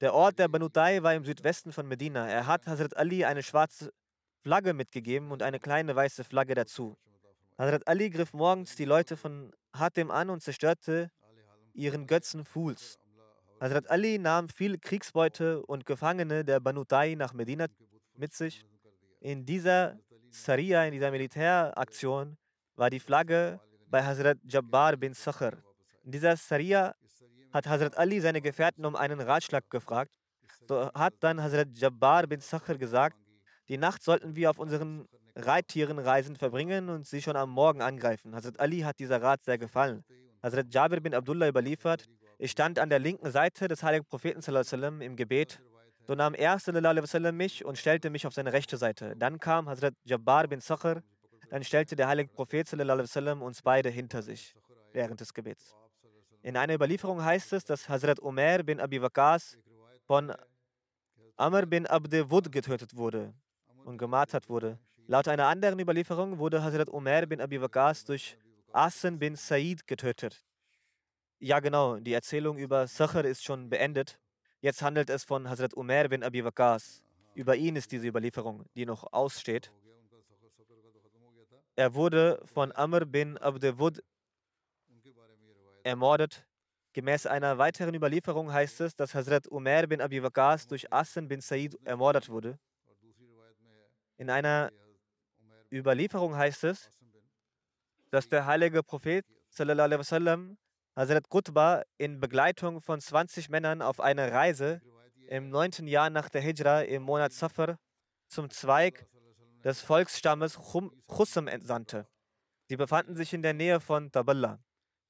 Der 0.00 0.14
Ort 0.14 0.38
der 0.38 0.48
Banutai 0.48 1.02
war 1.02 1.14
im 1.14 1.24
Südwesten 1.24 1.72
von 1.72 1.86
Medina. 1.86 2.26
Er 2.26 2.46
hat 2.46 2.66
Hazrat 2.66 2.96
Ali 2.96 3.24
eine 3.24 3.42
schwarze 3.42 3.92
Flagge 4.42 4.72
mitgegeben 4.72 5.30
und 5.30 5.42
eine 5.42 5.60
kleine 5.60 5.94
weiße 5.94 6.24
Flagge 6.24 6.54
dazu. 6.54 6.96
Hazrat 7.58 7.86
Ali 7.86 8.08
griff 8.08 8.32
morgens 8.32 8.76
die 8.76 8.86
Leute 8.86 9.16
von 9.16 9.52
Hatim 9.74 10.10
an 10.10 10.30
und 10.30 10.42
zerstörte 10.42 11.10
ihren 11.74 12.06
Götzen 12.06 12.44
Fuls. 12.44 12.98
Hazrat 13.60 13.90
Ali 13.90 14.18
nahm 14.18 14.48
viel 14.48 14.78
Kriegsbeute 14.78 15.62
und 15.66 15.84
Gefangene 15.84 16.46
der 16.46 16.60
Banu 16.60 16.82
Tai 16.84 17.14
nach 17.14 17.34
Medina 17.34 17.66
mit 18.16 18.32
sich. 18.32 18.64
In 19.20 19.44
dieser 19.44 19.98
Saria, 20.30 20.84
in 20.84 20.92
dieser 20.92 21.10
Militäraktion, 21.10 22.38
war 22.76 22.88
die 22.88 23.00
Flagge 23.00 23.60
bei 23.90 24.02
Hazrat 24.02 24.38
Jabbar 24.44 24.96
bin 24.96 25.12
Sakhr. 25.12 25.58
In 26.04 26.10
dieser 26.10 26.38
Saria 26.38 26.94
hat 27.52 27.66
Hazrat 27.66 27.98
Ali 27.98 28.20
seine 28.20 28.40
Gefährten 28.40 28.86
um 28.86 28.96
einen 28.96 29.20
Ratschlag 29.20 29.68
gefragt. 29.68 30.12
So 30.66 30.90
hat 30.94 31.12
dann 31.20 31.42
Hazrat 31.42 31.68
Jabbar 31.74 32.26
bin 32.26 32.40
Sakhr 32.40 32.78
gesagt, 32.78 33.18
die 33.68 33.76
Nacht 33.76 34.02
sollten 34.02 34.34
wir 34.36 34.48
auf 34.48 34.58
unseren 34.58 35.06
Reittieren 35.36 35.98
reisen 35.98 36.34
verbringen 36.34 36.88
und 36.88 37.06
sie 37.06 37.20
schon 37.20 37.36
am 37.36 37.50
Morgen 37.50 37.82
angreifen. 37.82 38.34
Hazrat 38.34 38.58
Ali 38.58 38.80
hat 38.80 38.98
dieser 38.98 39.20
Rat 39.20 39.44
sehr 39.44 39.58
gefallen. 39.58 40.02
Hazrat 40.42 40.72
Jabir 40.72 41.00
bin 41.00 41.14
Abdullah 41.14 41.48
überliefert, 41.48 42.08
ich 42.42 42.52
stand 42.52 42.78
an 42.78 42.88
der 42.88 42.98
linken 42.98 43.30
Seite 43.30 43.68
des 43.68 43.82
heiligen 43.82 44.06
Propheten 44.06 44.40
im 45.02 45.14
Gebet. 45.14 45.60
So 46.06 46.14
nahm 46.14 46.32
er 46.32 46.58
mich 47.32 47.66
und 47.66 47.76
stellte 47.76 48.08
mich 48.08 48.26
auf 48.26 48.32
seine 48.32 48.54
rechte 48.54 48.78
Seite. 48.78 49.14
Dann 49.14 49.38
kam 49.38 49.68
Hazrat 49.68 49.92
Jabbar 50.04 50.48
bin 50.48 50.62
Sakhr. 50.62 51.02
Dann 51.50 51.62
stellte 51.64 51.96
der 51.96 52.08
heilige 52.08 52.30
Prophet 52.32 52.66
uns 53.42 53.60
beide 53.60 53.90
hinter 53.90 54.22
sich. 54.22 54.54
während 54.92 55.20
des 55.20 55.34
Gebets. 55.34 55.76
In 56.42 56.56
einer 56.56 56.74
Überlieferung 56.74 57.22
heißt 57.22 57.52
es, 57.52 57.64
dass 57.64 57.88
Hazrat 57.90 58.18
Umar 58.20 58.62
bin 58.62 58.80
Abi 58.80 59.02
Waqas 59.02 59.58
von 60.06 60.32
Amr 61.36 61.66
bin 61.66 61.86
Abde 61.86 62.30
Wud 62.30 62.50
getötet 62.50 62.96
wurde 62.96 63.34
und 63.84 63.98
gemartert 63.98 64.48
wurde. 64.48 64.78
Laut 65.06 65.28
einer 65.28 65.46
anderen 65.46 65.78
Überlieferung 65.78 66.38
wurde 66.38 66.62
Hazrat 66.62 66.88
Umar 66.88 67.26
bin 67.26 67.42
Abi 67.42 67.60
Waqas 67.60 68.06
durch 68.06 68.38
Asen 68.72 69.18
bin 69.18 69.36
Said 69.36 69.86
getötet. 69.86 70.42
Ja, 71.42 71.58
genau, 71.60 71.96
die 71.96 72.12
Erzählung 72.12 72.58
über 72.58 72.86
Sakhr 72.86 73.24
ist 73.24 73.42
schon 73.42 73.70
beendet. 73.70 74.20
Jetzt 74.60 74.82
handelt 74.82 75.08
es 75.08 75.24
von 75.24 75.48
Hazrat 75.48 75.72
Umar 75.72 76.06
bin 76.06 76.22
Abi 76.22 76.44
Waqas. 76.44 77.02
Über 77.34 77.56
ihn 77.56 77.76
ist 77.76 77.90
diese 77.92 78.06
Überlieferung, 78.06 78.66
die 78.76 78.84
noch 78.84 79.10
aussteht. 79.10 79.72
Er 81.76 81.94
wurde 81.94 82.42
von 82.44 82.72
Amr 82.72 83.06
bin 83.06 83.38
Abde 83.38 83.78
Wud 83.78 84.02
ermordet. 85.82 86.46
Gemäß 86.92 87.24
einer 87.24 87.56
weiteren 87.56 87.94
Überlieferung 87.94 88.52
heißt 88.52 88.82
es, 88.82 88.94
dass 88.94 89.14
Hazrat 89.14 89.48
Umar 89.48 89.86
bin 89.86 90.02
Abi 90.02 90.22
Waqas 90.22 90.66
durch 90.66 90.92
Asen 90.92 91.26
bin 91.26 91.40
Said 91.40 91.74
ermordet 91.86 92.28
wurde. 92.28 92.58
In 94.18 94.28
einer 94.28 94.70
Überlieferung 95.72 96.36
heißt 96.36 96.64
es, 96.64 96.90
dass 98.10 98.28
der 98.28 98.44
heilige 98.44 98.82
Prophet 98.82 99.24
wasallam, 99.56 100.58
Hazrat 100.96 101.28
Qutba 101.28 101.84
in 101.98 102.18
Begleitung 102.18 102.80
von 102.80 103.00
20 103.00 103.48
Männern 103.48 103.80
auf 103.80 104.00
eine 104.00 104.32
Reise 104.32 104.82
im 105.28 105.48
9. 105.48 105.86
Jahr 105.86 106.10
nach 106.10 106.28
der 106.28 106.40
Hijra 106.40 106.82
im 106.82 107.04
Monat 107.04 107.32
Safar 107.32 107.78
zum 108.28 108.50
Zweig 108.50 109.06
des 109.62 109.80
Volksstammes 109.82 110.58
Chusam 111.06 111.46
entsandte. 111.46 112.08
Sie 112.68 112.76
befanden 112.76 113.14
sich 113.14 113.32
in 113.32 113.42
der 113.42 113.54
Nähe 113.54 113.78
von 113.78 114.10
Taballa. 114.10 114.58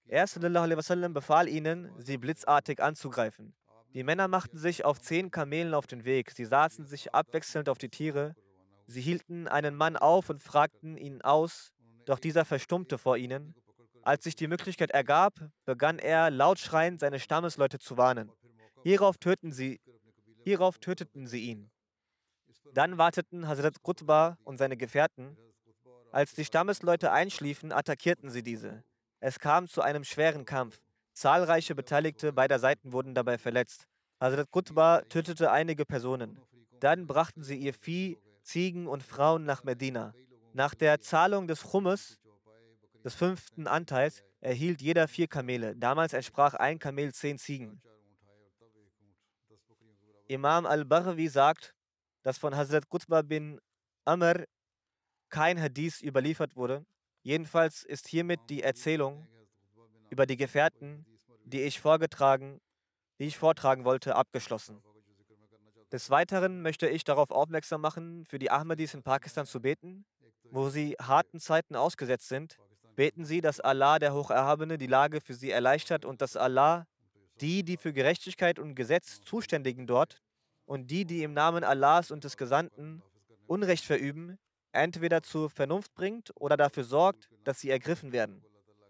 Er 0.06 0.24
wasallam, 0.24 1.14
befahl 1.14 1.48
ihnen, 1.48 1.90
sie 1.96 2.18
blitzartig 2.18 2.82
anzugreifen. 2.82 3.54
Die 3.94 4.04
Männer 4.04 4.28
machten 4.28 4.58
sich 4.58 4.84
auf 4.84 5.00
zehn 5.00 5.30
Kamelen 5.30 5.72
auf 5.72 5.86
den 5.86 6.04
Weg. 6.04 6.30
Sie 6.32 6.44
saßen 6.44 6.84
sich 6.84 7.14
abwechselnd 7.14 7.70
auf 7.70 7.78
die 7.78 7.88
Tiere. 7.88 8.34
Sie 8.86 9.00
hielten 9.00 9.48
einen 9.48 9.74
Mann 9.74 9.96
auf 9.96 10.28
und 10.28 10.42
fragten 10.42 10.98
ihn 10.98 11.22
aus, 11.22 11.72
doch 12.04 12.18
dieser 12.18 12.44
verstummte 12.44 12.98
vor 12.98 13.16
ihnen. 13.16 13.54
Als 14.02 14.24
sich 14.24 14.34
die 14.34 14.48
Möglichkeit 14.48 14.90
ergab, 14.90 15.34
begann 15.64 15.98
er 15.98 16.30
laut 16.30 16.58
schreiend 16.58 17.00
seine 17.00 17.20
Stammesleute 17.20 17.78
zu 17.78 17.96
warnen. 17.96 18.30
Hierauf, 18.82 19.18
töten 19.18 19.52
sie, 19.52 19.80
hierauf 20.42 20.78
töteten 20.78 21.26
sie 21.26 21.50
ihn. 21.50 21.70
Dann 22.72 22.98
warteten 22.98 23.46
Hazrat 23.46 23.82
Qutba 23.82 24.38
und 24.44 24.58
seine 24.58 24.76
Gefährten. 24.76 25.36
Als 26.12 26.34
die 26.34 26.44
Stammesleute 26.44 27.12
einschliefen, 27.12 27.72
attackierten 27.72 28.30
sie 28.30 28.42
diese. 28.42 28.82
Es 29.20 29.38
kam 29.38 29.68
zu 29.68 29.82
einem 29.82 30.04
schweren 30.04 30.44
Kampf. 30.44 30.80
Zahlreiche 31.12 31.74
Beteiligte 31.74 32.32
beider 32.32 32.58
Seiten 32.58 32.92
wurden 32.92 33.14
dabei 33.14 33.38
verletzt. 33.38 33.86
Hazrat 34.20 34.50
Qutba 34.50 35.02
tötete 35.08 35.50
einige 35.50 35.84
Personen. 35.84 36.40
Dann 36.80 37.06
brachten 37.06 37.42
sie 37.42 37.56
ihr 37.56 37.74
Vieh, 37.74 38.18
Ziegen 38.42 38.86
und 38.86 39.02
Frauen 39.02 39.44
nach 39.44 39.64
Medina. 39.64 40.14
Nach 40.54 40.74
der 40.74 41.00
Zahlung 41.00 41.46
des 41.46 41.70
Chummes, 41.70 42.18
des 43.04 43.14
fünften 43.14 43.66
Anteils, 43.66 44.22
erhielt 44.40 44.80
jeder 44.80 45.08
vier 45.08 45.28
Kamele. 45.28 45.76
Damals 45.76 46.12
entsprach 46.12 46.54
ein 46.54 46.78
Kamel 46.78 47.12
zehn 47.12 47.38
Ziegen. 47.38 47.82
Imam 50.28 50.66
al-Barwi 50.66 51.28
sagt, 51.28 51.74
dass 52.22 52.38
von 52.38 52.54
Hazrat 52.54 52.88
Qutba 52.88 53.22
bin 53.22 53.60
Amr 54.04 54.44
kein 55.28 55.60
Hadith 55.60 56.02
überliefert 56.02 56.56
wurde. 56.56 56.84
Jedenfalls 57.22 57.82
ist 57.82 58.08
hiermit 58.08 58.40
die 58.48 58.62
Erzählung 58.62 59.26
über 60.08 60.26
die 60.26 60.36
Gefährten, 60.36 61.04
die 61.44 61.62
ich 61.62 61.80
vorgetragen, 61.80 62.60
die 63.18 63.24
ich 63.24 63.38
vortragen 63.38 63.84
wollte, 63.84 64.16
abgeschlossen. 64.16 64.82
Des 65.92 66.10
Weiteren 66.10 66.62
möchte 66.62 66.88
ich 66.88 67.04
darauf 67.04 67.30
aufmerksam 67.30 67.80
machen, 67.80 68.24
für 68.24 68.38
die 68.38 68.50
Ahmadis 68.50 68.94
in 68.94 69.02
Pakistan 69.02 69.46
zu 69.46 69.60
beten, 69.60 70.04
wo 70.44 70.68
sie 70.68 70.96
harten 71.00 71.40
Zeiten 71.40 71.74
ausgesetzt 71.74 72.28
sind. 72.28 72.56
Beten 72.96 73.24
sie, 73.24 73.40
dass 73.40 73.60
Allah, 73.60 73.98
der 73.98 74.14
Hocherhabene, 74.14 74.78
die 74.78 74.86
Lage 74.86 75.20
für 75.20 75.34
sie 75.34 75.50
erleichtert 75.50 76.04
und 76.04 76.20
dass 76.20 76.36
Allah 76.36 76.86
die, 77.40 77.62
die 77.62 77.76
für 77.76 77.92
Gerechtigkeit 77.92 78.58
und 78.58 78.74
Gesetz 78.74 79.20
zuständigen 79.22 79.86
dort 79.86 80.22
und 80.66 80.90
die, 80.90 81.04
die 81.04 81.22
im 81.22 81.32
Namen 81.32 81.64
Allahs 81.64 82.10
und 82.10 82.24
des 82.24 82.36
Gesandten 82.36 83.02
Unrecht 83.46 83.84
verüben, 83.84 84.38
entweder 84.72 85.22
zur 85.22 85.50
Vernunft 85.50 85.94
bringt 85.94 86.30
oder 86.36 86.56
dafür 86.56 86.84
sorgt, 86.84 87.28
dass 87.44 87.60
sie 87.60 87.70
ergriffen 87.70 88.12
werden. 88.12 88.44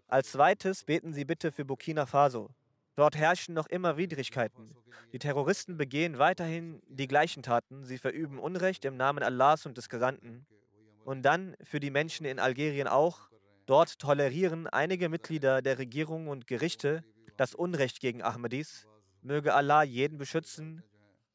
Als 0.07 0.33
zweites 0.33 0.83
beten 0.83 1.13
Sie 1.13 1.25
bitte 1.25 1.51
für 1.51 1.65
Burkina 1.65 2.05
Faso. 2.05 2.49
Dort 2.95 3.15
herrschen 3.15 3.55
noch 3.55 3.67
immer 3.67 3.97
Widrigkeiten. 3.97 4.75
Die 5.13 5.19
Terroristen 5.19 5.77
begehen 5.77 6.19
weiterhin 6.19 6.81
die 6.87 7.07
gleichen 7.07 7.41
Taten. 7.41 7.85
Sie 7.85 7.97
verüben 7.97 8.37
Unrecht 8.37 8.83
im 8.85 8.97
Namen 8.97 9.23
Allahs 9.23 9.65
und 9.65 9.77
des 9.77 9.89
Gesandten. 9.89 10.45
Und 11.05 11.23
dann 11.23 11.55
für 11.63 11.79
die 11.79 11.89
Menschen 11.89 12.25
in 12.25 12.37
Algerien 12.37 12.87
auch. 12.87 13.30
Dort 13.65 13.99
tolerieren 13.99 14.67
einige 14.67 15.09
Mitglieder 15.09 15.61
der 15.61 15.77
Regierung 15.77 16.27
und 16.27 16.47
Gerichte 16.47 17.03
das 17.37 17.55
Unrecht 17.55 17.99
gegen 17.99 18.21
Ahmadis. 18.21 18.87
Möge 19.21 19.53
Allah 19.53 19.83
jeden 19.83 20.17
beschützen. 20.17 20.83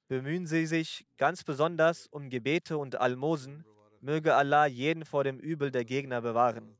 Bemühen 0.08 0.46
Sie 0.46 0.66
sich 0.66 1.06
ganz 1.18 1.44
besonders 1.44 2.06
um 2.06 2.30
Gebete 2.30 2.78
und 2.78 3.00
Almosen 3.00 3.64
Möge 4.00 4.34
Allah 4.34 4.66
jeden 4.66 5.04
vor 5.04 5.24
dem 5.24 5.40
Übel 5.40 5.70
der 5.70 5.84
Gegner 5.84 6.20
bewahren. 6.20 6.76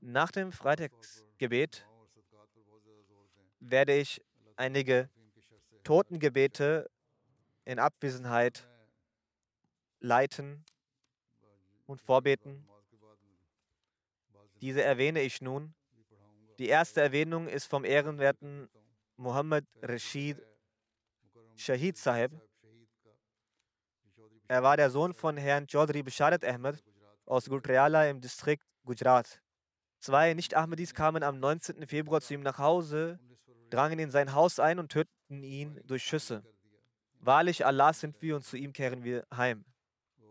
Nach 0.00 0.30
dem 0.30 0.52
Freitagsgebet 0.52 1.84
werde 3.58 3.94
ich 3.94 4.22
einige 4.54 5.10
Totengebete 5.82 6.88
in 7.64 7.80
Abwesenheit 7.80 8.68
leiten 10.00 10.64
und 11.86 12.00
vorbeten. 12.00 12.68
Diese 14.60 14.82
erwähne 14.82 15.22
ich 15.22 15.40
nun. 15.40 15.74
Die 16.58 16.68
erste 16.68 17.00
Erwähnung 17.00 17.48
ist 17.48 17.66
vom 17.66 17.84
ehrenwerten 17.84 18.68
Muhammad 19.16 19.64
Rashid 19.82 20.40
Shahid 21.56 21.96
Sahib. 21.96 22.32
Er 24.48 24.62
war 24.62 24.76
der 24.76 24.90
Sohn 24.90 25.12
von 25.12 25.36
Herrn 25.36 25.66
Chaudhry 25.66 26.02
Bisharat 26.02 26.44
Ahmed 26.44 26.82
aus 27.24 27.48
Gurtriala 27.48 28.08
im 28.08 28.20
Distrikt 28.20 28.64
Gujarat. 28.84 29.40
Zwei 29.98 30.34
Nicht-Ahmadis 30.34 30.94
kamen 30.94 31.22
am 31.22 31.40
19. 31.40 31.86
Februar 31.86 32.20
zu 32.20 32.34
ihm 32.34 32.42
nach 32.42 32.58
Hause, 32.58 33.18
drangen 33.70 33.98
in 33.98 34.10
sein 34.10 34.34
Haus 34.34 34.60
ein 34.60 34.78
und 34.78 34.92
töteten 34.92 35.42
ihn 35.42 35.80
durch 35.84 36.04
Schüsse. 36.04 36.44
Wahrlich, 37.18 37.66
Allah 37.66 37.92
sind 37.92 38.20
wir 38.22 38.36
und 38.36 38.44
zu 38.44 38.56
ihm 38.56 38.72
kehren 38.72 39.02
wir 39.02 39.26
heim. 39.34 39.64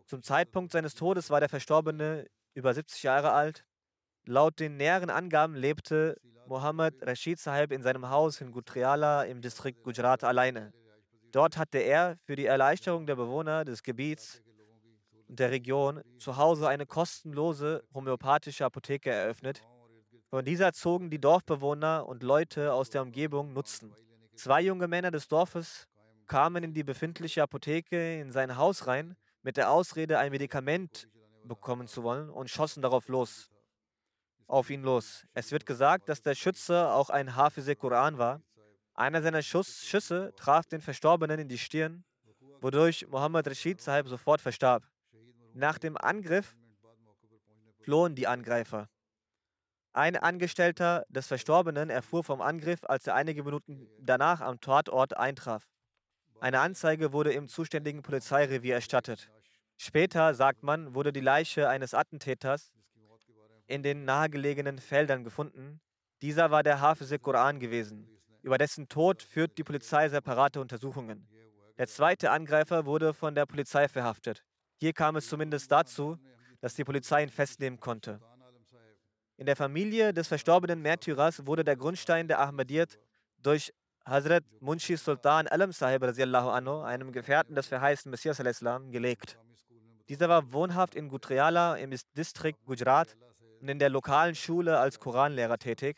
Zum 0.06 0.22
Zeitpunkt 0.22 0.72
seines 0.72 0.94
Todes 0.94 1.30
war 1.30 1.40
der 1.40 1.50
Verstorbene 1.50 2.28
über 2.54 2.74
70 2.74 3.04
Jahre 3.04 3.32
alt. 3.32 3.66
Laut 4.28 4.60
den 4.60 4.78
näheren 4.78 5.12
Angaben 5.12 5.54
lebte 5.54 6.18
Mohammed 6.48 6.96
Rashid 7.06 7.40
Sahib 7.40 7.72
in 7.72 7.84
seinem 7.84 8.10
Haus 8.10 8.42
in 8.42 8.52
Gutriala 8.52 9.24
im 9.24 9.42
Distrikt 9.42 9.84
Gujarat 9.84 10.24
alleine. 10.24 10.74
Dort 11.32 11.58
hatte 11.58 11.78
er 11.78 12.18
für 12.26 12.36
die 12.36 12.46
Erleichterung 12.46 13.06
der 13.06 13.16
Bewohner 13.16 13.66
des 13.66 13.84
Gebiets 13.84 14.42
und 15.28 15.40
der 15.40 15.52
Region 15.52 16.02
zu 16.18 16.38
Hause 16.38 16.68
eine 16.68 16.88
kostenlose 16.88 17.84
homöopathische 17.94 18.66
Apotheke 18.66 19.12
eröffnet. 19.12 19.62
Von 20.32 20.44
dieser 20.44 20.74
zogen 20.74 21.12
die 21.12 21.20
Dorfbewohner 21.20 22.08
und 22.08 22.24
Leute 22.24 22.74
aus 22.74 22.90
der 22.90 23.04
Umgebung 23.04 23.54
Nutzen. 23.54 23.94
Zwei 24.36 24.62
junge 24.62 24.88
Männer 24.88 25.12
des 25.12 25.28
Dorfes 25.28 25.88
kamen 26.26 26.64
in 26.64 26.74
die 26.74 26.84
befindliche 26.84 27.44
Apotheke 27.44 28.20
in 28.20 28.32
sein 28.32 28.58
Haus 28.58 28.88
rein, 28.88 29.16
mit 29.44 29.58
der 29.58 29.70
Ausrede, 29.70 30.18
ein 30.18 30.32
Medikament 30.32 31.08
bekommen 31.44 31.88
zu 31.88 32.02
wollen 32.02 32.32
und 32.32 32.50
schossen 32.50 32.82
darauf 32.82 33.08
los, 33.08 33.52
auf 34.48 34.70
ihn 34.70 34.84
los. 34.84 35.26
Es 35.34 35.52
wird 35.52 35.66
gesagt, 35.66 36.10
dass 36.10 36.22
der 36.22 36.36
Schütze 36.36 36.90
auch 36.90 37.10
ein 37.10 37.36
Hafize 37.36 37.76
Koran 37.76 38.18
war 38.18 38.42
einer 38.96 39.22
seiner 39.22 39.42
Schuss, 39.42 39.86
Schüsse 39.86 40.34
traf 40.38 40.68
den 40.68 40.80
Verstorbenen 40.80 41.38
in 41.38 41.50
die 41.50 41.58
Stirn, 41.58 42.06
wodurch 42.62 43.06
Mohammed 43.10 43.46
Rashid 43.48 43.82
Sahib 43.82 44.08
sofort 44.08 44.40
verstarb. 44.40 44.84
Nach 45.54 45.78
dem 45.78 45.98
Angriff 45.98 46.56
flohen 47.82 48.16
die 48.16 48.26
Angreifer. 48.26 48.88
Ein 49.92 50.16
Angestellter 50.16 51.06
des 51.10 51.28
Verstorbenen 51.28 51.90
erfuhr 51.90 52.24
vom 52.24 52.42
Angriff, 52.42 52.86
als 52.86 53.06
er 53.06 53.16
einige 53.16 53.44
Minuten 53.44 53.88
danach 54.00 54.40
am 54.40 54.62
Tatort 54.62 55.16
eintraf. 55.18 55.68
Eine 56.40 56.62
Anzeige 56.62 57.12
wurde 57.12 57.34
im 57.34 57.50
zuständigen 57.50 58.02
Polizeirevier 58.02 58.76
erstattet. 58.76 59.30
Später, 59.78 60.34
sagt 60.34 60.64
man, 60.64 60.96
wurde 60.96 61.12
die 61.12 61.22
Leiche 61.22 61.68
eines 61.68 61.94
Attentäters 61.94 62.72
in 63.68 63.84
den 63.84 64.06
nahegelegenen 64.06 64.80
Feldern 64.80 65.24
gefunden. 65.24 65.80
Dieser 66.22 66.52
war 66.52 66.64
der 66.64 66.82
Hafize 66.82 67.20
Koran 67.20 67.60
gewesen. 67.60 68.08
Über 68.42 68.58
dessen 68.58 68.88
Tod 68.88 69.24
führt 69.24 69.58
die 69.58 69.64
Polizei 69.64 70.08
separate 70.08 70.62
Untersuchungen. 70.62 71.28
Der 71.78 71.88
zweite 71.88 72.32
Angreifer 72.32 72.86
wurde 72.86 73.14
von 73.14 73.36
der 73.36 73.46
Polizei 73.46 73.88
verhaftet. 73.88 74.44
Hier 74.78 74.94
kam 74.94 75.16
es 75.16 75.28
zumindest 75.28 75.72
dazu, 75.72 76.18
dass 76.62 76.74
die 76.74 76.84
Polizei 76.84 77.24
ihn 77.24 77.30
festnehmen 77.30 77.80
konnte. 77.80 78.22
In 79.38 79.46
der 79.46 79.56
Familie 79.56 80.14
des 80.14 80.28
verstorbenen 80.28 80.82
Märtyrers 80.82 81.46
wurde 81.46 81.64
der 81.64 81.76
Grundstein 81.76 82.28
der 82.28 82.40
Ahmadiyyat 82.40 82.98
durch 83.42 83.74
Hazrat 84.06 84.44
Munshi 84.62 84.96
Sultan 84.96 85.48
Alam 85.48 85.72
Sahib 85.72 86.04
anhu, 86.04 86.82
einem 86.82 87.12
Gefährten 87.12 87.56
des 87.56 87.68
verheißten 87.68 88.12
Messias 88.12 88.38
gelegt. 88.38 89.38
Dieser 90.08 90.30
war 90.30 90.54
wohnhaft 90.54 90.94
in 90.94 91.10
Gujriala 91.10 91.76
im 91.78 91.94
Distrikt 92.16 92.64
Gujarat 92.66 93.18
in 93.70 93.80
der 93.80 93.90
lokalen 93.90 94.36
Schule 94.36 94.80
als 94.80 95.00
Koranlehrer 95.00 95.58
tätig. 95.58 95.98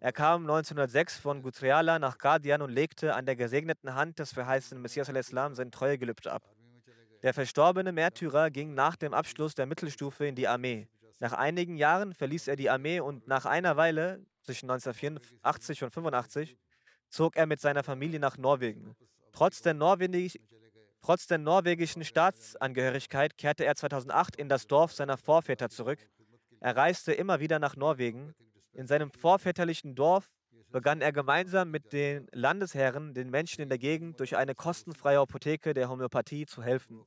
Er 0.00 0.12
kam 0.12 0.42
1906 0.42 1.18
von 1.18 1.42
Gujriala 1.42 1.98
nach 1.98 2.16
Qadian 2.16 2.62
und 2.62 2.70
legte 2.70 3.14
an 3.14 3.26
der 3.26 3.36
gesegneten 3.36 3.94
Hand 3.94 4.18
des 4.18 4.32
verheißenen 4.32 4.80
Messias 4.80 5.08
al-Islam 5.10 5.54
sein 5.54 5.70
Treuegelübde 5.70 6.32
ab. 6.32 6.42
Der 7.22 7.34
verstorbene 7.34 7.92
Märtyrer 7.92 8.50
ging 8.50 8.72
nach 8.72 8.96
dem 8.96 9.12
Abschluss 9.12 9.54
der 9.54 9.66
Mittelstufe 9.66 10.26
in 10.26 10.34
die 10.34 10.48
Armee. 10.48 10.88
Nach 11.18 11.34
einigen 11.34 11.76
Jahren 11.76 12.14
verließ 12.14 12.48
er 12.48 12.56
die 12.56 12.70
Armee 12.70 13.00
und 13.00 13.28
nach 13.28 13.44
einer 13.44 13.76
Weile, 13.76 14.24
zwischen 14.42 14.70
1984 14.70 15.82
und 15.82 15.88
1985, 15.88 16.56
zog 17.10 17.36
er 17.36 17.44
mit 17.44 17.60
seiner 17.60 17.82
Familie 17.82 18.18
nach 18.20 18.38
Norwegen. 18.38 18.96
Trotz 19.32 19.60
der, 19.60 19.74
Norweg 19.74 20.40
trotz 21.02 21.26
der 21.26 21.36
norwegischen 21.36 22.04
Staatsangehörigkeit 22.04 23.36
kehrte 23.36 23.66
er 23.66 23.76
2008 23.76 24.36
in 24.36 24.48
das 24.48 24.66
Dorf 24.66 24.92
seiner 24.94 25.18
Vorväter 25.18 25.68
zurück. 25.68 25.98
Er 26.60 26.76
reiste 26.76 27.12
immer 27.12 27.40
wieder 27.40 27.58
nach 27.58 27.74
Norwegen. 27.74 28.34
In 28.72 28.86
seinem 28.86 29.10
vorväterlichen 29.10 29.94
Dorf 29.94 30.30
begann 30.70 31.00
er 31.00 31.12
gemeinsam 31.12 31.70
mit 31.70 31.92
den 31.92 32.28
Landesherren 32.32 33.14
den 33.14 33.30
Menschen 33.30 33.62
in 33.62 33.68
der 33.68 33.78
Gegend 33.78 34.20
durch 34.20 34.36
eine 34.36 34.54
kostenfreie 34.54 35.18
Apotheke 35.18 35.74
der 35.74 35.88
Homöopathie 35.88 36.46
zu 36.46 36.62
helfen. 36.62 37.04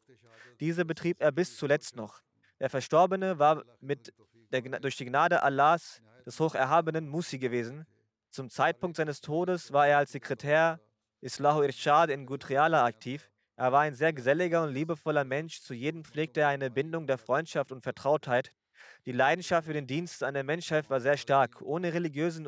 Diese 0.59 0.85
betrieb 0.85 1.21
er 1.21 1.31
bis 1.31 1.55
zuletzt 1.55 1.95
noch. 1.95 2.21
Der 2.59 2.69
Verstorbene 2.69 3.39
war 3.39 3.63
mit 3.79 4.13
der, 4.51 4.61
durch 4.79 4.97
die 4.97 5.05
Gnade 5.05 5.43
Allahs 5.43 6.01
des 6.25 6.39
Hocherhabenen 6.39 7.07
Musi 7.07 7.37
gewesen. 7.37 7.85
Zum 8.31 8.49
Zeitpunkt 8.49 8.97
seines 8.97 9.21
Todes 9.21 9.71
war 9.71 9.87
er 9.87 9.99
als 9.99 10.11
Sekretär 10.11 10.79
Islahu 11.21 11.61
Irshad 11.61 12.09
in 12.09 12.25
Gutriala 12.25 12.85
aktiv. 12.85 13.29
Er 13.55 13.71
war 13.71 13.81
ein 13.81 13.93
sehr 13.93 14.13
geselliger 14.13 14.63
und 14.63 14.73
liebevoller 14.73 15.23
Mensch. 15.23 15.61
Zu 15.61 15.73
jedem 15.73 16.03
pflegte 16.03 16.41
er 16.41 16.47
eine 16.47 16.71
Bindung 16.71 17.05
der 17.05 17.17
Freundschaft 17.17 17.71
und 17.71 17.81
Vertrautheit. 17.81 18.51
Die 19.05 19.11
Leidenschaft 19.11 19.67
für 19.67 19.73
den 19.73 19.87
Dienst 19.87 20.23
an 20.23 20.33
der 20.33 20.43
Menschheit 20.43 20.89
war 20.89 21.01
sehr 21.01 21.17
stark. 21.17 21.61
Ohne 21.61 21.93
religiösen 21.93 22.47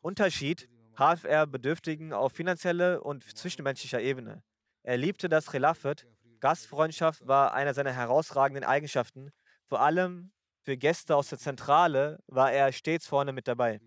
Unterschied 0.00 0.68
half 0.96 1.24
er 1.24 1.46
Bedürftigen 1.46 2.12
auf 2.12 2.32
finanzieller 2.32 3.04
und 3.04 3.22
zwischenmenschlicher 3.36 4.00
Ebene. 4.00 4.42
Er 4.82 4.96
liebte 4.96 5.28
das 5.28 5.46
Khilafat. 5.46 6.06
Gastfreundschaft 6.40 7.26
war 7.26 7.54
einer 7.54 7.74
seiner 7.74 7.92
herausragenden 7.92 8.64
Eigenschaften. 8.64 9.30
Vor 9.66 9.80
allem 9.80 10.32
für 10.62 10.76
Gäste 10.76 11.14
aus 11.14 11.28
der 11.28 11.38
Zentrale 11.38 12.18
war 12.26 12.52
er 12.52 12.72
stets 12.72 13.06
vorne 13.06 13.32
mit 13.32 13.46
dabei. 13.46 13.80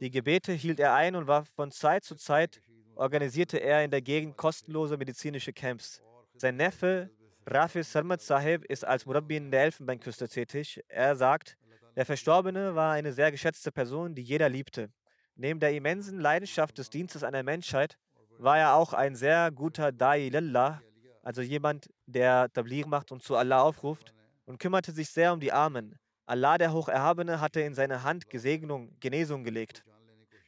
Die 0.00 0.10
Gebete 0.10 0.52
hielt 0.52 0.80
er 0.80 0.94
ein 0.94 1.16
und 1.16 1.26
war 1.26 1.44
von 1.44 1.70
Zeit 1.70 2.04
zu 2.04 2.14
Zeit 2.14 2.62
organisierte 2.94 3.56
er 3.56 3.82
in 3.82 3.90
der 3.90 4.02
Gegend 4.02 4.36
kostenlose 4.36 4.98
medizinische 4.98 5.54
Camps. 5.54 6.02
Sein 6.34 6.56
Neffe 6.56 7.10
Rafi 7.52 7.82
Sarmat 7.82 8.20
Sahib 8.20 8.64
ist 8.66 8.84
als 8.84 9.06
Murabbi 9.06 9.36
in 9.36 9.50
der 9.50 9.64
Elfenbeinküste 9.64 10.28
tätig. 10.28 10.80
Er 10.86 11.16
sagt, 11.16 11.56
der 11.96 12.06
Verstorbene 12.06 12.76
war 12.76 12.92
eine 12.92 13.12
sehr 13.12 13.32
geschätzte 13.32 13.72
Person, 13.72 14.14
die 14.14 14.22
jeder 14.22 14.48
liebte. 14.48 14.88
Neben 15.34 15.58
der 15.58 15.72
immensen 15.72 16.20
Leidenschaft 16.20 16.78
des 16.78 16.90
Dienstes 16.90 17.24
an 17.24 17.32
der 17.32 17.42
Menschheit 17.42 17.98
war 18.38 18.56
er 18.56 18.74
auch 18.74 18.92
ein 18.92 19.16
sehr 19.16 19.50
guter 19.50 19.88
Da'i 19.88 20.30
Lillah, 20.30 20.80
also 21.24 21.42
jemand, 21.42 21.90
der 22.06 22.52
Tablir 22.52 22.86
macht 22.86 23.10
und 23.10 23.24
zu 23.24 23.34
Allah 23.34 23.62
aufruft 23.62 24.14
und 24.44 24.60
kümmerte 24.60 24.92
sich 24.92 25.10
sehr 25.10 25.32
um 25.32 25.40
die 25.40 25.50
Armen. 25.50 25.98
Allah, 26.26 26.56
der 26.56 26.72
Hocherhabene, 26.72 27.40
hatte 27.40 27.62
in 27.62 27.74
seine 27.74 28.04
Hand 28.04 28.30
Gesegnung, 28.30 28.96
Genesung 29.00 29.42
gelegt. 29.42 29.82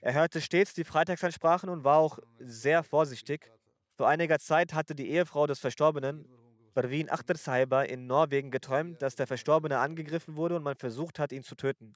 Er 0.01 0.15
hörte 0.15 0.41
stets 0.41 0.73
die 0.73 0.85
Freitagsansprachen 0.85 1.69
und 1.69 1.83
war 1.83 1.99
auch 1.99 2.21
sehr 2.39 2.85
vorsichtig. 2.85 3.51
Vor 3.97 4.09
einiger 4.09 4.39
Zeit 4.39 4.73
hatte 4.73 4.95
die 4.95 5.11
Ehefrau 5.11 5.49
des 5.49 5.59
Verstorbenen, 5.59 6.29
Akhtar 6.75 7.37
Sahiba, 7.37 7.83
in 7.83 8.07
Norwegen 8.07 8.51
geträumt, 8.51 9.03
dass 9.03 9.15
der 9.17 9.27
Verstorbene 9.27 9.79
angegriffen 9.79 10.37
wurde 10.37 10.57
und 10.57 10.63
man 10.63 10.77
versucht 10.77 11.19
hat, 11.19 11.33
ihn 11.33 11.43
zu 11.43 11.55
töten. 11.55 11.95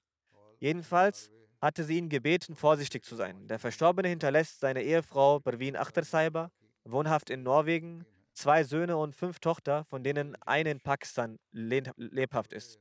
Jedenfalls 0.58 1.30
hatte 1.60 1.84
sie 1.84 1.98
ihn 1.98 2.08
gebeten, 2.08 2.54
vorsichtig 2.54 3.04
zu 3.04 3.16
sein. 3.16 3.48
Der 3.48 3.58
Verstorbene 3.58 4.08
hinterlässt 4.08 4.60
seine 4.60 4.82
Ehefrau 4.82 5.40
Barwin 5.40 5.76
Akhtar 5.76 6.04
Sahiba, 6.04 6.50
wohnhaft 6.84 7.30
in 7.30 7.42
Norwegen, 7.42 8.04
zwei 8.32 8.64
Söhne 8.64 8.96
und 8.96 9.14
fünf 9.14 9.40
Tochter, 9.40 9.84
von 9.84 10.04
denen 10.04 10.36
eine 10.42 10.70
in 10.70 10.80
Pakistan 10.80 11.38
lebhaft 11.52 12.52
ist. 12.52 12.78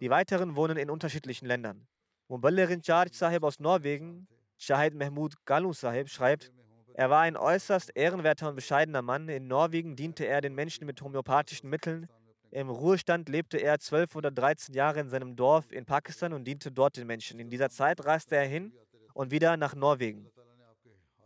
Die 0.00 0.10
weiteren 0.10 0.56
wohnen 0.56 0.76
in 0.76 0.90
unterschiedlichen 0.90 1.46
Ländern. 1.46 1.86
Muballirin 2.28 2.82
Charj 2.82 3.14
Sahib 3.14 3.44
aus 3.44 3.60
Norwegen 3.60 4.26
Shahid 4.58 4.94
Mahmoud 4.94 5.34
Galu 5.44 5.72
Sahib 5.72 6.08
schreibt, 6.08 6.52
er 6.96 7.10
war 7.10 7.22
ein 7.22 7.36
äußerst 7.36 7.90
ehrenwerter 7.96 8.48
und 8.48 8.54
bescheidener 8.54 9.02
Mann. 9.02 9.28
In 9.28 9.48
Norwegen 9.48 9.96
diente 9.96 10.26
er 10.26 10.40
den 10.40 10.54
Menschen 10.54 10.86
mit 10.86 11.02
homöopathischen 11.02 11.68
Mitteln. 11.68 12.08
Im 12.52 12.70
Ruhestand 12.70 13.28
lebte 13.28 13.58
er 13.58 13.80
12 13.80 14.14
oder 14.14 14.30
13 14.30 14.76
Jahre 14.76 15.00
in 15.00 15.08
seinem 15.08 15.34
Dorf 15.34 15.72
in 15.72 15.84
Pakistan 15.86 16.32
und 16.32 16.44
diente 16.44 16.70
dort 16.70 16.96
den 16.96 17.08
Menschen. 17.08 17.40
In 17.40 17.50
dieser 17.50 17.68
Zeit 17.68 18.04
reiste 18.06 18.36
er 18.36 18.46
hin 18.46 18.72
und 19.12 19.32
wieder 19.32 19.56
nach 19.56 19.74
Norwegen. 19.74 20.30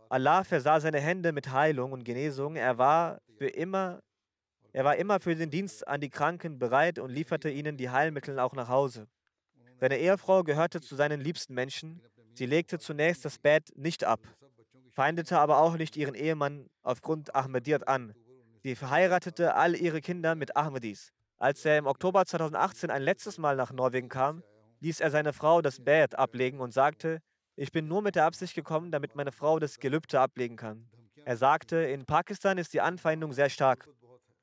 Allah 0.09 0.43
versah 0.43 0.79
seine 0.79 0.99
Hände 0.99 1.33
mit 1.33 1.51
Heilung 1.51 1.91
und 1.91 2.03
Genesung. 2.03 2.55
Er 2.55 2.79
war 2.79 3.21
für 3.37 3.49
immer, 3.49 3.99
er 4.73 4.85
war 4.85 4.95
immer 4.95 5.19
für 5.19 5.35
den 5.35 5.51
Dienst 5.51 5.87
an 5.87 6.01
die 6.01 6.09
Kranken 6.09 6.57
bereit 6.57 6.97
und 6.97 7.11
lieferte 7.11 7.51
ihnen 7.51 7.77
die 7.77 7.91
Heilmittel 7.91 8.39
auch 8.39 8.53
nach 8.53 8.69
Hause. 8.69 9.07
Seine 9.79 9.99
Ehefrau 9.99 10.41
gehörte 10.41 10.81
zu 10.81 10.95
seinen 10.95 11.21
liebsten 11.21 11.53
Menschen. 11.53 12.01
Sie 12.33 12.47
legte 12.47 12.79
zunächst 12.79 13.23
das 13.23 13.37
Bett 13.37 13.71
nicht 13.75 14.03
ab, 14.03 14.19
feindete 14.99 15.39
aber 15.39 15.59
auch 15.59 15.77
nicht 15.77 15.95
ihren 15.95 16.13
Ehemann 16.13 16.69
aufgrund 16.83 17.33
Ahmadiyyat 17.33 17.87
an. 17.87 18.13
Sie 18.63 18.75
verheiratete 18.75 19.55
all 19.55 19.73
ihre 19.73 20.01
Kinder 20.01 20.35
mit 20.35 20.57
Ahmadis. 20.57 21.13
Als 21.37 21.63
er 21.63 21.77
im 21.77 21.87
Oktober 21.87 22.25
2018 22.25 22.91
ein 22.91 23.01
letztes 23.01 23.37
Mal 23.37 23.55
nach 23.55 23.71
Norwegen 23.71 24.09
kam, 24.09 24.43
ließ 24.81 24.99
er 24.99 25.09
seine 25.09 25.31
Frau 25.31 25.61
das 25.61 25.81
Bett 25.81 26.15
ablegen 26.15 26.59
und 26.59 26.73
sagte, 26.73 27.19
ich 27.55 27.71
bin 27.71 27.87
nur 27.87 28.01
mit 28.01 28.15
der 28.15 28.25
Absicht 28.25 28.55
gekommen, 28.55 28.91
damit 28.91 29.15
meine 29.15 29.31
Frau 29.31 29.57
das 29.57 29.79
Gelübde 29.79 30.19
ablegen 30.19 30.57
kann. 30.57 30.89
Er 31.23 31.37
sagte, 31.37 31.77
in 31.77 32.05
Pakistan 32.05 32.57
ist 32.57 32.73
die 32.73 32.81
Anfeindung 32.81 33.31
sehr 33.31 33.49
stark. 33.49 33.87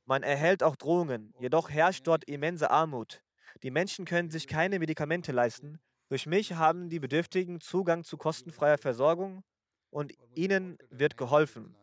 Man 0.06 0.22
erhält 0.22 0.62
auch 0.62 0.76
Drohungen, 0.76 1.34
jedoch 1.38 1.68
herrscht 1.68 2.06
dort 2.06 2.24
immense 2.24 2.70
Armut. 2.70 3.20
Die 3.62 3.70
Menschen 3.70 4.06
können 4.06 4.30
sich 4.30 4.46
keine 4.46 4.78
Medikamente 4.78 5.32
leisten 5.32 5.80
durch 6.08 6.26
mich 6.26 6.52
haben 6.52 6.88
die 6.88 7.00
Bedürftigen 7.00 7.60
Zugang 7.60 8.04
zu 8.04 8.16
kostenfreier 8.16 8.78
Versorgung 8.78 9.42
und 9.90 10.12
ihnen 10.34 10.78
wird 10.90 11.16
geholfen. 11.16 11.74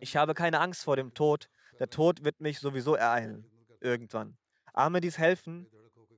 Ich 0.00 0.16
habe 0.16 0.34
keine 0.34 0.60
Angst 0.60 0.84
vor 0.84 0.96
dem 0.96 1.14
Tod. 1.14 1.48
Der 1.78 1.88
Tod 1.88 2.24
wird 2.24 2.40
mich 2.40 2.58
sowieso 2.58 2.94
ereilen. 2.94 3.44
Irgendwann. 3.80 4.36
Ahmadis 4.72 5.18
helfen, 5.18 5.66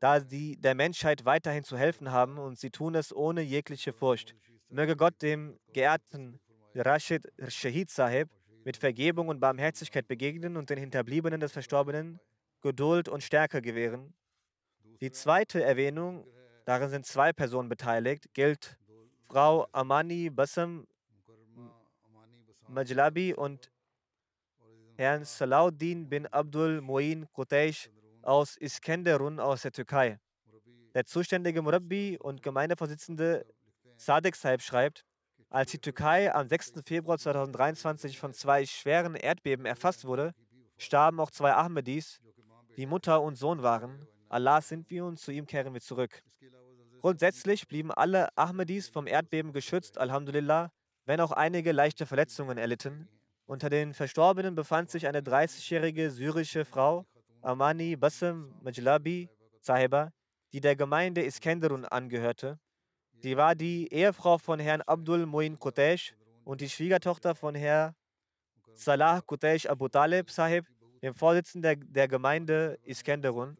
da 0.00 0.20
sie 0.20 0.56
der 0.56 0.74
Menschheit 0.74 1.24
weiterhin 1.24 1.64
zu 1.64 1.76
helfen 1.76 2.10
haben 2.10 2.38
und 2.38 2.58
sie 2.58 2.70
tun 2.70 2.94
es 2.94 3.14
ohne 3.14 3.42
jegliche 3.42 3.92
Furcht. 3.92 4.34
Möge 4.68 4.96
Gott 4.96 5.20
dem 5.22 5.58
geehrten 5.72 6.40
Rashid 6.74 7.22
Shahid 7.48 7.90
Sahib 7.90 8.28
mit 8.64 8.76
Vergebung 8.76 9.28
und 9.28 9.40
Barmherzigkeit 9.40 10.08
begegnen 10.08 10.56
und 10.56 10.70
den 10.70 10.78
Hinterbliebenen 10.78 11.40
des 11.40 11.52
Verstorbenen 11.52 12.18
Geduld 12.60 13.08
und 13.08 13.22
Stärke 13.22 13.62
gewähren. 13.62 14.14
Die 15.00 15.12
zweite 15.12 15.62
Erwähnung 15.62 16.26
Darin 16.66 16.90
sind 16.90 17.06
zwei 17.06 17.32
Personen 17.32 17.68
beteiligt, 17.68 18.34
gilt 18.34 18.76
Frau 19.28 19.66
Amani 19.72 20.30
Bassam 20.30 20.86
Majlabi 22.68 23.34
und 23.34 23.70
Herrn 24.96 25.24
Salauddin 25.24 26.08
bin 26.08 26.26
Abdul 26.26 26.80
Moin 26.80 27.26
Qutaish 27.32 27.90
aus 28.22 28.56
Iskenderun 28.56 29.40
aus 29.40 29.62
der 29.62 29.72
Türkei. 29.72 30.18
Der 30.94 31.04
zuständige 31.04 31.60
Murabbi 31.60 32.18
und 32.20 32.42
Gemeindevorsitzende 32.42 33.46
Sadek 33.96 34.36
Saib 34.36 34.62
schreibt, 34.62 35.04
als 35.50 35.70
die 35.70 35.78
Türkei 35.78 36.32
am 36.34 36.48
6. 36.48 36.74
Februar 36.84 37.18
2023 37.18 38.18
von 38.18 38.32
zwei 38.32 38.64
schweren 38.64 39.14
Erdbeben 39.14 39.66
erfasst 39.66 40.04
wurde, 40.04 40.34
starben 40.76 41.20
auch 41.20 41.30
zwei 41.30 41.52
Ahmadis, 41.52 42.20
die 42.76 42.86
Mutter 42.86 43.20
und 43.22 43.36
Sohn 43.36 43.62
waren. 43.62 44.06
Allah 44.28 44.60
sind 44.60 44.90
wir 44.90 45.04
und 45.04 45.18
zu 45.18 45.30
ihm 45.30 45.46
kehren 45.46 45.72
wir 45.72 45.80
zurück. 45.80 46.22
Grundsätzlich 47.06 47.68
blieben 47.68 47.92
alle 47.92 48.36
Ahmadis 48.36 48.88
vom 48.88 49.06
Erdbeben 49.06 49.52
geschützt, 49.52 49.96
Alhamdulillah, 49.96 50.72
wenn 51.04 51.20
auch 51.20 51.30
einige 51.30 51.70
leichte 51.70 52.04
Verletzungen 52.04 52.58
erlitten. 52.58 53.08
Unter 53.44 53.70
den 53.70 53.94
Verstorbenen 53.94 54.56
befand 54.56 54.90
sich 54.90 55.06
eine 55.06 55.20
30-jährige 55.20 56.10
syrische 56.10 56.64
Frau, 56.64 57.06
Amani 57.42 57.94
Bassem 57.94 58.52
Majlabi 58.60 59.28
Sahiba, 59.60 60.10
die 60.52 60.58
der 60.58 60.74
Gemeinde 60.74 61.24
Iskenderun 61.24 61.84
angehörte. 61.84 62.58
Sie 63.20 63.36
war 63.36 63.54
die 63.54 63.86
Ehefrau 63.92 64.38
von 64.38 64.58
Herrn 64.58 64.82
Abdul 64.82 65.26
Moin 65.26 65.60
Qutesh 65.60 66.12
und 66.42 66.60
die 66.60 66.68
Schwiegertochter 66.68 67.36
von 67.36 67.54
Herrn 67.54 67.94
Salah 68.74 69.20
Qutesh 69.20 69.66
Abu 69.66 69.86
Talib 69.86 70.28
Sahib, 70.28 70.66
dem 71.04 71.14
Vorsitzenden 71.14 71.62
der, 71.62 71.76
der 71.76 72.08
Gemeinde 72.08 72.80
Iskenderun. 72.82 73.56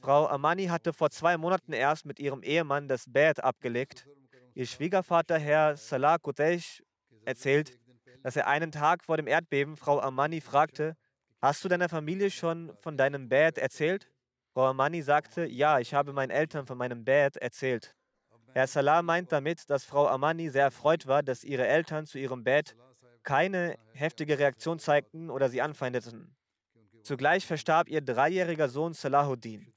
Frau 0.00 0.26
Amani 0.26 0.66
hatte 0.66 0.92
vor 0.92 1.10
zwei 1.10 1.36
Monaten 1.36 1.72
erst 1.72 2.06
mit 2.06 2.18
ihrem 2.18 2.42
Ehemann 2.42 2.88
das 2.88 3.04
Bad 3.08 3.42
abgelegt. 3.42 4.06
Ihr 4.54 4.66
Schwiegervater, 4.66 5.38
Herr 5.38 5.76
Salah 5.76 6.18
Qutesh, 6.18 6.82
erzählt, 7.24 7.78
dass 8.22 8.36
er 8.36 8.46
einen 8.46 8.72
Tag 8.72 9.04
vor 9.04 9.16
dem 9.16 9.26
Erdbeben 9.26 9.76
Frau 9.76 10.00
Amani 10.00 10.40
fragte, 10.40 10.96
hast 11.40 11.64
du 11.64 11.68
deiner 11.68 11.88
Familie 11.88 12.30
schon 12.30 12.72
von 12.80 12.96
deinem 12.96 13.28
Bad 13.28 13.58
erzählt? 13.58 14.10
Frau 14.52 14.66
Amani 14.66 15.02
sagte, 15.02 15.46
ja, 15.46 15.78
ich 15.78 15.94
habe 15.94 16.12
meinen 16.12 16.30
Eltern 16.30 16.66
von 16.66 16.78
meinem 16.78 17.04
Bad 17.04 17.36
erzählt. 17.36 17.94
Herr 18.54 18.66
Salah 18.66 19.02
meint 19.02 19.30
damit, 19.30 19.68
dass 19.70 19.84
Frau 19.84 20.08
Amani 20.08 20.48
sehr 20.48 20.64
erfreut 20.64 21.06
war, 21.06 21.22
dass 21.22 21.44
ihre 21.44 21.66
Eltern 21.66 22.06
zu 22.06 22.18
ihrem 22.18 22.42
Bett 22.44 22.76
keine 23.22 23.76
heftige 23.92 24.38
Reaktion 24.38 24.78
zeigten 24.78 25.30
oder 25.30 25.48
sie 25.48 25.60
anfeindeten. 25.60 26.34
Zugleich 27.02 27.46
verstarb 27.46 27.88
ihr 27.88 28.00
dreijähriger 28.00 28.68
Sohn 28.68 28.94
Salahuddin. 28.94 29.72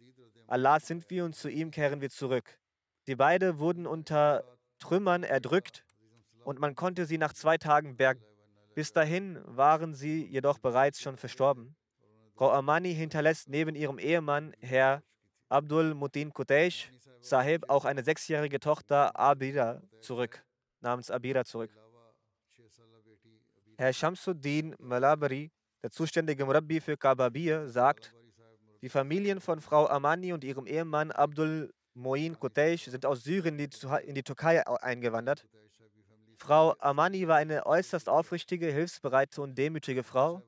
Allah 0.51 0.81
sind 0.81 1.09
wir 1.09 1.23
und 1.23 1.33
zu 1.33 1.47
ihm 1.47 1.71
kehren 1.71 2.01
wir 2.01 2.09
zurück. 2.09 2.59
Die 3.07 3.15
beiden 3.15 3.59
wurden 3.59 3.87
unter 3.87 4.43
Trümmern 4.79 5.23
erdrückt 5.23 5.85
und 6.43 6.59
man 6.59 6.75
konnte 6.75 7.05
sie 7.05 7.17
nach 7.17 7.31
zwei 7.31 7.57
Tagen 7.57 7.95
bergen. 7.95 8.21
Bis 8.75 8.91
dahin 8.91 9.39
waren 9.45 9.93
sie 9.93 10.25
jedoch 10.25 10.59
bereits 10.59 10.99
schon 10.99 11.15
verstorben. 11.15 11.77
Frau 12.35 12.51
Amani 12.51 12.93
hinterlässt 12.93 13.47
neben 13.47 13.75
ihrem 13.75 13.97
Ehemann, 13.97 14.53
Herr 14.59 15.03
Abdul 15.47 15.93
Mutin 15.93 16.33
Kutesh, 16.33 16.91
Sahib 17.21 17.69
auch 17.69 17.85
eine 17.85 18.03
sechsjährige 18.03 18.59
Tochter 18.59 19.17
Abira 19.17 19.81
zurück, 20.01 20.43
namens 20.81 21.09
Abira 21.09 21.45
zurück. 21.45 21.71
Herr 23.77 23.93
Shamsuddin 23.93 24.75
Malabari, 24.79 25.49
der 25.81 25.91
zuständige 25.91 26.45
Murabbi 26.45 26.81
für 26.81 26.97
Kababir, 26.97 27.69
sagt, 27.69 28.13
die 28.81 28.89
Familien 28.89 29.39
von 29.41 29.61
Frau 29.61 29.87
Amani 29.87 30.33
und 30.33 30.43
ihrem 30.43 30.65
Ehemann 30.65 31.11
Abdul 31.11 31.73
Moin 31.93 32.39
Kutesh 32.39 32.85
sind 32.85 33.05
aus 33.05 33.23
Syrien 33.23 33.59
in 33.59 34.15
die 34.15 34.23
Türkei 34.23 34.65
eingewandert. 34.65 35.45
Frau 36.37 36.75
Amani 36.79 37.27
war 37.27 37.37
eine 37.37 37.65
äußerst 37.65 38.09
aufrichtige, 38.09 38.71
hilfsbereite 38.71 39.41
und 39.41 39.57
demütige 39.57 40.03
Frau. 40.03 40.41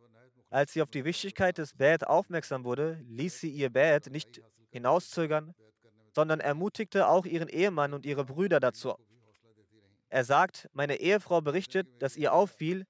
Als 0.50 0.74
sie 0.74 0.82
auf 0.82 0.90
die 0.90 1.06
Wichtigkeit 1.06 1.58
des 1.58 1.76
Bad 1.76 2.08
aufmerksam 2.08 2.64
wurde, 2.64 3.00
ließ 3.08 3.40
sie 3.40 3.50
ihr 3.50 3.72
Bad 3.72 4.10
nicht 4.10 4.42
hinauszögern, 4.72 5.54
sondern 6.12 6.40
ermutigte 6.40 7.08
auch 7.08 7.26
ihren 7.26 7.50
Ehemann 7.50 7.94
und 7.94 8.06
ihre 8.06 8.26
Brüder 8.26 8.60
dazu. 8.60 8.96
Er 10.10 10.24
sagt, 10.24 10.70
meine 10.74 10.96
Ehefrau 10.98 11.42
berichtet, 11.42 11.88
dass 12.00 12.16
ihr 12.16 12.34
auffiel, 12.34 12.86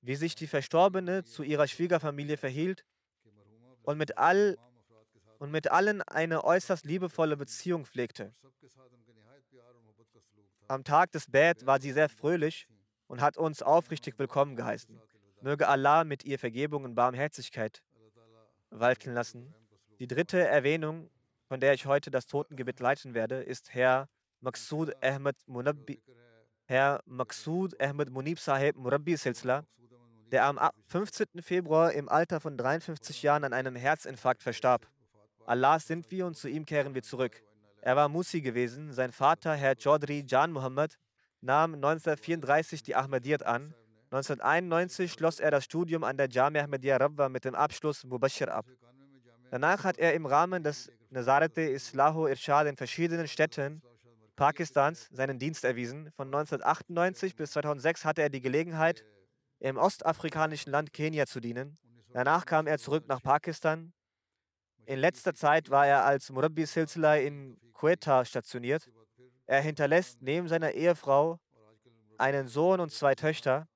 wie 0.00 0.16
sich 0.16 0.34
die 0.34 0.46
Verstorbene 0.46 1.24
zu 1.24 1.42
ihrer 1.42 1.66
Schwiegerfamilie 1.66 2.36
verhielt 2.36 2.84
und 3.82 3.98
mit, 3.98 4.16
all, 4.16 4.56
und 5.38 5.50
mit 5.50 5.70
allen 5.70 6.02
eine 6.02 6.44
äußerst 6.44 6.84
liebevolle 6.84 7.36
Beziehung 7.36 7.86
pflegte. 7.86 8.34
Am 10.66 10.84
Tag 10.84 11.12
des 11.12 11.30
Bad 11.30 11.64
war 11.64 11.80
sie 11.80 11.92
sehr 11.92 12.08
fröhlich 12.08 12.68
und 13.06 13.20
hat 13.20 13.38
uns 13.38 13.62
aufrichtig 13.62 14.18
willkommen 14.18 14.56
geheißen. 14.56 15.00
Möge 15.40 15.68
Allah 15.68 16.04
mit 16.04 16.24
ihr 16.24 16.38
Vergebung 16.38 16.84
und 16.84 16.94
Barmherzigkeit 16.94 17.82
walten 18.70 19.14
lassen. 19.14 19.54
Die 19.98 20.06
dritte 20.06 20.46
Erwähnung, 20.46 21.10
von 21.46 21.60
der 21.60 21.72
ich 21.72 21.86
heute 21.86 22.10
das 22.10 22.26
Totengebet 22.26 22.80
leiten 22.80 23.14
werde, 23.14 23.36
ist 23.42 23.72
Herr 23.72 24.08
Maksud 24.40 24.92
Ahmed 25.02 25.36
Munabbi, 25.46 26.02
Herr 26.66 27.02
Maksud 27.06 27.80
Ahmed 27.80 28.10
Munib 28.10 28.38
Sahib 28.38 28.76
Murabbi 28.76 29.16
Silsla, 29.16 29.64
der 30.30 30.44
am 30.44 30.60
15. 30.88 31.40
Februar 31.40 31.92
im 31.92 32.08
Alter 32.08 32.40
von 32.40 32.58
53 32.58 33.22
Jahren 33.22 33.44
an 33.44 33.54
einem 33.54 33.74
Herzinfarkt 33.74 34.42
verstarb. 34.42 34.86
Allah 35.48 35.78
sind 35.80 36.10
wir 36.10 36.26
und 36.26 36.36
zu 36.36 36.46
ihm 36.46 36.66
kehren 36.66 36.94
wir 36.94 37.02
zurück. 37.02 37.42
Er 37.80 37.96
war 37.96 38.10
Musi 38.10 38.42
gewesen. 38.42 38.92
Sein 38.92 39.12
Vater, 39.12 39.54
Herr 39.54 39.76
Chaudhry 39.76 40.22
Jan 40.26 40.52
Muhammad, 40.52 40.98
nahm 41.40 41.72
1934 41.72 42.82
die 42.82 42.94
Ahmadiyyat 42.94 43.46
an. 43.46 43.74
1991 44.10 45.10
schloss 45.10 45.40
er 45.40 45.50
das 45.50 45.64
Studium 45.64 46.04
an 46.04 46.18
der 46.18 46.28
Jamia 46.28 46.64
Ahmadiyya 46.64 46.98
Rabwa 46.98 47.30
mit 47.30 47.46
dem 47.46 47.54
Abschluss 47.54 48.04
Mubashir 48.04 48.52
ab. 48.52 48.66
Danach 49.50 49.84
hat 49.84 49.96
er 49.96 50.12
im 50.12 50.26
Rahmen 50.26 50.62
des 50.62 50.90
Nazarete 51.08 51.62
Islahu 51.62 52.26
Irshad 52.26 52.66
in 52.66 52.76
verschiedenen 52.76 53.26
Städten 53.26 53.80
Pakistans 54.36 55.08
seinen 55.10 55.38
Dienst 55.38 55.64
erwiesen. 55.64 56.10
Von 56.14 56.26
1998 56.26 57.34
bis 57.36 57.52
2006 57.52 58.04
hatte 58.04 58.20
er 58.20 58.28
die 58.28 58.42
Gelegenheit, 58.42 59.02
im 59.60 59.78
ostafrikanischen 59.78 60.72
Land 60.72 60.92
Kenia 60.92 61.24
zu 61.24 61.40
dienen. 61.40 61.78
Danach 62.12 62.44
kam 62.44 62.66
er 62.66 62.78
zurück 62.78 63.08
nach 63.08 63.22
Pakistan. 63.22 63.94
In 64.88 65.00
letzter 65.00 65.34
Zeit 65.34 65.68
war 65.68 65.86
er 65.86 66.06
als 66.06 66.30
Murabbi 66.30 66.64
Silsila 66.64 67.16
in 67.16 67.60
Quetta 67.74 68.24
stationiert. 68.24 68.90
Er 69.44 69.60
hinterlässt 69.60 70.22
neben 70.22 70.48
seiner 70.48 70.70
Ehefrau 70.70 71.38
einen 72.16 72.48
Sohn 72.48 72.80
und 72.80 72.90
zwei 72.90 73.14
Töchter. 73.14 73.68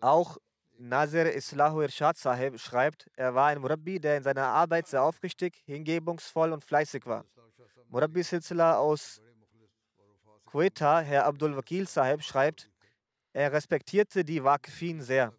Auch 0.00 0.38
Nazir 0.78 1.34
Islahu 1.34 1.82
Irshad 1.82 2.16
Sahib 2.16 2.58
schreibt, 2.58 3.10
er 3.16 3.34
war 3.34 3.48
ein 3.48 3.60
Murabbi, 3.60 4.00
der 4.00 4.16
in 4.16 4.22
seiner 4.22 4.46
Arbeit 4.46 4.86
sehr 4.86 5.02
aufrichtig, 5.02 5.62
hingebungsvoll 5.66 6.54
und 6.54 6.64
fleißig 6.64 7.04
war. 7.04 7.26
Murabbi 7.88 8.22
Silsila 8.22 8.78
aus 8.78 9.20
Quetta, 10.46 11.00
Herr 11.00 11.26
Abdul 11.26 11.54
Wakil 11.58 11.86
Sahib, 11.86 12.22
schreibt, 12.22 12.70
er 13.32 13.52
respektierte 13.52 14.24
die 14.24 14.42
Wakifin 14.42 15.02
sehr. 15.02 15.32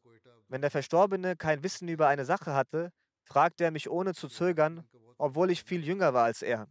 Wenn 0.47 0.61
der 0.61 0.71
Verstorbene 0.71 1.35
kein 1.35 1.63
Wissen 1.63 1.87
über 1.87 2.07
eine 2.07 2.25
Sache 2.25 2.53
hatte, 2.53 2.91
fragte 3.23 3.63
er 3.63 3.71
mich 3.71 3.89
ohne 3.89 4.13
zu 4.13 4.27
zögern, 4.27 4.87
obwohl 5.17 5.51
ich 5.51 5.63
viel 5.63 5.85
jünger 5.85 6.13
war 6.13 6.25
als 6.25 6.41
er. 6.41 6.67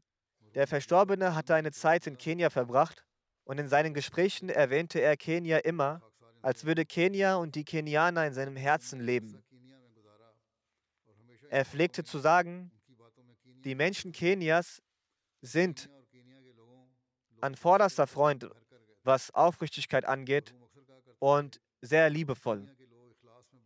Der 0.55 0.67
Verstorbene 0.67 1.35
hatte 1.35 1.55
eine 1.55 1.73
Zeit 1.73 2.07
in 2.07 2.19
Kenia 2.19 2.51
verbracht 2.51 3.05
und 3.45 3.59
in 3.59 3.69
seinen 3.69 3.95
Gesprächen 3.95 4.49
erwähnte 4.49 5.01
er 5.01 5.17
Kenia 5.17 5.59
immer, 5.59 6.03
als 6.43 6.65
würde 6.65 6.85
Kenia 6.85 7.37
und 7.37 7.55
die 7.55 7.65
Kenianer 7.65 8.27
in 8.27 8.35
seinem 8.35 8.57
Herzen 8.57 9.01
leben. 9.01 9.43
Er 11.51 11.65
pflegte 11.65 12.05
zu 12.05 12.19
sagen, 12.19 12.71
die 13.65 13.75
Menschen 13.75 14.13
Kenias 14.13 14.83
sind 15.43 15.91
an 17.41 17.55
vorderster 17.55 18.07
Freund, 18.07 18.49
was 19.03 19.33
Aufrichtigkeit 19.33 20.05
angeht 20.05 20.55
und 21.21 21.61
sehr 21.81 22.11
liebevoll. 22.11 22.69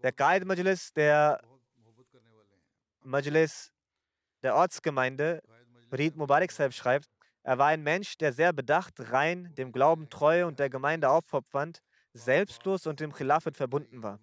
Der 0.02 0.12
Qaid 0.12 0.44
Majlis, 0.44 0.92
der 0.92 1.40
Majlis 3.02 3.72
der 4.42 4.54
Ortsgemeinde, 4.54 5.42
Reed 5.90 6.16
Mubarak 6.16 6.52
Sahib 6.52 6.74
schreibt, 6.74 7.08
er 7.42 7.58
war 7.58 7.68
ein 7.68 7.82
Mensch, 7.82 8.16
der 8.18 8.32
sehr 8.32 8.52
bedacht, 8.52 8.94
rein, 9.12 9.54
dem 9.54 9.72
Glauben 9.72 10.08
treu 10.08 10.46
und 10.46 10.58
der 10.58 10.70
Gemeinde 10.70 11.08
aufopfernd, 11.08 11.80
selbstlos 12.12 12.86
und 12.86 13.00
dem 13.00 13.12
Khilafat 13.12 13.56
verbunden 13.56 14.02
war. 14.02 14.18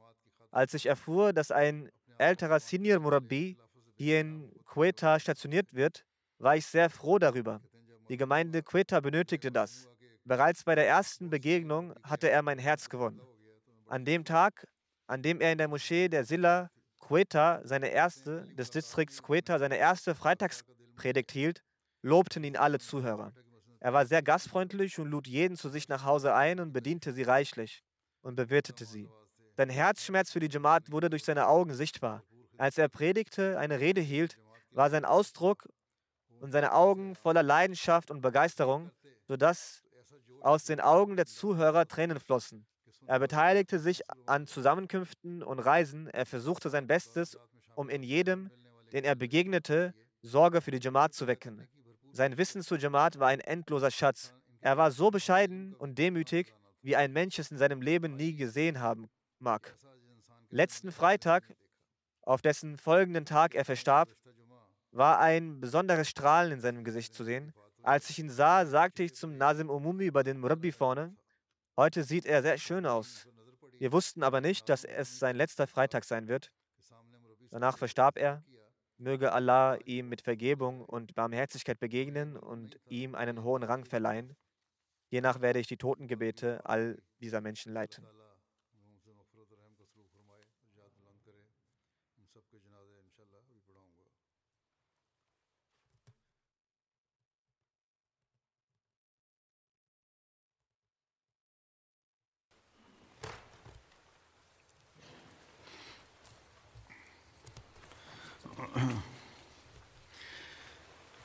Als 0.52 0.74
ich 0.74 0.86
erfuhr, 0.86 1.34
dass 1.34 1.52
ein 1.52 1.90
älterer 2.18 2.60
Senior 2.60 3.00
Murabbi 3.00 3.58
hier 3.96 4.22
in 4.22 4.52
Quetta 4.66 5.20
stationiert 5.20 5.74
wird, 5.74 6.04
war 6.40 6.56
ich 6.56 6.66
sehr 6.66 6.90
froh 6.90 7.20
darüber. 7.20 7.62
Die 8.10 8.18
Gemeinde 8.18 8.64
Quetta 8.64 9.00
benötigte 9.00 9.52
das. 9.52 9.88
Bereits 10.24 10.64
bei 10.64 10.76
der 10.76 10.88
ersten 10.88 11.30
Begegnung 11.30 11.94
hatte 12.04 12.30
er 12.30 12.42
mein 12.42 12.60
Herz 12.60 12.90
gewonnen. 12.90 13.22
An 13.88 14.06
dem 14.06 14.24
Tag, 14.24 14.68
an 15.08 15.22
dem 15.24 15.42
er 15.42 15.52
in 15.52 15.58
der 15.58 15.68
Moschee 15.68 16.10
der 16.10 16.26
Silla 16.26 16.70
Quetta 17.00 17.62
seine 17.64 17.90
erste, 17.90 18.48
des 18.56 18.70
Distrikts 18.70 19.22
Quetta 19.22 19.60
seine 19.60 19.78
erste 19.78 20.16
Freitagspredigt 20.16 21.32
hielt, 21.32 21.62
lobten 22.02 22.44
ihn 22.44 22.56
alle 22.56 22.80
Zuhörer. 22.80 23.34
Er 23.80 23.94
war 23.94 24.06
sehr 24.06 24.22
gastfreundlich 24.22 25.00
und 25.00 25.10
lud 25.10 25.28
jeden 25.28 25.58
zu 25.58 25.70
sich 25.70 25.90
nach 25.90 26.06
Hause 26.06 26.36
ein 26.36 26.60
und 26.60 26.72
bediente 26.72 27.14
sie 27.14 27.24
reichlich 27.24 27.84
und 28.22 28.36
bewirtete 28.36 28.86
sie. 28.86 29.10
Sein 29.58 29.70
Herzschmerz 29.70 30.32
für 30.32 30.40
die 30.40 30.50
Jamaat 30.50 30.92
wurde 30.92 31.10
durch 31.10 31.24
seine 31.24 31.48
Augen 31.48 31.74
sichtbar. 31.74 32.24
Als 32.58 32.78
er 32.78 32.88
predigte, 32.90 33.58
eine 33.58 33.80
Rede 33.80 34.02
hielt, 34.02 34.38
war 34.70 34.92
sein 34.92 35.04
Ausdruck 35.04 35.68
und 36.40 36.52
seine 36.52 36.74
Augen 36.74 37.16
voller 37.16 37.44
Leidenschaft 37.44 38.12
und 38.12 38.22
Begeisterung, 38.22 38.92
sodass 39.28 39.84
aus 40.42 40.66
den 40.66 40.80
Augen 40.80 41.16
der 41.16 41.26
Zuhörer 41.26 41.88
Tränen 41.88 42.20
flossen. 42.20 42.66
Er 43.08 43.20
beteiligte 43.20 43.80
sich 43.80 44.02
an 44.26 44.48
Zusammenkünften 44.48 45.44
und 45.44 45.60
Reisen. 45.60 46.08
Er 46.08 46.26
versuchte 46.26 46.70
sein 46.70 46.88
Bestes, 46.88 47.38
um 47.76 47.90
in 47.90 48.04
jedem, 48.04 48.52
den 48.94 49.04
er 49.04 49.16
begegnete, 49.16 49.94
Sorge 50.22 50.62
für 50.62 50.72
die 50.72 50.80
Jamaat 50.80 51.14
zu 51.14 51.28
wecken. 51.28 51.68
Sein 52.12 52.38
Wissen 52.38 52.62
zu 52.62 52.76
Jamaat 52.76 53.20
war 53.20 53.30
ein 53.30 53.40
endloser 53.40 53.90
Schatz. 53.90 54.34
Er 54.60 54.78
war 54.78 54.92
so 54.92 55.10
bescheiden 55.10 55.74
und 55.76 55.98
demütig, 55.98 56.54
wie 56.82 56.96
ein 56.96 57.12
Mensch 57.12 57.40
es 57.40 57.52
in 57.52 57.58
seinem 57.58 57.82
Leben 57.82 58.16
nie 58.16 58.36
gesehen 58.36 58.80
haben 58.80 59.10
mag. 59.40 59.76
Letzten 60.50 60.92
Freitag, 60.92 61.44
auf 62.22 62.42
dessen 62.42 62.78
folgenden 62.78 63.26
Tag 63.26 63.56
er 63.56 63.66
verstarb, 63.66 64.10
war 64.92 65.20
ein 65.20 65.60
besonderes 65.60 66.10
Strahlen 66.10 66.52
in 66.52 66.60
seinem 66.60 66.84
Gesicht 66.84 67.14
zu 67.14 67.24
sehen. 67.24 67.54
Als 67.84 68.10
ich 68.10 68.20
ihn 68.20 68.30
sah, 68.30 68.66
sagte 68.66 69.04
ich 69.04 69.16
zum 69.16 69.38
Nasim 69.38 69.70
Umumi 69.70 70.06
über 70.06 70.24
den 70.24 70.40
Murabbi 70.40 70.72
vorne, 70.72 71.16
Heute 71.78 72.04
sieht 72.04 72.26
er 72.26 72.42
sehr 72.42 72.58
schön 72.58 72.86
aus. 72.86 73.28
Wir 73.80 73.92
wussten 73.92 74.24
aber 74.24 74.42
nicht, 74.42 74.70
dass 74.70 74.84
es 74.84 75.20
sein 75.20 75.36
letzter 75.36 75.68
Freitag 75.68 76.04
sein 76.04 76.28
wird. 76.28 76.52
Danach 77.50 77.78
verstarb 77.78 78.18
er. 78.18 78.44
Möge 78.98 79.32
Allah 79.32 79.80
ihm 79.86 80.10
mit 80.10 80.22
Vergebung 80.22 80.86
und 80.86 81.16
Barmherzigkeit 81.16 81.80
begegnen 81.80 82.38
und 82.38 82.80
ihm 82.86 83.16
einen 83.16 83.42
hohen 83.42 83.64
Rang 83.64 83.86
verleihen. 83.86 84.36
Hiernach 85.08 85.42
werde 85.42 85.60
ich 85.60 85.68
die 85.68 85.78
Totengebete 85.78 86.64
all 86.66 87.02
dieser 87.20 87.42
Menschen 87.42 87.74
leiten. 87.74 88.06